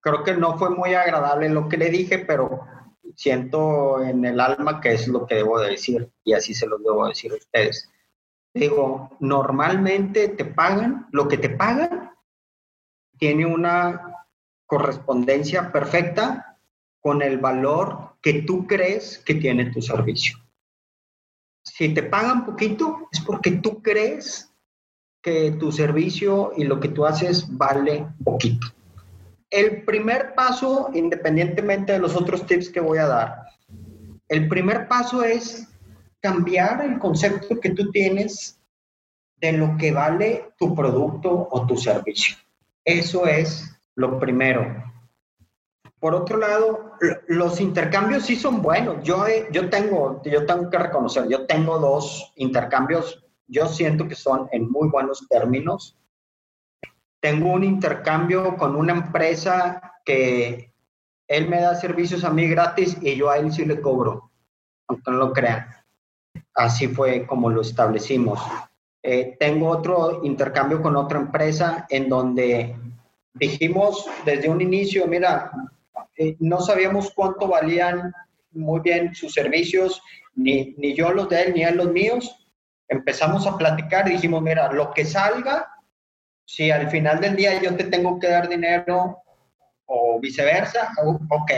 Creo 0.00 0.24
que 0.24 0.34
no 0.34 0.58
fue 0.58 0.70
muy 0.70 0.92
agradable 0.92 1.48
lo 1.48 1.68
que 1.68 1.76
le 1.76 1.90
dije, 1.90 2.18
pero 2.18 2.66
siento 3.14 4.02
en 4.02 4.24
el 4.24 4.40
alma 4.40 4.80
que 4.80 4.94
es 4.94 5.06
lo 5.06 5.26
que 5.26 5.36
debo 5.36 5.60
de 5.60 5.70
decir 5.70 6.10
y 6.24 6.32
así 6.32 6.54
se 6.54 6.66
lo 6.66 6.76
debo 6.78 7.06
decir 7.06 7.30
a 7.30 7.36
ustedes. 7.36 7.88
Digo, 8.52 9.16
normalmente 9.20 10.30
te 10.30 10.44
pagan, 10.44 11.06
lo 11.12 11.28
que 11.28 11.38
te 11.38 11.50
pagan 11.50 12.10
tiene 13.16 13.46
una 13.46 14.26
correspondencia 14.66 15.70
perfecta 15.70 16.58
con 16.98 17.22
el 17.22 17.38
valor 17.38 18.16
que 18.20 18.42
tú 18.42 18.66
crees 18.66 19.18
que 19.18 19.36
tiene 19.36 19.66
tu 19.66 19.80
servicio 19.80 20.41
si 21.62 21.94
te 21.94 22.02
pagan 22.02 22.44
poquito, 22.44 23.08
es 23.12 23.20
porque 23.20 23.52
tú 23.52 23.80
crees 23.82 24.52
que 25.22 25.52
tu 25.52 25.70
servicio 25.70 26.52
y 26.56 26.64
lo 26.64 26.80
que 26.80 26.88
tú 26.88 27.06
haces 27.06 27.46
vale 27.48 28.06
poquito. 28.24 28.66
el 29.50 29.84
primer 29.84 30.34
paso, 30.34 30.90
independientemente 30.94 31.92
de 31.92 31.98
los 31.98 32.16
otros 32.16 32.46
tips 32.46 32.70
que 32.70 32.80
voy 32.80 32.98
a 32.98 33.06
dar, 33.06 33.42
el 34.28 34.48
primer 34.48 34.88
paso 34.88 35.22
es 35.22 35.68
cambiar 36.20 36.82
el 36.84 36.98
concepto 36.98 37.60
que 37.60 37.70
tú 37.70 37.90
tienes 37.90 38.58
de 39.36 39.52
lo 39.52 39.76
que 39.76 39.92
vale 39.92 40.52
tu 40.56 40.74
producto 40.74 41.48
o 41.50 41.66
tu 41.66 41.76
servicio. 41.76 42.36
Eso 42.84 43.26
es 43.26 43.76
lo 43.94 44.18
primero. 44.18 44.90
Por 46.00 46.14
otro 46.14 46.38
lado, 46.38 46.91
los 47.28 47.60
intercambios 47.60 48.26
sí 48.26 48.36
son 48.36 48.62
buenos. 48.62 49.02
Yo, 49.02 49.24
yo, 49.50 49.68
tengo, 49.68 50.22
yo 50.24 50.46
tengo 50.46 50.70
que 50.70 50.78
reconocer, 50.78 51.28
yo 51.28 51.46
tengo 51.46 51.78
dos 51.78 52.32
intercambios, 52.36 53.24
yo 53.46 53.66
siento 53.66 54.06
que 54.06 54.14
son 54.14 54.48
en 54.52 54.70
muy 54.70 54.88
buenos 54.88 55.26
términos. 55.28 55.98
Tengo 57.20 57.52
un 57.52 57.64
intercambio 57.64 58.56
con 58.56 58.76
una 58.76 58.92
empresa 58.92 60.00
que 60.04 60.72
él 61.28 61.48
me 61.48 61.60
da 61.60 61.74
servicios 61.74 62.24
a 62.24 62.30
mí 62.30 62.46
gratis 62.48 62.96
y 63.00 63.16
yo 63.16 63.30
a 63.30 63.38
él 63.38 63.52
sí 63.52 63.64
le 63.64 63.80
cobro, 63.80 64.30
aunque 64.88 65.10
no 65.10 65.16
lo 65.18 65.32
crean. 65.32 65.66
Así 66.54 66.88
fue 66.88 67.26
como 67.26 67.50
lo 67.50 67.62
establecimos. 67.62 68.40
Eh, 69.02 69.36
tengo 69.38 69.68
otro 69.68 70.20
intercambio 70.24 70.80
con 70.80 70.96
otra 70.96 71.18
empresa 71.18 71.86
en 71.90 72.08
donde 72.08 72.76
dijimos 73.34 74.06
desde 74.24 74.48
un 74.48 74.60
inicio, 74.60 75.06
mira, 75.06 75.50
eh, 76.22 76.36
no 76.38 76.60
sabíamos 76.60 77.10
cuánto 77.14 77.48
valían 77.48 78.12
muy 78.52 78.80
bien 78.80 79.14
sus 79.14 79.32
servicios, 79.32 80.00
ni, 80.34 80.74
ni 80.78 80.94
yo 80.94 81.12
los 81.12 81.28
de 81.28 81.42
él, 81.42 81.54
ni 81.54 81.64
él 81.64 81.76
los 81.76 81.90
míos. 81.90 82.48
Empezamos 82.88 83.46
a 83.46 83.58
platicar 83.58 84.08
dijimos, 84.08 84.40
mira, 84.40 84.72
lo 84.72 84.92
que 84.92 85.04
salga, 85.04 85.68
si 86.44 86.70
al 86.70 86.88
final 86.90 87.20
del 87.20 87.34
día 87.34 87.60
yo 87.60 87.74
te 87.74 87.84
tengo 87.84 88.20
que 88.20 88.28
dar 88.28 88.48
dinero 88.48 89.18
o 89.86 90.20
viceversa, 90.20 90.92
ok. 91.02 91.50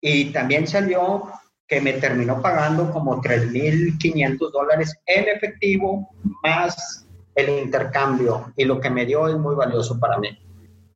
Y 0.00 0.32
también 0.32 0.66
salió 0.66 1.30
que 1.66 1.80
me 1.80 1.94
terminó 1.94 2.42
pagando 2.42 2.92
como 2.92 3.22
3.500 3.22 4.50
dólares 4.52 4.94
en 5.06 5.28
efectivo 5.28 6.10
más 6.42 7.06
el 7.34 7.48
intercambio 7.48 8.52
y 8.56 8.66
lo 8.66 8.80
que 8.80 8.90
me 8.90 9.06
dio 9.06 9.28
es 9.28 9.36
muy 9.36 9.54
valioso 9.54 9.98
para 9.98 10.18
mí. 10.18 10.36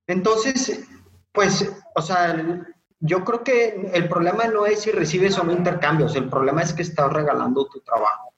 Entonces, 0.06 0.86
pues, 1.32 1.72
o 1.96 2.02
sea, 2.02 2.64
yo 3.00 3.24
creo 3.24 3.42
que 3.42 3.90
el 3.94 4.08
problema 4.08 4.46
no 4.46 4.66
es 4.66 4.82
si 4.82 4.90
recibes 4.90 5.38
o 5.38 5.44
no 5.44 5.52
intercambios, 5.52 6.14
el 6.14 6.28
problema 6.28 6.62
es 6.62 6.74
que 6.74 6.82
estás 6.82 7.10
regalando 7.12 7.66
tu 7.66 7.80
trabajo. 7.80 8.34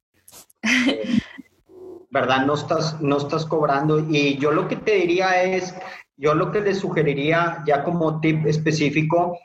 ¿Verdad? 2.11 2.47
No 2.47 2.55
estás, 2.55 3.01
no 3.01 3.19
estás 3.19 3.45
cobrando. 3.45 3.99
Y 3.99 4.39
yo 4.39 4.53
lo 4.53 4.67
que 4.69 4.77
te 4.77 4.95
diría 4.95 5.43
es, 5.43 5.75
yo 6.17 6.35
lo 6.35 6.51
que 6.53 6.61
les 6.61 6.79
sugeriría 6.79 7.63
ya 7.67 7.85
como 7.85 8.21
tip 8.21 8.47
específico, 8.47 9.37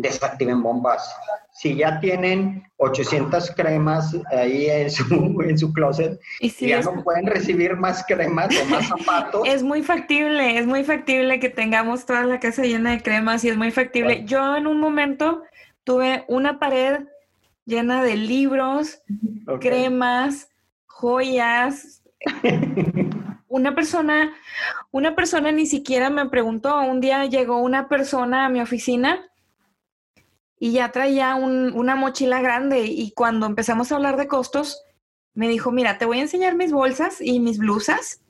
desactiven 0.00 0.62
bombas 0.62 1.14
si 1.60 1.76
ya 1.76 2.00
tienen 2.00 2.62
800 2.78 3.50
cremas 3.50 4.16
ahí 4.32 4.70
en 4.70 4.90
su, 4.90 5.04
en 5.46 5.58
su 5.58 5.72
closet, 5.74 6.18
y 6.40 6.48
si 6.48 6.68
ya 6.68 6.80
no 6.80 7.02
pueden 7.04 7.26
recibir 7.26 7.76
más 7.76 8.02
cremas 8.06 8.48
o 8.56 8.64
más 8.66 8.88
zapatos. 8.88 9.46
Es 9.46 9.62
muy 9.62 9.82
factible, 9.82 10.58
es 10.58 10.66
muy 10.66 10.84
factible 10.84 11.38
que 11.38 11.50
tengamos 11.50 12.06
toda 12.06 12.22
la 12.24 12.40
casa 12.40 12.62
llena 12.62 12.92
de 12.92 13.02
cremas 13.02 13.44
y 13.44 13.50
es 13.50 13.58
muy 13.58 13.70
factible. 13.70 14.24
Yo 14.24 14.56
en 14.56 14.66
un 14.66 14.80
momento 14.80 15.42
tuve 15.84 16.24
una 16.28 16.58
pared 16.58 17.00
llena 17.66 18.02
de 18.02 18.16
libros, 18.16 19.02
cremas, 19.60 20.48
joyas. 20.86 22.02
una 23.48 23.74
persona, 23.74 24.32
una 24.92 25.14
persona 25.14 25.52
ni 25.52 25.66
siquiera 25.66 26.08
me 26.08 26.26
preguntó, 26.30 26.80
un 26.80 27.02
día 27.02 27.26
llegó 27.26 27.58
una 27.58 27.88
persona 27.88 28.46
a 28.46 28.48
mi 28.48 28.60
oficina 28.60 29.29
y 30.62 30.72
ya 30.72 30.92
traía 30.92 31.34
una 31.34 31.96
mochila 31.96 32.40
grande 32.42 32.82
y 32.84 33.12
cuando 33.12 33.46
empezamos 33.46 33.90
a 33.90 33.96
hablar 33.96 34.18
de 34.18 34.28
costos, 34.28 34.84
me 35.32 35.48
dijo, 35.48 35.72
mira, 35.72 35.96
te 35.96 36.04
voy 36.04 36.18
a 36.18 36.22
enseñar 36.22 36.54
mis 36.54 36.70
bolsas 36.70 37.20
y 37.20 37.40
mis 37.40 37.58
blusas 37.58 38.20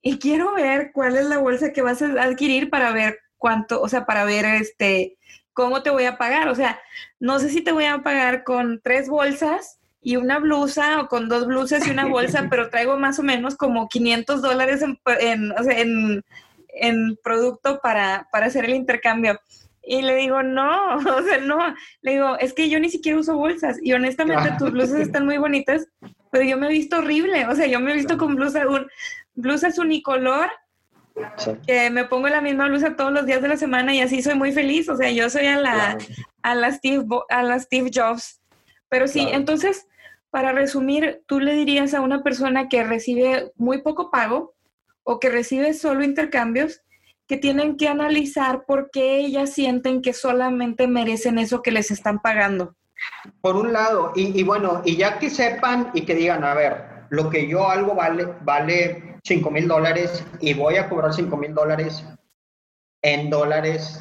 y 0.00 0.18
quiero 0.18 0.54
ver 0.54 0.92
cuál 0.92 1.16
es 1.16 1.24
la 1.24 1.38
bolsa 1.38 1.72
que 1.72 1.82
vas 1.82 2.00
a 2.00 2.22
adquirir 2.22 2.70
para 2.70 2.92
ver 2.92 3.18
cuánto, 3.38 3.82
o 3.82 3.88
sea, 3.88 4.06
para 4.06 4.24
ver 4.24 4.44
este, 4.44 5.16
cómo 5.52 5.82
te 5.82 5.90
voy 5.90 6.04
a 6.04 6.18
pagar. 6.18 6.48
O 6.48 6.54
sea, 6.54 6.78
no 7.18 7.40
sé 7.40 7.48
si 7.48 7.62
te 7.62 7.72
voy 7.72 7.86
a 7.86 8.02
pagar 8.02 8.44
con 8.44 8.80
tres 8.82 9.08
bolsas 9.08 9.80
y 10.00 10.16
una 10.16 10.38
blusa 10.38 11.00
o 11.00 11.08
con 11.08 11.28
dos 11.28 11.46
blusas 11.46 11.88
y 11.88 11.90
una 11.90 12.06
bolsa, 12.06 12.46
pero 12.50 12.70
traigo 12.70 12.98
más 12.98 13.18
o 13.18 13.22
menos 13.22 13.56
como 13.56 13.88
500 13.88 14.42
dólares 14.42 14.82
en, 14.82 15.00
en, 15.20 16.22
en, 16.68 17.16
producto 17.24 17.80
para, 17.82 18.28
para 18.30 18.46
hacer 18.46 18.66
el 18.66 18.74
intercambio. 18.74 19.40
Y 19.86 20.02
le 20.02 20.16
digo, 20.16 20.42
no, 20.42 20.96
o 20.96 21.22
sea, 21.22 21.38
no. 21.38 21.58
Le 22.02 22.12
digo, 22.12 22.38
es 22.38 22.52
que 22.52 22.68
yo 22.68 22.78
ni 22.80 22.90
siquiera 22.90 23.18
uso 23.18 23.36
bolsas. 23.36 23.78
Y 23.82 23.92
honestamente, 23.92 24.52
tus 24.58 24.72
blusas 24.72 25.00
están 25.00 25.26
muy 25.26 25.38
bonitas, 25.38 25.86
pero 26.30 26.44
yo 26.44 26.56
me 26.56 26.66
he 26.66 26.70
visto 26.70 26.98
horrible. 26.98 27.46
O 27.46 27.54
sea, 27.54 27.66
yo 27.66 27.80
me 27.80 27.92
he 27.92 27.96
visto 27.96 28.16
con 28.16 28.36
blusa, 28.36 28.66
un, 28.68 28.86
blusas 29.34 29.78
unicolor, 29.78 30.50
que 31.66 31.90
me 31.90 32.04
pongo 32.04 32.28
la 32.28 32.40
misma 32.40 32.66
blusa 32.66 32.96
todos 32.96 33.12
los 33.12 33.24
días 33.24 33.40
de 33.40 33.48
la 33.48 33.56
semana 33.56 33.94
y 33.94 34.00
así 34.00 34.20
soy 34.22 34.34
muy 34.34 34.52
feliz. 34.52 34.88
O 34.88 34.96
sea, 34.96 35.10
yo 35.10 35.30
soy 35.30 35.46
a 35.46 35.58
la, 35.58 35.98
a 36.42 36.54
la, 36.54 36.72
Steve, 36.72 37.04
a 37.28 37.42
la 37.42 37.58
Steve 37.60 37.90
Jobs. 37.92 38.40
Pero 38.88 39.06
sí, 39.08 39.26
entonces, 39.30 39.86
para 40.30 40.52
resumir, 40.52 41.22
tú 41.26 41.40
le 41.40 41.54
dirías 41.54 41.94
a 41.94 42.00
una 42.00 42.22
persona 42.22 42.68
que 42.68 42.84
recibe 42.84 43.52
muy 43.56 43.82
poco 43.82 44.10
pago 44.10 44.54
o 45.04 45.20
que 45.20 45.30
recibe 45.30 45.74
solo 45.74 46.02
intercambios, 46.02 46.80
que 47.26 47.36
tienen 47.36 47.76
que 47.76 47.88
analizar 47.88 48.64
por 48.66 48.90
qué 48.90 49.18
ellas 49.18 49.52
sienten 49.52 50.02
que 50.02 50.12
solamente 50.12 50.86
merecen 50.86 51.38
eso 51.38 51.62
que 51.62 51.72
les 51.72 51.90
están 51.90 52.20
pagando. 52.20 52.76
Por 53.40 53.56
un 53.56 53.72
lado, 53.72 54.12
y, 54.14 54.42
bueno, 54.42 54.82
y 54.84 54.96
ya 54.96 55.18
que 55.18 55.30
sepan 55.30 55.90
y 55.94 56.02
que 56.02 56.14
digan, 56.14 56.44
a 56.44 56.54
ver, 56.54 57.06
lo 57.10 57.28
que 57.30 57.48
yo 57.48 57.68
algo 57.68 57.94
vale, 57.94 58.26
vale 58.42 59.18
5 59.24 59.50
mil 59.50 59.68
dólares 59.68 60.24
y 60.40 60.54
voy 60.54 60.76
a 60.76 60.88
cobrar 60.88 61.12
5 61.12 61.36
mil 61.36 61.54
dólares 61.54 62.04
en 63.02 63.30
dólares 63.30 64.00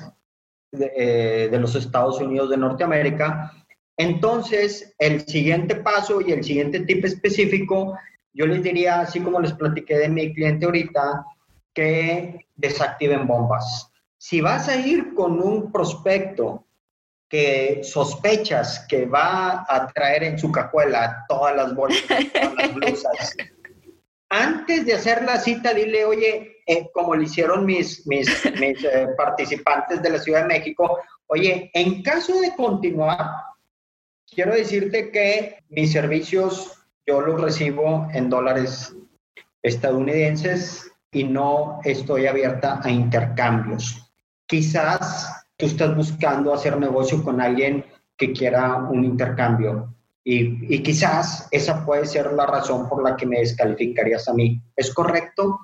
de, 0.72 0.92
eh, 0.96 1.50
de 1.50 1.60
los 1.60 1.76
Estados 1.76 2.20
Unidos 2.22 2.50
de 2.50 2.58
Norteamérica, 2.58 3.52
entonces 3.98 4.96
el 4.98 5.22
siguiente 5.22 5.76
paso 5.76 6.22
y 6.22 6.32
el 6.32 6.44
siguiente 6.44 6.80
tip 6.82 7.06
específico, 7.06 7.98
yo 8.34 8.48
les 8.48 8.64
diría, 8.64 9.02
así 9.02 9.20
como 9.20 9.40
les 9.40 9.54
platiqué 9.54 9.98
de 9.98 10.10
mi 10.10 10.34
cliente 10.34 10.66
ahorita, 10.66 11.26
que 11.74 12.48
desactiven 12.56 13.28
bombas. 13.28 13.90
Si 14.18 14.42
vas 14.42 14.70
a 14.70 14.76
ir 14.76 15.14
con 15.14 15.42
un 15.42 15.72
prospecto 15.72 16.66
que 17.28 17.82
sospechas 17.84 18.86
que 18.88 19.06
va 19.06 19.66
a 19.68 19.88
traer 19.88 20.24
en 20.24 20.38
su 20.38 20.52
cajuela 20.52 21.26
todas 21.28 21.56
las 21.56 21.76
bolsas, 21.76 22.32
todas 22.32 22.54
las 22.56 22.74
blusas, 22.76 23.36
antes 24.30 24.86
de 24.86 24.94
hacer 24.94 25.24
la 25.24 25.40
cita, 25.40 25.74
dile, 25.74 26.06
oye, 26.06 26.58
eh, 26.66 26.90
como 26.94 27.16
le 27.16 27.26
hicieron 27.26 27.66
mis, 27.66 28.06
mis, 28.08 28.28
eh, 28.46 29.08
participantes 29.18 30.02
de 30.02 30.10
la 30.10 30.20
Ciudad 30.20 30.42
de 30.42 30.48
México, 30.48 31.00
oye, 31.28 31.70
en 31.74 32.02
caso 32.02 32.40
de 32.40 32.56
continuar, 32.56 33.30
quiero 34.32 34.56
decirte 34.56 35.12
que 35.12 35.60
mis 35.70 35.92
servicios 35.92 36.72
yo 37.06 37.22
los 37.22 37.40
recibo 37.42 38.08
en 38.14 38.30
dólares 38.30 38.96
estadounidenses 39.62 40.93
y 41.14 41.24
no 41.24 41.80
estoy 41.84 42.28
abierta 42.28 42.82
a 42.84 42.90
intercambios. 42.90 44.12
Quizás 44.46 45.46
tú 45.56 45.68
estás 45.68 45.96
buscando 45.96 46.54
hacer 46.54 46.78
negocio 46.78 47.24
con 47.24 47.40
alguien 47.40 47.86
que 48.18 48.34
quiera 48.34 48.76
un 48.76 49.04
intercambio 49.04 49.96
y, 50.24 50.82
quizás 50.82 51.48
esa 51.52 51.86
puede 51.86 52.06
ser 52.06 52.32
la 52.34 52.46
razón 52.46 52.88
por 52.88 53.04
la 53.04 53.16
que 53.16 53.26
me 53.26 53.40
descalificarías 53.40 54.28
a 54.28 54.34
mí. 54.34 54.62
¿Es 54.76 54.94
correcto? 54.94 55.60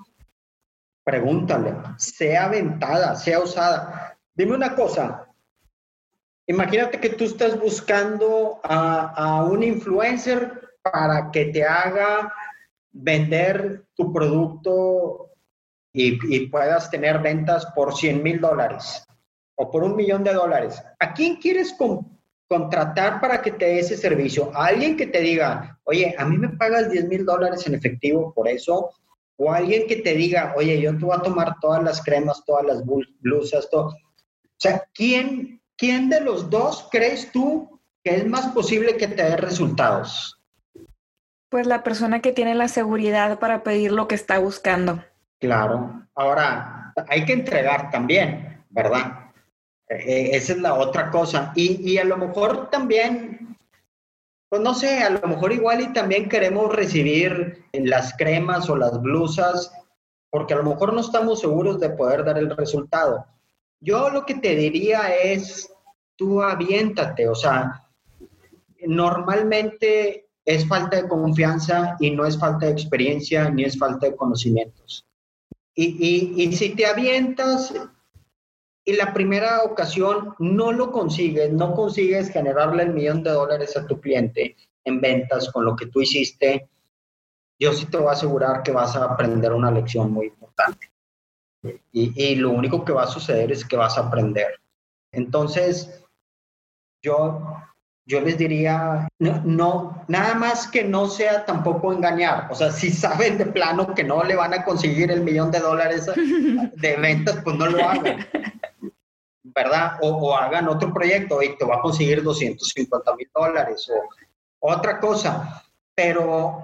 Pregúntale, 1.04 1.76
sea 1.98 2.46
aventada, 2.46 3.16
sea 3.16 3.40
usada. 3.40 4.18
Dime 4.36 4.56
una 4.56 4.76
cosa, 4.76 5.28
imagínate 6.46 7.00
que 7.00 7.10
tú 7.10 7.24
estás 7.24 7.60
buscando 7.60 8.60
a, 8.64 9.14
a 9.14 9.44
un 9.44 9.64
influencer 9.64 10.70
para 10.82 11.32
que 11.32 11.46
te 11.46 11.64
haga 11.64 12.34
vender 12.92 13.86
tu 13.96 14.12
producto 14.12 15.29
y, 15.94 16.48
puedas 16.48 16.90
tener 16.90 17.20
ventas 17.20 17.66
por 17.76 17.96
100 17.96 18.22
mil 18.22 18.40
dólares 18.40 19.04
o 19.56 19.72
por 19.72 19.84
un 19.84 19.96
millón 19.96 20.24
de 20.24 20.34
dólares. 20.34 20.82
¿A 21.00 21.14
quién 21.14 21.38
quieres 21.38 21.76
contratar 22.48 23.20
para 23.20 23.42
que 23.42 23.52
te 23.52 23.66
dé 23.66 23.80
ese 23.80 23.98
servicio? 23.98 24.52
¿A 24.56 24.68
alguien 24.68 24.96
que 24.96 25.08
te 25.08 25.20
diga, 25.20 25.80
oye, 25.84 26.16
a 26.18 26.26
mí 26.26 26.38
me 26.38 26.50
pagas 26.50 26.90
10 26.90 27.08
mil 27.08 27.26
dólares 27.26 27.66
en 27.68 27.76
efectivo 27.76 28.34
por 28.34 28.48
eso? 28.48 28.92
¿O 29.38 29.52
alguien 29.52 29.88
que 29.88 29.98
te 29.98 30.14
diga, 30.14 30.54
oye, 30.56 30.80
yo 30.80 30.98
te 30.98 31.06
voy 31.06 31.18
a 31.18 31.22
tomar 31.22 31.56
todas 31.62 31.84
las 31.84 32.02
cremas, 32.04 32.44
todas 32.46 32.66
las 32.66 32.84
blusas, 33.20 33.70
todo? 33.70 33.88
O 33.88 34.62
sea, 34.62 34.84
¿quién, 34.94 35.62
¿quién 35.78 36.10
de 36.10 36.22
los 36.22 36.50
dos 36.50 36.88
crees 36.92 37.32
tú 37.32 37.80
que 38.04 38.16
es 38.16 38.28
más 38.28 38.48
posible 38.48 38.98
que 38.98 39.08
te 39.08 39.24
dé 39.24 39.38
resultados? 39.38 40.38
Pues 41.50 41.66
la 41.66 41.84
persona 41.84 42.22
que 42.22 42.32
tiene 42.32 42.54
la 42.56 42.68
seguridad 42.68 43.40
para 43.40 43.64
pedir 43.64 43.92
lo 43.92 44.08
que 44.08 44.16
está 44.16 44.38
buscando. 44.38 45.04
Claro. 45.40 46.08
Ahora, 46.16 46.94
hay 47.08 47.26
que 47.26 47.34
entregar 47.34 47.90
también. 47.90 48.50
¿verdad? 48.70 49.32
Eh, 49.90 50.30
esa 50.34 50.54
es 50.54 50.60
la 50.60 50.76
otra 50.76 51.10
cosa. 51.10 51.52
Y, 51.56 51.92
y 51.92 51.98
a 51.98 52.04
lo 52.04 52.18
mejor 52.18 52.70
también, 52.70 53.58
pues 54.48 54.62
no 54.62 54.74
sé, 54.74 55.04
a 55.04 55.10
lo 55.10 55.28
mejor 55.28 55.52
igual 55.52 55.82
y 55.82 55.94
también 55.94 56.30
queremos 56.30 56.74
recibir 56.74 57.66
las 57.74 58.16
cremas 58.16 58.70
o 58.70 58.76
las 58.76 59.02
blusas, 59.02 59.72
porque 60.30 60.54
a 60.54 60.58
lo 60.58 60.64
mejor 60.64 60.94
no 60.94 61.02
estamos 61.02 61.42
seguros 61.42 61.80
de 61.80 61.90
poder 61.90 62.24
dar 62.24 62.38
el 62.38 62.56
resultado. 62.56 63.26
Yo 63.82 64.10
lo 64.10 64.26
que 64.26 64.36
te 64.36 64.56
diría 64.56 65.16
es, 65.16 65.72
tú 66.16 66.42
aviéntate, 66.42 67.28
o 67.28 67.36
sea, 67.36 67.88
normalmente 68.86 70.28
es 70.46 70.68
falta 70.68 70.98
de 70.98 71.08
confianza 71.08 71.96
y 72.00 72.12
no 72.12 72.26
es 72.26 72.38
falta 72.38 72.66
de 72.66 72.74
experiencia 72.74 73.50
ni 73.50 73.64
es 73.64 73.78
falta 73.78 74.08
de 74.08 74.16
conocimientos. 74.16 75.09
Y, 75.76 76.52
si 76.54 76.76
te 76.76 76.86
avientas 76.86 77.74
y 78.84 78.94
la 78.94 79.14
primera 79.14 79.64
ocasión 79.64 80.36
no 80.40 80.72
lo 80.72 80.92
consigues, 80.92 81.52
no 81.52 81.74
consigues 81.74 82.30
generarle 82.30 82.84
el 82.84 82.94
millón 82.94 83.24
de 83.24 83.32
dólares 83.32 83.78
a 83.78 83.88
tu 83.88 84.00
cliente 84.02 84.58
en 84.84 85.00
ventas 85.00 85.50
con 85.52 85.66
lo 85.66 85.76
que 85.76 85.86
tú 85.86 86.02
hiciste, 86.02 86.70
yo 87.60 87.74
sí 87.74 87.86
te 87.86 87.98
voy 87.98 88.08
a 88.08 88.12
asegurar 88.12 88.64
que 88.64 88.72
vas 88.72 88.96
a 88.96 89.06
aprender 89.06 89.54
una 89.54 89.72
lección 89.72 90.12
muy 90.12 90.28
importante. 90.28 90.92
Y 91.92 92.36
lo 92.36 92.52
único 92.52 92.84
que 92.86 92.94
va 92.94 93.04
a 93.04 93.08
suceder 93.08 93.52
es 93.52 93.66
que 93.66 93.76
vas 93.76 93.98
a 93.98 94.08
aprender. 94.08 94.60
Entonces, 95.12 96.04
yo 97.02 97.44
yo 98.06 98.22
les 98.22 98.38
diría, 98.38 99.08
no, 99.20 99.42
no, 99.46 100.06
nada 100.08 100.34
más 100.34 100.68
que 100.68 100.84
no 100.84 101.08
sea 101.08 101.46
tampoco 101.46 101.94
engañar. 101.94 102.48
O 102.50 102.56
sea, 102.56 102.72
si 102.72 102.90
saben 102.90 103.38
de 103.38 103.46
plano 103.46 103.94
que 103.94 104.04
no 104.04 104.24
le 104.24 104.36
van 104.36 104.54
a 104.54 104.66
conseguir 104.66 105.12
el 105.12 105.22
millón 105.22 105.52
de 105.52 105.60
dólares 105.60 106.08
de 106.76 106.96
ventas, 106.98 107.40
pues 107.44 107.56
no 107.56 107.68
lo 107.68 107.88
hagan. 107.88 108.26
¿Verdad? 109.44 110.00
O, 110.02 110.36
hagan 110.36 110.68
otro 110.68 110.92
proyecto 110.92 111.42
y 111.44 111.56
te 111.56 111.66
va 111.66 111.76
a 111.76 111.82
conseguir 111.82 112.24
250 112.24 113.16
mil 113.16 113.30
dólares 113.34 113.88
o 114.60 114.72
otra 114.72 115.00
cosa. 115.00 115.64
Pero 115.94 116.64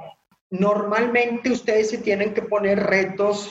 normalmente 0.50 1.52
ustedes 1.52 1.92
se 1.92 2.00
tienen 2.00 2.34
que 2.34 2.42
poner 2.42 2.80
retos 2.80 3.50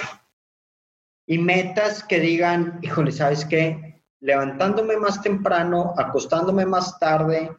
y 1.27 1.39
metas 1.39 2.03
que 2.03 2.21
digan, 2.21 2.81
híjole, 2.83 3.13
¿sabes 3.13 3.45
qué? 3.45 4.03
Levantándome 4.21 4.97
más 4.97 5.23
temprano, 5.23 5.95
acostándome 5.97 6.67
más 6.67 6.99
tarde, 6.99 7.57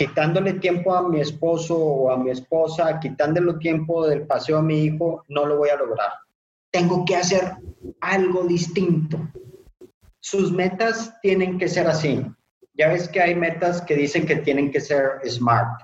quitándole 0.00 0.54
tiempo 0.54 0.94
a 0.94 1.06
mi 1.06 1.20
esposo 1.20 1.76
o 1.76 2.10
a 2.10 2.16
mi 2.16 2.30
esposa, 2.30 2.98
quitándole 2.98 3.52
tiempo 3.58 4.06
del 4.06 4.26
paseo 4.26 4.56
a 4.56 4.62
mi 4.62 4.84
hijo, 4.84 5.26
no 5.28 5.44
lo 5.44 5.58
voy 5.58 5.68
a 5.68 5.76
lograr. 5.76 6.08
Tengo 6.70 7.04
que 7.04 7.16
hacer 7.16 7.56
algo 8.00 8.44
distinto. 8.44 9.18
Sus 10.20 10.52
metas 10.52 11.20
tienen 11.20 11.58
que 11.58 11.68
ser 11.68 11.86
así. 11.86 12.24
Ya 12.72 12.88
ves 12.88 13.10
que 13.10 13.20
hay 13.20 13.34
metas 13.34 13.82
que 13.82 13.94
dicen 13.94 14.24
que 14.24 14.36
tienen 14.36 14.70
que 14.70 14.80
ser 14.80 15.20
smart. 15.28 15.82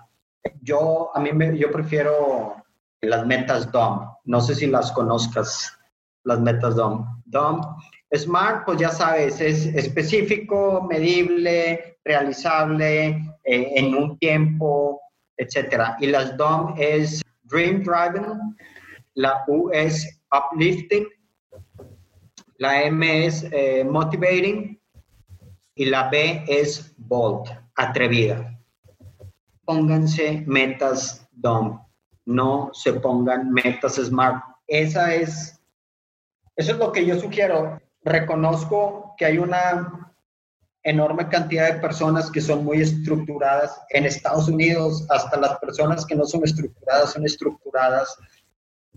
Yo, 0.63 1.11
a 1.15 1.21
mí, 1.21 1.33
me, 1.35 1.59
yo 1.59 1.71
prefiero 1.71 2.57
las 3.03 3.27
metas 3.27 3.71
DOM. 3.71 4.15
No 4.25 4.41
sé 4.41 4.55
si 4.55 4.67
las 4.67 4.93
conozcas, 4.93 5.79
las 6.25 6.41
metas 6.41 6.75
DOM. 6.75 7.23
DOM, 7.27 7.61
smart, 8.15 8.65
pues 8.65 8.79
ya 8.79 8.89
sabes, 8.89 9.43
es 9.43 9.67
específico, 9.67 10.87
medible, 10.89 11.96
realizable, 12.07 13.09
eh, 13.45 13.73
en 13.77 13.95
un 13.95 14.19
tiempo, 14.19 15.01
etcétera. 15.37 15.97
Y 16.01 16.07
las 16.07 16.37
DOM 16.37 16.75
es 16.79 17.21
Dream 17.43 17.83
Driven, 17.83 18.57
la 19.15 19.45
U 19.49 19.71
es 19.73 20.21
Uplifting, 20.33 21.07
la 22.59 22.83
M 22.85 23.27
es 23.27 23.47
eh, 23.53 23.85
Motivating 23.85 24.81
y 25.75 25.85
la 25.87 26.09
B 26.09 26.45
es 26.47 26.95
Bold, 26.97 27.51
atrevida. 27.75 28.59
Pónganse 29.65 30.45
metas 30.47 31.29
DOM, 31.33 31.81
no 32.25 32.71
se 32.73 32.95
pongan 32.95 33.53
metas 33.53 33.97
SMART. 33.97 34.43
Esa 34.69 35.15
es, 35.15 35.61
eso 36.55 36.73
es 36.73 36.79
lo 36.79 36.93
que 36.93 37.05
yo 37.05 37.19
sugiero. 37.19 37.81
Reconozco 38.03 39.15
que 39.19 39.27
hay 39.27 39.39
una 39.39 40.06
enorme 40.87 41.29
cantidad 41.29 41.75
de 41.75 41.81
personas 41.81 42.31
que 42.31 42.41
son 42.41 42.65
muy 42.65 42.81
estructuradas. 42.81 43.81
En 43.91 44.07
Estados 44.07 44.49
Unidos, 44.49 45.05
hasta 45.11 45.37
las 45.37 45.59
personas 45.59 46.07
que 46.07 46.15
no 46.15 46.25
son 46.25 46.45
estructuradas 46.45 47.13
son 47.13 47.27
estructuradas. 47.27 48.17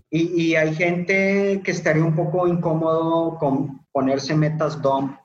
Y, 0.08 0.40
y 0.40 0.56
hay 0.56 0.72
gente 0.74 1.60
que 1.64 1.70
estaría 1.72 2.04
un 2.04 2.14
poco 2.14 2.46
incómodo 2.46 3.36
con 3.38 3.84
ponerse 3.90 4.34
metas 4.36 4.80
DOM. 4.80 5.16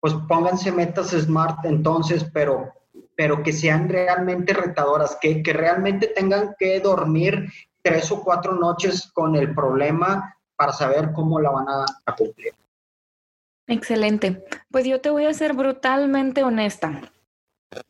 Pues 0.00 0.14
pónganse 0.28 0.70
metas 0.70 1.10
SMART 1.10 1.64
entonces, 1.64 2.24
pero, 2.32 2.72
pero 3.16 3.42
que 3.42 3.52
sean 3.52 3.88
realmente 3.88 4.52
retadoras, 4.52 5.18
que, 5.20 5.42
que 5.42 5.52
realmente 5.52 6.06
tengan 6.06 6.54
que 6.56 6.78
dormir 6.78 7.52
tres 7.82 8.12
o 8.12 8.22
cuatro 8.22 8.54
noches 8.54 9.10
con 9.12 9.34
el 9.34 9.54
problema 9.54 10.36
para 10.54 10.72
saber 10.72 11.12
cómo 11.12 11.40
la 11.40 11.50
van 11.50 11.68
a, 11.68 11.84
a 12.06 12.14
cumplir. 12.14 12.52
Excelente. 13.70 14.44
Pues 14.72 14.84
yo 14.84 15.00
te 15.00 15.10
voy 15.10 15.26
a 15.26 15.32
ser 15.32 15.54
brutalmente 15.54 16.42
honesta. 16.42 17.02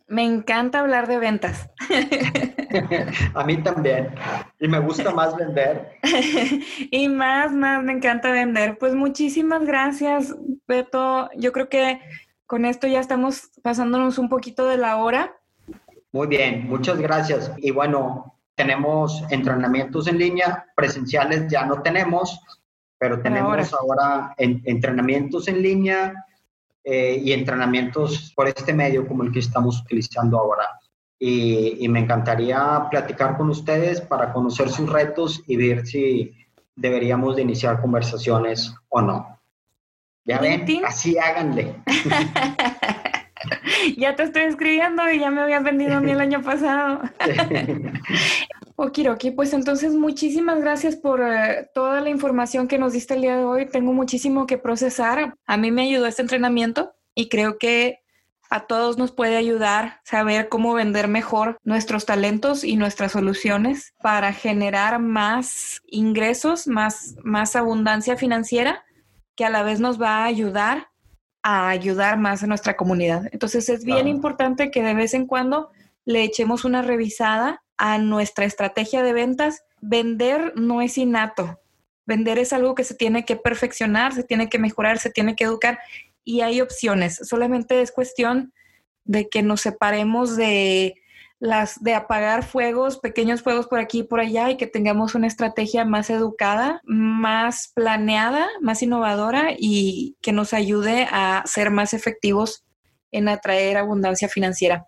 Me 0.06 0.24
encanta 0.24 0.80
hablar 0.80 1.08
de 1.08 1.18
ventas. 1.18 1.70
a 3.34 3.44
mí 3.44 3.56
también. 3.62 4.14
Y 4.58 4.68
me 4.68 4.78
gusta 4.78 5.10
más 5.10 5.34
vender. 5.34 5.92
y 6.90 7.08
más, 7.08 7.52
más 7.52 7.82
me 7.82 7.94
encanta 7.94 8.30
vender. 8.30 8.76
Pues 8.76 8.94
muchísimas 8.94 9.64
gracias, 9.64 10.36
Beto. 10.68 11.30
Yo 11.34 11.50
creo 11.52 11.70
que 11.70 11.98
con 12.44 12.66
esto 12.66 12.86
ya 12.86 13.00
estamos 13.00 13.48
pasándonos 13.62 14.18
un 14.18 14.28
poquito 14.28 14.68
de 14.68 14.76
la 14.76 14.98
hora. 14.98 15.34
Muy 16.12 16.26
bien, 16.26 16.68
muchas 16.68 16.98
gracias. 16.98 17.52
Y 17.56 17.70
bueno, 17.70 18.38
tenemos 18.54 19.24
entrenamientos 19.30 20.08
en 20.08 20.18
línea, 20.18 20.66
presenciales 20.76 21.50
ya 21.50 21.64
no 21.64 21.80
tenemos, 21.80 22.38
pero 23.00 23.22
tenemos 23.22 23.72
ahora, 23.72 24.34
entrenamientos 24.36 25.48
en 25.48 25.62
línea 25.62 26.26
eh, 26.84 27.18
y 27.24 27.32
entrenamientos 27.32 28.30
por 28.36 28.46
este 28.46 28.74
medio 28.74 29.08
como 29.08 29.22
el 29.22 29.32
que 29.32 29.38
estamos 29.38 29.80
utilizando 29.80 30.38
ahora. 30.38 30.66
Y, 31.18 31.88
me 31.88 32.00
encantaría 32.00 32.88
platicar 32.90 33.38
con 33.38 33.48
ustedes 33.48 34.02
para 34.02 34.34
conocer 34.34 34.68
sus 34.68 34.90
retos 34.90 35.42
y 35.46 35.56
ver 35.56 35.86
si 35.86 36.34
deberíamos 36.76 37.36
de 37.36 37.42
iniciar 37.42 37.80
conversaciones 37.80 38.74
o 38.90 39.00
no. 39.00 39.40
Ya 40.26 40.38
ven, 40.38 40.66
así 40.84 41.16
háganle. 41.16 41.82
ya 43.96 44.16
te 44.16 44.24
estoy 44.24 44.42
escribiendo 44.42 45.08
y 45.10 45.18
ya 45.18 45.30
me 45.30 45.40
habías 45.40 45.62
vendido 45.62 45.96
a 45.96 46.00
mí 46.00 46.10
el 46.10 46.20
año 46.20 46.42
pasado. 46.42 47.00
Okiroki, 48.76 49.30
pues 49.30 49.52
entonces 49.52 49.94
muchísimas 49.94 50.60
gracias 50.60 50.96
por 50.96 51.20
eh, 51.20 51.68
toda 51.74 52.00
la 52.00 52.08
información 52.08 52.66
que 52.66 52.78
nos 52.78 52.94
diste 52.94 53.14
el 53.14 53.22
día 53.22 53.36
de 53.36 53.44
hoy. 53.44 53.66
Tengo 53.66 53.92
muchísimo 53.92 54.46
que 54.46 54.56
procesar. 54.56 55.34
A 55.46 55.56
mí 55.58 55.70
me 55.70 55.82
ayudó 55.82 56.06
este 56.06 56.22
entrenamiento 56.22 56.94
y 57.14 57.28
creo 57.28 57.58
que 57.58 58.00
a 58.48 58.66
todos 58.66 58.98
nos 58.98 59.12
puede 59.12 59.36
ayudar 59.36 60.00
saber 60.02 60.48
cómo 60.48 60.74
vender 60.74 61.08
mejor 61.08 61.58
nuestros 61.62 62.04
talentos 62.04 62.64
y 62.64 62.76
nuestras 62.76 63.12
soluciones 63.12 63.94
para 64.02 64.32
generar 64.32 64.98
más 64.98 65.80
ingresos, 65.86 66.66
más, 66.66 67.14
más 67.22 67.54
abundancia 67.54 68.16
financiera, 68.16 68.84
que 69.36 69.44
a 69.44 69.50
la 69.50 69.62
vez 69.62 69.78
nos 69.78 70.00
va 70.00 70.18
a 70.18 70.24
ayudar 70.24 70.89
a 71.42 71.68
ayudar 71.68 72.18
más 72.18 72.42
a 72.42 72.46
nuestra 72.46 72.76
comunidad. 72.76 73.28
Entonces 73.32 73.68
es 73.68 73.84
bien 73.84 74.08
importante 74.08 74.70
que 74.70 74.82
de 74.82 74.94
vez 74.94 75.14
en 75.14 75.26
cuando 75.26 75.70
le 76.04 76.22
echemos 76.22 76.64
una 76.64 76.82
revisada 76.82 77.62
a 77.76 77.98
nuestra 77.98 78.44
estrategia 78.44 79.02
de 79.02 79.12
ventas, 79.12 79.64
vender 79.80 80.52
no 80.56 80.82
es 80.82 80.98
innato. 80.98 81.60
Vender 82.04 82.38
es 82.38 82.52
algo 82.52 82.74
que 82.74 82.84
se 82.84 82.94
tiene 82.94 83.24
que 83.24 83.36
perfeccionar, 83.36 84.12
se 84.12 84.24
tiene 84.24 84.48
que 84.48 84.58
mejorar, 84.58 84.98
se 84.98 85.10
tiene 85.10 85.36
que 85.36 85.44
educar 85.44 85.78
y 86.24 86.42
hay 86.42 86.60
opciones. 86.60 87.20
Solamente 87.22 87.80
es 87.80 87.92
cuestión 87.92 88.52
de 89.04 89.28
que 89.28 89.42
nos 89.42 89.62
separemos 89.62 90.36
de 90.36 90.99
las 91.40 91.82
de 91.82 91.94
apagar 91.94 92.44
fuegos, 92.44 92.98
pequeños 92.98 93.42
fuegos 93.42 93.66
por 93.66 93.80
aquí 93.80 94.00
y 94.00 94.02
por 94.04 94.20
allá 94.20 94.50
y 94.50 94.58
que 94.58 94.66
tengamos 94.66 95.14
una 95.14 95.26
estrategia 95.26 95.86
más 95.86 96.10
educada, 96.10 96.82
más 96.84 97.72
planeada, 97.74 98.46
más 98.60 98.82
innovadora 98.82 99.48
y 99.58 100.16
que 100.20 100.32
nos 100.32 100.52
ayude 100.52 101.08
a 101.10 101.42
ser 101.46 101.70
más 101.70 101.94
efectivos 101.94 102.64
en 103.10 103.28
atraer 103.28 103.78
abundancia 103.78 104.28
financiera. 104.28 104.86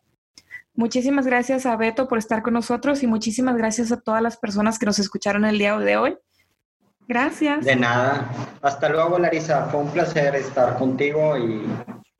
Muchísimas 0.75 1.27
gracias 1.27 1.65
a 1.65 1.75
Beto 1.77 2.07
por 2.07 2.19
estar 2.19 2.43
con 2.43 2.53
nosotros 2.55 3.03
y 3.03 3.07
muchísimas 3.07 3.57
gracias 3.57 3.91
a 3.91 4.01
todas 4.01 4.23
las 4.23 4.37
personas 4.37 4.79
que 4.79 4.87
nos 4.87 4.99
escucharon 4.99 5.47
el 5.47 5.59
día 5.59 5.77
de 5.79 5.97
hoy. 5.97 6.19
Gracias. 7.09 7.65
De 7.65 7.77
nada. 7.77 8.31
Hasta 8.61 8.89
luego, 8.91 9.19
Larisa. 9.19 9.67
Fue 9.71 9.81
un 9.81 9.91
placer 9.91 10.35
estar 10.35 10.79
contigo 10.79 11.37
y 11.37 11.63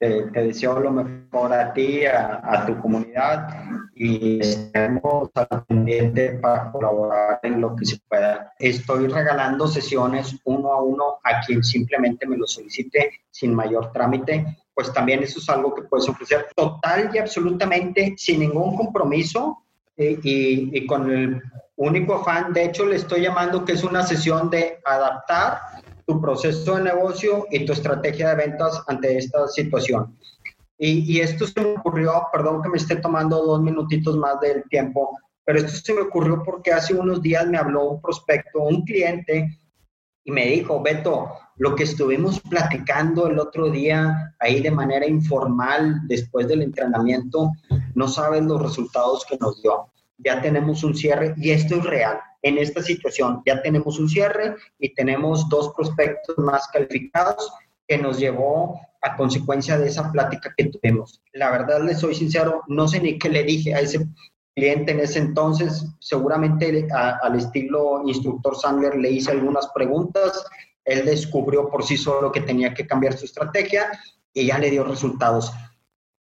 te, 0.03 0.43
deseo 0.43 0.81
lo 0.81 0.91
mejor 0.91 1.53
a 1.53 1.73
ti, 1.73 2.05
a, 2.07 2.65
tu 2.67 2.77
comunidad 2.81 3.49
y 3.95 4.41
estamos 4.41 5.31
al 5.35 5.65
pendiente 5.65 6.41
para 6.41 6.73
colaborar 6.73 7.39
en 7.45 7.61
lo 7.61 7.77
que 7.77 7.87
se 7.87 7.99
pueda. 8.09 8.53
Estoy 8.59 9.07
regalando 9.07 9.69
sesiones 9.69 10.37
uno 10.45 10.73
a 10.73 10.83
uno 10.83 11.05
a 11.23 11.41
quien 11.47 11.63
simplemente 11.63 12.27
me 12.27 12.37
lo 12.37 12.49
solicite 12.49 13.21
sin 13.31 13.55
mayor 13.55 13.93
trámite. 13.93 14.59
Pues 14.75 14.93
también 14.93 15.23
eso 15.23 15.39
es 15.39 15.49
algo 15.49 15.73
que 15.73 15.83
puedes 15.83 16.09
ofrecer 16.09 16.49
total 16.57 17.11
y 17.15 17.19
absolutamente 17.19 18.15
sin 18.17 18.41
ningún 18.41 18.75
compromiso 18.75 19.59
eh, 19.97 20.19
y, 20.21 20.79
y 20.79 20.85
con 20.85 21.09
el 21.13 21.41
único 21.77 22.15
afán. 22.15 22.53
De 22.53 22.65
hecho, 22.65 22.87
le 22.87 22.97
estoy 22.97 23.21
llamando 23.21 23.65
que 23.65 23.75
es 23.75 23.85
una 23.85 24.03
sesión 24.03 24.51
de 24.51 24.81
adaptar 24.85 25.61
tu 26.13 26.21
proceso 26.21 26.77
de 26.77 26.83
negocio 26.83 27.47
y 27.51 27.65
tu 27.65 27.73
estrategia 27.73 28.31
de 28.31 28.47
ventas 28.47 28.83
ante 28.87 29.17
esta 29.17 29.49
situación. 29.49 30.17
Y, 30.79 31.21
esto 31.21 31.47
se 31.47 31.61
me 31.61 31.77
ocurrió, 31.77 32.27
perdón 32.33 32.61
que 32.61 32.69
me 32.69 32.77
esté 32.77 32.97
tomando 32.97 33.41
dos 33.41 33.63
minutitos 33.63 34.17
más 34.17 34.41
del 34.41 34.65
tiempo, 34.69 35.17
pero 35.45 35.61
esto 35.61 35.71
se 35.71 35.95
me 35.95 36.01
ocurrió 36.01 36.43
porque 36.45 36.73
hace 36.73 36.93
unos 36.93 37.23
días 37.23 37.47
me 37.47 37.57
habló 37.57 37.91
un 37.91 38.03
prospecto, 38.03 38.63
un 38.63 38.83
cliente, 38.83 39.59
y 40.25 40.33
me 40.33 40.47
dijo, 40.47 40.83
Beto, 40.83 41.31
lo 41.57 41.77
que 41.77 41.85
estuvimos 41.85 42.41
platicando 42.41 43.29
el 43.29 43.39
otro 43.39 43.71
día 43.71 44.35
ahí 44.41 44.61
de 44.61 44.71
manera 44.71 45.07
informal 45.07 46.01
después 46.09 46.49
del 46.49 46.63
entrenamiento, 46.63 47.53
no 47.95 48.09
sabes 48.09 48.43
los 48.43 48.61
resultados 48.61 49.25
que 49.25 49.39
nos 49.39 49.63
dio. 49.63 49.87
Ya 50.19 50.41
tenemos 50.41 50.85
un 50.85 50.95
cierre 50.95 51.35
y 51.37 51.51
esto 51.51 51.77
es 51.77 51.85
real 51.85 52.21
en 52.43 52.59
esta 52.59 52.83
situación. 52.83 53.43
Ya 53.47 53.63
tenemos 53.63 53.99
un 53.99 54.09
cierre 54.09 54.57
y 54.79 54.95
tenemos 54.95 55.49
dos 55.49 55.73
prospectos 55.75 56.37
más 56.39 56.69
calificados 56.69 57.53
que 57.87 57.99
nos 57.99 58.19
llevó 58.19 58.81
a 59.03 59.17
consecuencia 59.17 59.79
de 59.79 59.89
esa 59.89 60.11
plática 60.13 60.53
que 60.57 60.67
tuvimos. 60.67 61.21
La 61.33 61.51
verdad, 61.51 61.83
les 61.83 61.99
soy 62.01 62.15
sincero, 62.15 62.63
no 62.69 62.87
sé 62.87 63.01
ni 63.01 63.19
qué 63.19 63.29
le 63.29 63.43
dije 63.43 63.75
a 63.75 63.81
ese 63.81 64.07
cliente 64.55 64.93
en 64.93 65.01
ese 65.01 65.19
entonces. 65.19 65.85
Seguramente 65.99 66.87
al 66.93 67.37
estilo 67.37 68.03
instructor 68.07 68.57
Sandler 68.57 68.97
le 68.97 69.11
hice 69.11 69.33
algunas 69.33 69.69
preguntas. 69.75 70.45
Él 70.85 71.05
descubrió 71.05 71.69
por 71.69 71.85
sí 71.85 71.97
solo 71.97 72.33
que 72.33 72.41
tenía 72.41 72.75
que 72.75 72.87
cambiar 72.87 73.17
su 73.17 73.25
estrategia 73.25 73.87
y 74.33 74.47
ya 74.47 74.59
le 74.59 74.71
dio 74.71 74.85
resultados. 74.85 75.53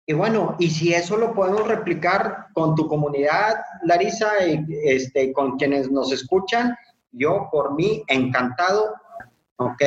Y 0.06 0.12
bueno, 0.12 0.54
y 0.60 0.70
si 0.70 0.94
eso 0.94 1.16
lo 1.16 1.34
podemos 1.34 1.66
replicar 1.66 2.46
con 2.54 2.76
tu 2.76 2.86
comunidad, 2.86 3.56
Larisa, 3.82 4.46
y 4.46 4.64
este, 4.84 5.32
con 5.32 5.56
quienes 5.58 5.90
nos 5.90 6.12
escuchan, 6.12 6.76
yo 7.10 7.48
por 7.50 7.74
mí 7.74 8.04
encantado, 8.06 8.94
¿ok? 9.56 9.82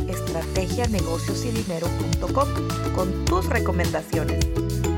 con 2.94 3.24
tus 3.24 3.46
recomendaciones. 3.46 4.46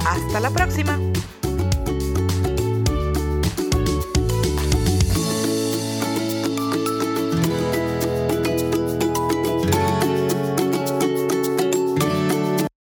Hasta 0.07 0.40
la 0.40 0.50
próxima. 0.50 0.98